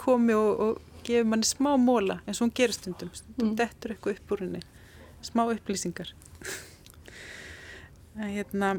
komi 0.00 0.36
og, 0.36 0.60
og 0.60 0.78
gefi 1.04 1.26
manni 1.28 1.48
smá 1.48 1.72
móla 1.80 2.20
eins 2.26 2.40
og 2.40 2.48
hún 2.48 2.54
gerir 2.56 2.76
stundum 2.76 3.10
stundum 3.14 3.52
mm. 3.52 3.56
dettur 3.58 3.94
eitthvað 3.94 4.18
upp 4.18 4.34
úr 4.34 4.44
henni 4.44 4.60
smá 5.24 5.42
upplýsingar 5.46 6.12
hérna, 8.36 8.74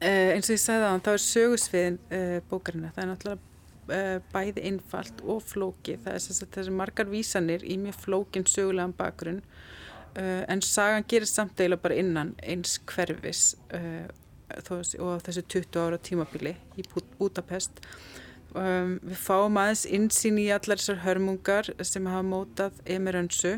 eh, 0.00 0.34
eins 0.34 0.48
og 0.48 0.56
ég 0.56 0.62
sagði 0.62 0.86
það 0.86 1.02
þá 1.06 1.10
er 1.14 1.24
sögusviðin 1.26 1.98
uh, 2.18 2.38
bókarina 2.50 2.92
það 2.94 3.04
er 3.04 3.10
náttúrulega 3.12 3.53
bæði 4.32 4.64
einfalt 4.70 5.22
og 5.26 5.42
flóki 5.44 5.98
það 6.00 6.16
er 6.16 6.24
þess 6.26 6.44
að 6.46 6.56
þessi 6.58 6.74
margar 6.80 7.10
vísanir 7.10 7.64
í 7.66 7.78
mjög 7.80 8.00
flókin 8.06 8.48
sögulegan 8.48 8.96
bakgrunn 8.96 9.42
uh, 9.42 10.42
en 10.48 10.64
sagan 10.64 11.06
gerir 11.08 11.28
samtægila 11.30 11.80
bara 11.80 12.00
innan 12.00 12.34
eins 12.42 12.78
hverfis 12.90 13.54
og 14.54 15.22
þessu 15.24 15.42
20 15.48 15.80
ára 15.80 15.98
tímabili 15.98 16.52
í 16.78 16.84
Budapest 17.18 17.80
Um, 18.54 19.00
við 19.02 19.18
fáum 19.18 19.56
aðeins 19.58 19.80
insýn 19.90 20.36
í 20.38 20.44
allar 20.54 20.78
þessar 20.78 21.00
hörmungar 21.02 21.72
sem 21.82 22.04
hafa 22.06 22.22
mótað 22.22 22.76
emirönsu, 22.86 23.56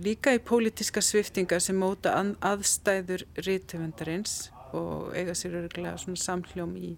líka 0.00 0.32
í 0.32 0.40
pólitiska 0.40 1.02
sviftingar 1.04 1.60
sem 1.60 1.76
móta 1.76 2.14
aðstæður 2.16 3.26
rítuvendarins 3.44 4.48
og 4.76 5.12
eiga 5.16 5.36
sér 5.36 5.58
örgulega 5.60 6.00
svona 6.00 6.20
samhljóm 6.20 6.72
í 6.80 6.94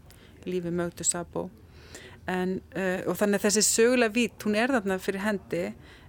lífi 0.46 0.70
mögdu 0.70 1.06
Sabo. 1.06 1.48
En, 2.26 2.56
uh, 2.74 3.04
og 3.06 3.14
þannig 3.20 3.38
að 3.38 3.44
þessi 3.46 3.62
sögulega 3.62 4.14
vít, 4.16 4.40
hún 4.42 4.56
er 4.58 4.72
þarna 4.74 4.98
fyrir 4.98 5.22
hendi 5.22 5.60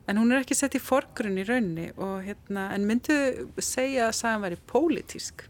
en 0.07 0.17
hún 0.17 0.31
er 0.31 0.41
ekki 0.41 0.55
sett 0.57 0.73
í 0.73 0.81
forgrunn 0.81 1.37
í 1.37 1.43
raunni 1.45 1.91
og 1.93 2.23
hérna, 2.25 2.71
en 2.73 2.87
myndu 2.89 3.17
segja 3.61 4.07
að 4.07 4.17
sagan 4.17 4.45
væri 4.47 4.57
pólitísk? 4.71 5.45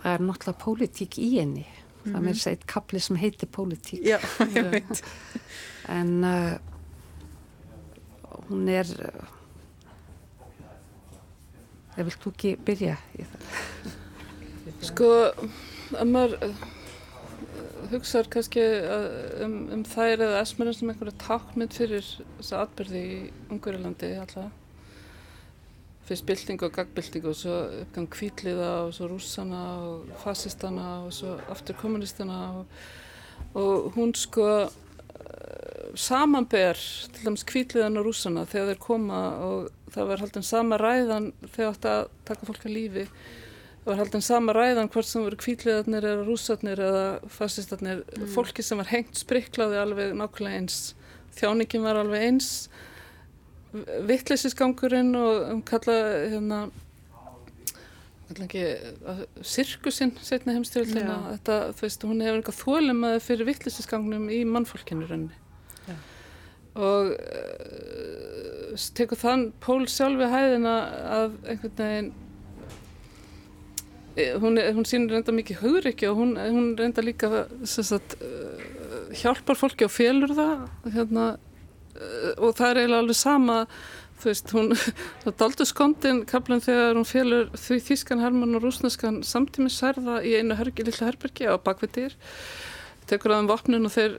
það 0.00 0.14
er 0.14 0.24
náttúrulega 0.24 0.62
pólitík 0.64 1.18
í 1.20 1.28
henni 1.38 1.64
mm 1.64 1.74
-hmm. 2.04 2.12
það 2.12 2.16
er 2.16 2.34
mhm. 2.34 2.48
eitt 2.48 2.66
kapli 2.66 3.00
sem 3.00 3.16
heitir 3.16 3.48
pólitík 3.48 4.04
Já, 4.04 4.18
ég 4.56 4.70
veit 4.70 5.04
en 5.88 6.24
uh, 6.24 6.58
hún 8.48 8.68
er 8.68 8.86
uh, 8.86 9.26
ég 11.98 12.04
vilt 12.04 12.22
þú 12.22 12.30
ekki 12.30 12.56
byrja 12.56 12.96
í 13.18 13.24
það 13.24 13.40
sko 14.80 15.08
að 15.96 16.12
maður 16.12 16.36
uh, 16.46 16.64
hugsaður 17.90 18.30
kannski 18.36 18.62
uh, 18.62 19.44
um, 19.44 19.58
um 19.74 19.84
þær 19.88 20.26
eða 20.26 20.40
esmerinn 20.44 20.76
sem 20.76 20.92
einhverja 20.92 21.18
takmynd 21.22 21.76
fyrir 21.76 22.06
þessa 22.38 22.64
atbyrði 22.64 23.04
í 23.04 23.20
Ungverilandi 23.50 24.14
alltaf 24.20 24.56
fyrst 26.10 26.26
bylting 26.26 26.62
og 26.66 26.72
gagbylting 26.74 27.26
og 27.30 27.36
svo 27.38 27.56
uppgang 27.84 28.08
kvíliða 28.10 28.70
og 28.84 28.94
svo 28.96 29.06
rússana 29.12 29.60
og 29.86 30.08
fasistana 30.24 30.86
og 31.04 31.12
svo 31.14 31.36
aftur 31.52 31.78
kommunistana 31.78 32.38
og, 32.58 32.80
og 33.54 33.92
hún 33.94 34.14
sko 34.18 34.46
eh, 34.66 35.92
samanber 35.94 36.80
til 37.14 37.28
dæmis 37.28 37.46
kvíliðan 37.46 38.00
og 38.00 38.08
rússana 38.08 38.42
þegar 38.50 38.72
þeir 38.72 38.82
koma 38.82 39.20
og 39.46 39.70
það 39.94 40.10
var 40.10 40.24
haldin 40.24 40.48
sama 40.50 40.80
ræðan 40.82 41.30
þegar 41.54 41.78
að 41.92 42.10
taka 42.26 42.50
fólk 42.50 42.66
að 42.66 42.74
lífi 42.74 43.06
það 43.80 43.90
var 43.90 44.00
haldin 44.02 44.24
sama 44.24 44.54
ræðan 44.56 44.90
hvort 44.92 45.08
sem 45.08 45.24
voru 45.24 45.38
kvíliðarnir 45.40 46.06
eða 46.10 46.26
rússarnir 46.26 46.82
eða 46.84 47.04
fasistarnir. 47.32 48.04
Mm. 48.16 48.28
fólki 48.34 48.64
sem 48.66 48.80
var 48.80 48.90
hengt 48.92 49.16
spriklaði 49.16 49.80
alveg 49.80 50.12
nákvæmlega 50.18 50.60
eins. 50.60 50.78
Þjáningin 51.38 51.86
var 51.86 52.02
alveg 52.02 52.26
eins. 52.28 52.52
Vittleysisgangurinn 54.06 55.14
og 55.16 55.50
um 55.54 55.64
kalla 55.66 55.96
hérna 56.28 56.64
ekki 58.38 58.62
sirkusinn 59.42 60.12
setna 60.22 60.54
heimstyrildina 60.54 61.16
þetta, 61.32 61.56
þú 61.74 61.86
veist, 61.86 62.04
hún 62.06 62.22
hefur 62.22 62.38
eitthvað 62.38 62.60
þólimaði 62.60 63.22
fyrir 63.24 63.48
vittleysisgangnum 63.48 64.28
í 64.30 64.40
mannfólkinu 64.46 65.08
rauninni. 65.08 65.38
Já. 65.88 65.96
og 66.78 67.10
uh, 67.16 68.74
tekur 68.94 69.18
þann 69.18 69.48
pól 69.64 69.82
sjálfi 69.90 70.28
hæðina 70.30 70.74
að 71.16 71.38
einhvern 71.50 71.78
veginn 71.80 72.12
hún, 74.16 74.58
hún 74.58 74.88
sínur 74.88 75.16
reynda 75.16 75.34
mikið 75.36 75.62
hauguriki 75.62 76.08
og 76.10 76.18
hún, 76.18 76.34
hún 76.40 76.72
reynda 76.78 77.04
líka 77.04 77.46
sagt, 77.64 78.16
uh, 78.20 79.12
hjálpar 79.14 79.58
fólki 79.58 79.86
og 79.86 79.94
félur 79.94 80.34
það 80.34 80.66
hérna 80.96 81.28
Eh, 82.00 82.34
og 82.38 82.54
það 82.58 82.70
er 82.70 82.80
eiginlega 82.80 83.04
alveg 83.04 83.18
sama 83.18 83.56
þú 84.20 84.28
veist, 84.28 84.52
hún, 84.54 84.74
daldur 85.40 85.68
skondin 85.68 86.20
kaplan 86.28 86.62
þegar 86.64 86.98
hún 86.98 87.08
félur 87.08 87.48
því 87.56 87.80
þískan 87.88 88.22
herman 88.24 88.58
og 88.58 88.66
rúsneskan 88.66 89.22
samtími 89.26 89.72
særða 89.72 90.20
í 90.24 90.36
einu 90.38 90.56
hergi, 90.58 90.84
lilla 90.86 91.08
herbergi 91.08 91.48
á 91.48 91.54
bakvittir 91.60 92.14
tekur 93.10 93.34
aðeins 93.34 93.50
vopnun 93.50 93.88
og 93.88 93.94
þeir 93.96 94.14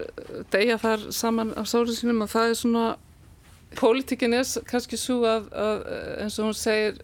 deyja 0.54 0.78
þar 0.82 1.08
saman 1.16 1.54
á 1.56 1.62
sárið 1.64 2.02
sínum 2.02 2.26
og 2.26 2.34
það 2.34 2.50
er 2.50 2.60
svona 2.60 2.86
pólitíkin 3.80 4.36
er 4.36 4.50
kannski 4.68 5.00
svo 5.00 5.22
að, 5.30 5.48
að 5.56 5.86
eins 6.26 6.40
og 6.42 6.50
hún 6.50 6.58
segir 6.60 7.00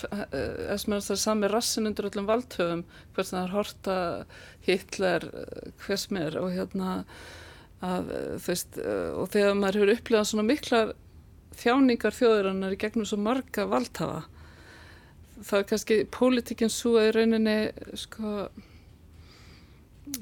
það 0.00 1.14
er 1.14 1.20
sami 1.20 1.50
rassin 1.50 1.88
undir 1.90 2.08
öllum 2.08 2.28
valdhöfum 2.30 2.84
hvers 3.14 3.32
það 3.34 3.44
er 3.44 3.54
horta 3.56 3.96
Hitler 4.66 5.28
hvers 5.84 6.08
mér 6.14 6.38
og 6.40 6.52
hérna 6.56 6.98
að 7.82 8.12
eh, 8.14 8.34
veist 8.46 8.78
eh, 8.78 9.10
og 9.18 9.32
þegar 9.34 9.56
maður 9.58 9.80
hefur 9.80 9.94
upplegað 9.96 10.28
svona 10.30 10.48
miklar 10.48 10.92
þjáningar 11.58 12.16
þjóðurinnar 12.16 12.76
í 12.76 12.80
gegnum 12.80 13.08
svo 13.08 13.18
marga 13.20 13.66
valdhafa 13.68 14.22
þá 15.42 15.56
er 15.58 15.66
kannski 15.70 16.02
pólitikinn 16.14 16.72
svo 16.72 16.96
að 17.00 17.08
í 17.08 17.16
rauninni 17.16 17.56
sko 17.98 18.34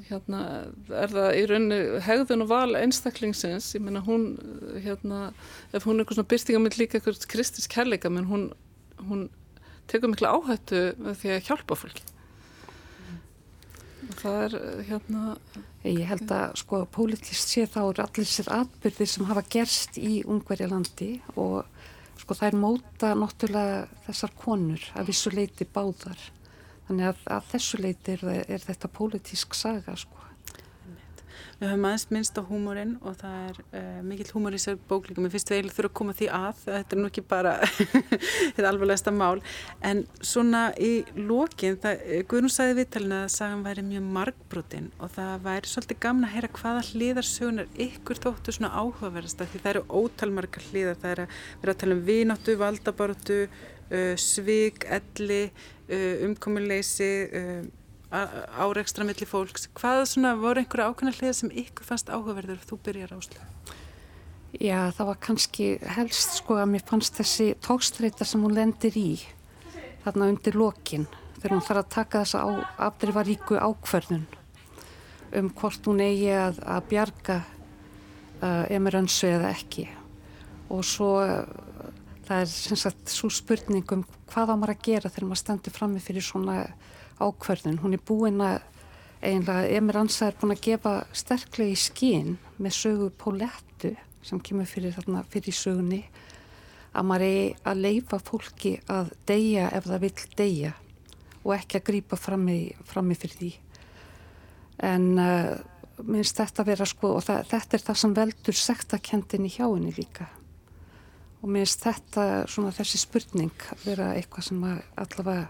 hérna 0.09 0.41
er 0.93 1.13
það 1.13 1.37
í 1.37 1.45
rauninni 1.51 2.01
hegðun 2.05 2.45
og 2.45 2.51
val 2.51 2.79
einstaklingsins. 2.79 3.71
Ég 3.77 3.85
menna 3.85 4.03
hún 4.05 4.27
hérna 4.85 5.31
ef 5.73 5.87
hún 5.87 5.99
er 5.99 6.05
eitthvað 6.05 6.21
svona 6.21 6.33
byrstingamill 6.33 6.77
líka 6.77 6.99
eitthvað 6.99 7.27
kristisk 7.31 7.73
kærleika 7.75 8.13
menn 8.13 8.29
hún, 8.31 8.51
hún 9.09 9.29
tekur 9.89 10.13
miklu 10.13 10.29
áhættu 10.29 10.85
því 11.23 11.35
að 11.37 11.45
hjálpa 11.49 11.79
fólki 11.79 12.07
og 14.11 14.17
það 14.21 14.41
er 14.45 14.55
hérna 14.89 15.25
Ég 15.81 16.05
held 16.05 16.29
að 16.29 16.59
sko 16.61 16.83
pólitist 16.93 17.55
sé 17.55 17.63
þá 17.65 17.79
allir 17.89 18.27
sér 18.29 18.51
atbyrðir 18.53 19.09
sem 19.09 19.25
hafa 19.31 19.43
gerst 19.49 19.97
í 19.97 20.19
Ungverjalandi 20.29 21.15
og 21.41 21.65
sko 22.21 22.37
það 22.37 22.51
er 22.51 22.59
móta 22.61 23.13
náttúrulega 23.17 23.79
þessar 24.05 24.35
konur 24.37 24.85
að 24.93 25.09
vissu 25.09 25.33
leiti 25.33 25.65
báðar. 25.65 26.21
Þannig 26.85 27.09
að, 27.09 27.23
að 27.33 27.49
þessu 27.55 27.81
leiti 27.81 28.13
er, 28.13 28.27
er 28.45 28.67
þetta 28.67 28.93
pólitísk 28.93 29.57
saga 29.57 29.97
sko. 29.97 30.21
Við 31.61 31.69
höfum 31.69 31.83
aðeins 31.85 32.07
minnst 32.09 32.39
á 32.41 32.43
húmórin 32.49 32.93
og 33.05 33.19
það 33.21 33.41
er 33.45 33.59
uh, 33.77 33.97
mikill 34.09 34.31
húmór 34.33 34.55
í 34.57 34.61
sér 34.63 34.79
bóklíkum. 34.89 35.27
Mér 35.27 35.33
finnst 35.35 35.51
við 35.53 35.59
eiginlega 35.59 35.77
þurfa 35.77 35.91
að 35.91 35.97
koma 35.99 36.15
því 36.17 36.29
að. 36.33 36.61
Þetta 36.65 36.97
er 36.97 37.01
nú 37.01 37.09
ekki 37.11 37.25
bara 37.29 37.51
þetta 38.57 38.71
alvarlegasta 38.71 39.13
mál. 39.13 39.43
En 39.85 39.99
svona 40.25 40.63
í 40.81 40.93
lokin, 41.19 41.77
eh, 41.91 42.23
Guðrún 42.31 42.55
sagði 42.55 42.79
viðtalina 42.79 43.19
að 43.27 43.35
sagan 43.35 43.65
væri 43.67 43.85
mjög 43.91 44.07
margbrotin 44.17 44.87
og 45.05 45.13
það 45.19 45.45
væri 45.51 45.73
svolítið 45.75 46.01
gamna 46.07 46.31
að 46.31 46.37
heyra 46.39 46.51
hvaða 46.57 46.87
hliðarsögunar 46.89 47.69
ykkur 47.87 48.23
þóttu 48.25 48.55
svona 48.57 48.73
áhugaverðast 48.81 49.45
því 49.45 49.61
það 49.61 49.73
eru 49.75 49.85
ótalmarga 50.01 50.63
hliðar. 50.71 50.97
Það 51.03 51.13
er 51.13 51.23
að 51.27 51.37
vera 51.61 51.75
að 51.75 51.83
tala 51.85 51.99
um 51.99 52.03
vináttu, 52.09 52.55
valdabartu, 52.65 53.39
uh, 53.91 54.15
svig, 54.17 54.89
elli, 54.89 55.43
uh, 55.93 56.25
umkomuleysi, 56.31 57.11
áreikstra 58.11 59.07
millir 59.07 59.29
fólks. 59.31 59.69
Hvað 59.79 60.05
svona 60.11 60.35
voru 60.39 60.63
einhverja 60.63 60.91
ákveðna 60.91 61.15
hliða 61.15 61.37
sem 61.39 61.53
ykkur 61.63 61.87
fannst 61.87 62.11
áhugaverður 62.11 62.65
þú 62.67 62.81
byrjar 62.87 63.15
áslu? 63.15 63.45
Já, 64.59 64.91
það 64.97 65.07
var 65.13 65.21
kannski 65.23 65.67
helst 65.95 66.41
sko 66.41 66.57
að 66.59 66.73
mér 66.73 66.83
fannst 66.89 67.21
þessi 67.21 67.53
tókstreita 67.63 68.27
sem 68.27 68.43
hún 68.43 68.57
lendir 68.57 68.97
í 68.99 69.21
þarna 70.03 70.31
undir 70.33 70.59
lokin 70.59 71.07
þegar 71.37 71.55
hún 71.55 71.65
þarf 71.69 71.83
að 71.85 71.95
taka 71.95 72.25
þessa 72.25 72.67
afdrifaríku 72.89 73.61
ákverðun 73.63 74.27
um 75.39 75.51
hvort 75.55 75.87
hún 75.87 76.03
eigi 76.03 76.33
að, 76.35 76.59
að 76.67 76.89
bjarga 76.91 77.37
uh, 77.45 78.65
emirönsu 78.75 79.29
eða 79.31 79.53
ekki 79.55 79.87
og 80.71 80.83
svo 80.87 81.13
uh, 81.23 81.45
það 82.27 82.43
er 82.43 82.51
sem 82.51 82.81
sagt 82.81 83.13
svo 83.15 83.31
spurning 83.31 83.87
um 83.95 84.03
hvað 84.33 84.51
á 84.51 84.55
maður 84.57 84.75
að 84.75 84.85
gera 84.89 85.13
þegar 85.13 85.29
maður 85.31 85.43
stendur 85.45 85.77
frammi 85.77 86.03
fyrir 86.03 86.27
svona 86.27 86.57
ákverðun. 87.21 87.81
Hún 87.83 87.97
er 87.97 88.03
búin 88.07 88.41
að 88.45 88.61
eiginlega, 89.21 89.69
Emir 89.77 90.01
Ansa 90.01 90.31
er 90.31 90.39
búin 90.41 90.55
að 90.55 90.65
gefa 90.65 90.95
sterklega 91.13 91.75
í 91.75 91.79
skín 91.79 92.37
með 92.59 92.77
sögu 92.77 93.11
Pólettu 93.21 93.95
sem 94.25 94.41
kemur 94.45 94.69
fyrir, 94.69 94.95
þarna, 94.97 95.25
fyrir 95.33 95.57
sögunni 95.57 96.03
að 96.91 97.07
maður 97.07 97.27
er 97.27 97.69
að 97.71 97.83
leifa 97.85 98.19
fólki 98.23 98.75
að 98.91 99.13
deyja 99.29 99.69
ef 99.77 99.87
það 99.87 100.05
vil 100.05 100.15
deyja 100.41 100.73
og 101.41 101.53
ekki 101.57 101.79
að 101.79 101.87
grýpa 101.87 102.19
frammi, 102.21 103.15
fyrir 103.17 103.37
því 103.39 103.53
en 104.91 105.07
uh, 105.21 105.55
minnst 106.05 106.41
þetta 106.41 106.65
vera 106.67 106.89
sko 106.89 107.15
og 107.19 107.25
það, 107.25 107.47
þetta 107.53 107.77
er 107.77 107.87
það 107.87 108.01
sem 108.03 108.17
veldur 108.17 108.59
sektakendinni 108.59 109.53
hjá 109.53 109.65
henni 109.69 109.95
líka 109.97 110.29
og 111.41 111.49
minnst 111.53 111.85
þetta 111.85 112.27
svona 112.51 112.73
þessi 112.77 113.01
spurning 113.01 113.67
vera 113.85 114.13
eitthvað 114.17 114.51
sem 114.51 114.65
allavega 114.67 115.49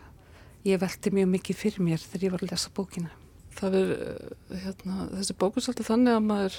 ég 0.67 0.81
veldi 0.81 1.13
mjög 1.15 1.33
mikið 1.35 1.59
fyrir 1.61 1.85
mér 1.85 2.03
þegar 2.03 2.27
ég 2.27 2.35
var 2.35 2.45
að 2.45 2.53
lesa 2.53 2.73
bókina. 2.77 3.15
Það 3.57 3.77
er 3.81 3.89
hérna, 4.65 5.09
þessi 5.15 5.37
bókus 5.41 5.69
alltaf 5.71 5.91
þannig 5.91 6.17
að 6.17 6.29
maður 6.29 6.59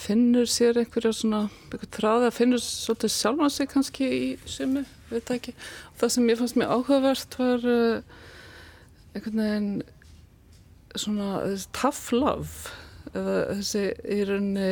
finnur 0.00 0.48
sér 0.50 0.78
einhverja 0.80 1.12
svona 1.16 1.44
einhver 1.70 1.90
þráði 1.96 2.28
að 2.28 2.36
finnur 2.36 2.62
svolítið 2.64 3.14
sjálfan 3.14 3.54
sig 3.54 3.70
kannski 3.70 4.10
í 4.10 4.26
sumu, 4.48 4.84
veit 5.10 5.32
ekki. 5.34 5.54
Og 5.92 6.02
það 6.02 6.12
sem 6.14 6.30
ég 6.30 6.40
fannst 6.40 6.58
mjög 6.58 6.74
áhugavert 6.76 7.38
var 7.40 7.66
uh, 7.70 8.20
einhvern 9.14 9.42
veginn 9.42 9.72
svona 10.98 11.56
tough 11.76 12.14
love 12.14 12.70
eða 13.14 13.36
þessi 13.58 13.84
í 14.10 14.22
rauninni 14.28 14.70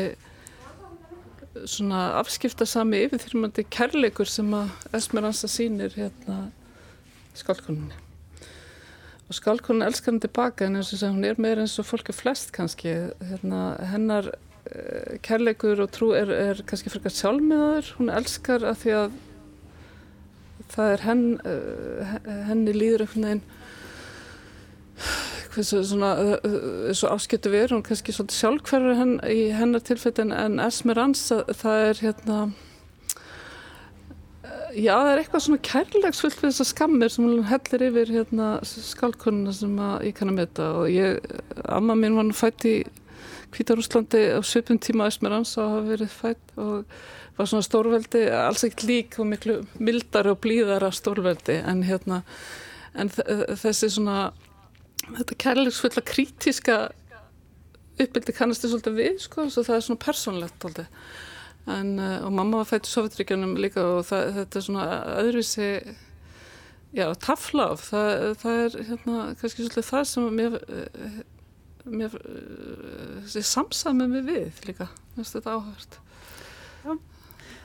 svona 1.66 2.02
afskiptasami 2.20 3.00
yfirþyrmandi 3.06 3.64
kærleikur 3.72 4.28
sem 4.30 4.50
að 4.54 4.70
Esmeranza 4.94 5.50
sínir 5.50 5.94
hérna 5.98 6.48
skálkonunni 7.40 8.04
og 9.28 9.36
skálkonun 9.36 9.84
elskar 9.84 10.14
hann 10.14 10.22
tilbaka 10.24 10.64
en 10.64 10.78
eins 10.80 10.94
og 10.94 11.02
að 11.02 11.16
hún 11.16 11.26
er 11.28 11.40
meira 11.40 11.60
eins 11.60 11.74
og 11.76 11.84
fólki 11.84 12.14
flest 12.16 12.48
kannski. 12.56 12.94
Hérna 13.28 13.74
hennar 13.90 14.30
Eh, 14.68 15.16
kærleikur 15.24 15.80
og 15.80 15.92
trú 15.94 16.10
er, 16.16 16.28
er 16.28 16.58
kannski 16.68 16.90
frekar 16.92 17.12
sjálfmiðaður, 17.14 17.86
hún 17.96 18.10
elskar 18.12 18.64
að 18.68 18.82
því 18.82 18.94
að 18.98 19.14
það 20.74 20.90
er 20.92 21.04
henn, 21.06 21.22
eh, 21.48 22.10
henni 22.50 22.74
líður 22.76 23.06
einhvern 23.06 23.28
veginn 23.28 23.46
svo 26.98 27.08
áskjötu 27.14 27.50
við 27.54 27.72
hún 27.72 27.84
kannski 27.86 28.12
svolítið 28.12 28.40
sjálfhverfur 28.42 28.98
henn, 28.98 29.16
í 29.24 29.48
hennar 29.56 29.82
tilfellin 29.86 30.34
en 30.36 30.60
Esmeralda 30.62 31.40
það 31.48 31.86
er 31.86 32.02
hérna 32.04 32.38
já 34.78 34.92
það 34.94 35.10
er 35.10 35.20
eitthvað 35.22 35.44
svona 35.44 35.66
kærleiksfullt 35.68 36.40
við 36.40 36.50
þessar 36.50 36.70
skammir 36.72 37.12
sem 37.12 37.26
hún 37.26 37.44
hellir 37.48 37.84
yfir 37.88 38.14
hérna 38.14 38.48
skálkunna 38.68 39.54
sem 39.56 39.76
ég 40.06 40.16
kann 40.18 40.32
að 40.32 40.40
metta 40.40 40.70
og 40.80 40.88
ég, 40.92 41.18
amma 41.66 41.96
mín 41.98 42.18
var 42.18 42.28
nú 42.28 42.36
fætt 42.36 42.66
í 42.68 42.78
Kvítarúslandi 43.48 44.20
á 44.36 44.40
svipum 44.44 44.76
tíma 44.76 45.06
Esmerans 45.08 45.54
að 45.56 45.70
hafa 45.72 45.84
verið 45.86 46.10
fætt 46.12 46.50
og 46.60 46.98
var 47.38 47.48
svona 47.48 47.64
stórveldi, 47.64 48.24
alls 48.34 48.64
ekkert 48.66 48.84
lík 48.88 49.16
og 49.22 49.28
miklu 49.30 49.56
mildar 49.80 50.28
og 50.32 50.40
blíðara 50.44 50.90
stórveldi. 50.92 51.56
En 51.64 51.84
hérna 51.86 52.22
en 52.98 53.10
þessi 53.12 53.92
svona 53.94 54.32
þetta 55.06 55.38
kærleiksfulla 55.44 56.04
krítiska 56.04 56.78
uppbyldi 57.98 58.34
kannastu 58.36 58.70
svolítið 58.70 58.98
við 58.98 59.20
sko, 59.24 59.48
svo 59.50 59.64
það 59.66 59.78
er 59.78 59.86
svona 59.86 60.04
persónlegt 60.04 60.68
en, 61.74 61.94
eh, 62.02 62.18
og 62.24 62.34
mamma 62.34 62.62
var 62.62 62.70
fætt 62.70 62.88
í 62.88 62.92
Sovjetríkjunum 62.92 63.56
líka 63.60 63.84
og 63.84 64.04
það, 64.08 64.30
þetta 64.38 64.60
er 64.60 64.66
svona 64.68 64.86
öðruvísi 65.22 65.70
já, 66.96 67.06
taflaf 67.20 67.88
það, 67.90 68.12
það 68.42 68.62
er 68.64 68.78
hérna 68.92 69.24
kannski 69.40 69.64
svolítið 69.64 69.90
það 69.90 70.06
sem 70.12 70.30
mér 70.38 70.60
mér 71.88 72.16
uh, 72.18 73.28
samsamið 73.28 74.12
mig 74.12 74.26
við 74.28 74.66
líka. 74.68 74.88
Þetta 75.16 75.40
er 75.40 75.54
áhugavert 75.56 76.04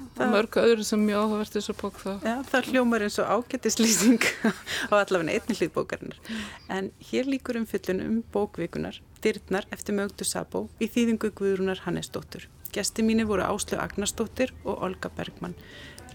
og 0.04 0.32
mörgu 0.34 0.60
öðru 0.60 0.84
sem 0.84 0.99
mjög 0.99 1.22
áhugavert 1.22 1.54
í 1.54 1.60
þessu 1.60 1.76
bók 1.80 1.99
þá. 2.01 2.10
Já, 2.26 2.34
það 2.49 2.70
hljómar 2.72 3.06
eins 3.06 3.20
og 3.24 3.30
ágættislýsing 3.38 4.26
á 4.91 4.93
allavega 4.99 5.38
einni 5.38 5.56
hlýð 5.56 5.72
bókarinnar. 5.78 6.20
En 6.68 6.89
hér 7.08 7.30
líkur 7.30 7.62
um 7.62 7.68
fyllun 7.70 8.04
um 8.04 8.18
bókvikunar 8.34 8.99
Dyrnar 9.24 9.70
eftir 9.72 9.95
mögdu 9.95 10.28
Sabó 10.28 10.66
í 10.84 10.89
þýðingu 10.91 11.32
Guðrúnar 11.38 11.86
Hannesdóttur 11.86 12.49
Gesti 12.74 13.06
mínu 13.06 13.28
voru 13.30 13.46
Áslu 13.46 13.78
Agnarsdóttir 13.78 14.54
og 14.66 14.82
Olga 14.82 15.12
Bergmann. 15.14 15.54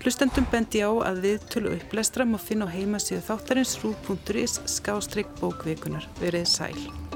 Hlustendum 0.03 0.47
bendi 0.51 0.83
á 0.83 0.91
að 0.91 1.25
við 1.25 1.49
tölu 1.51 1.75
upplestra 1.79 2.27
má 2.27 2.39
finna 2.39 2.67
á 2.67 2.75
heimasíðu 2.75 3.25
þáttarins 3.31 3.79
rú.is 3.83 4.61
skástrygg 4.79 5.31
bókvikunar 5.43 6.07
verið 6.23 6.51
sæl 6.51 7.08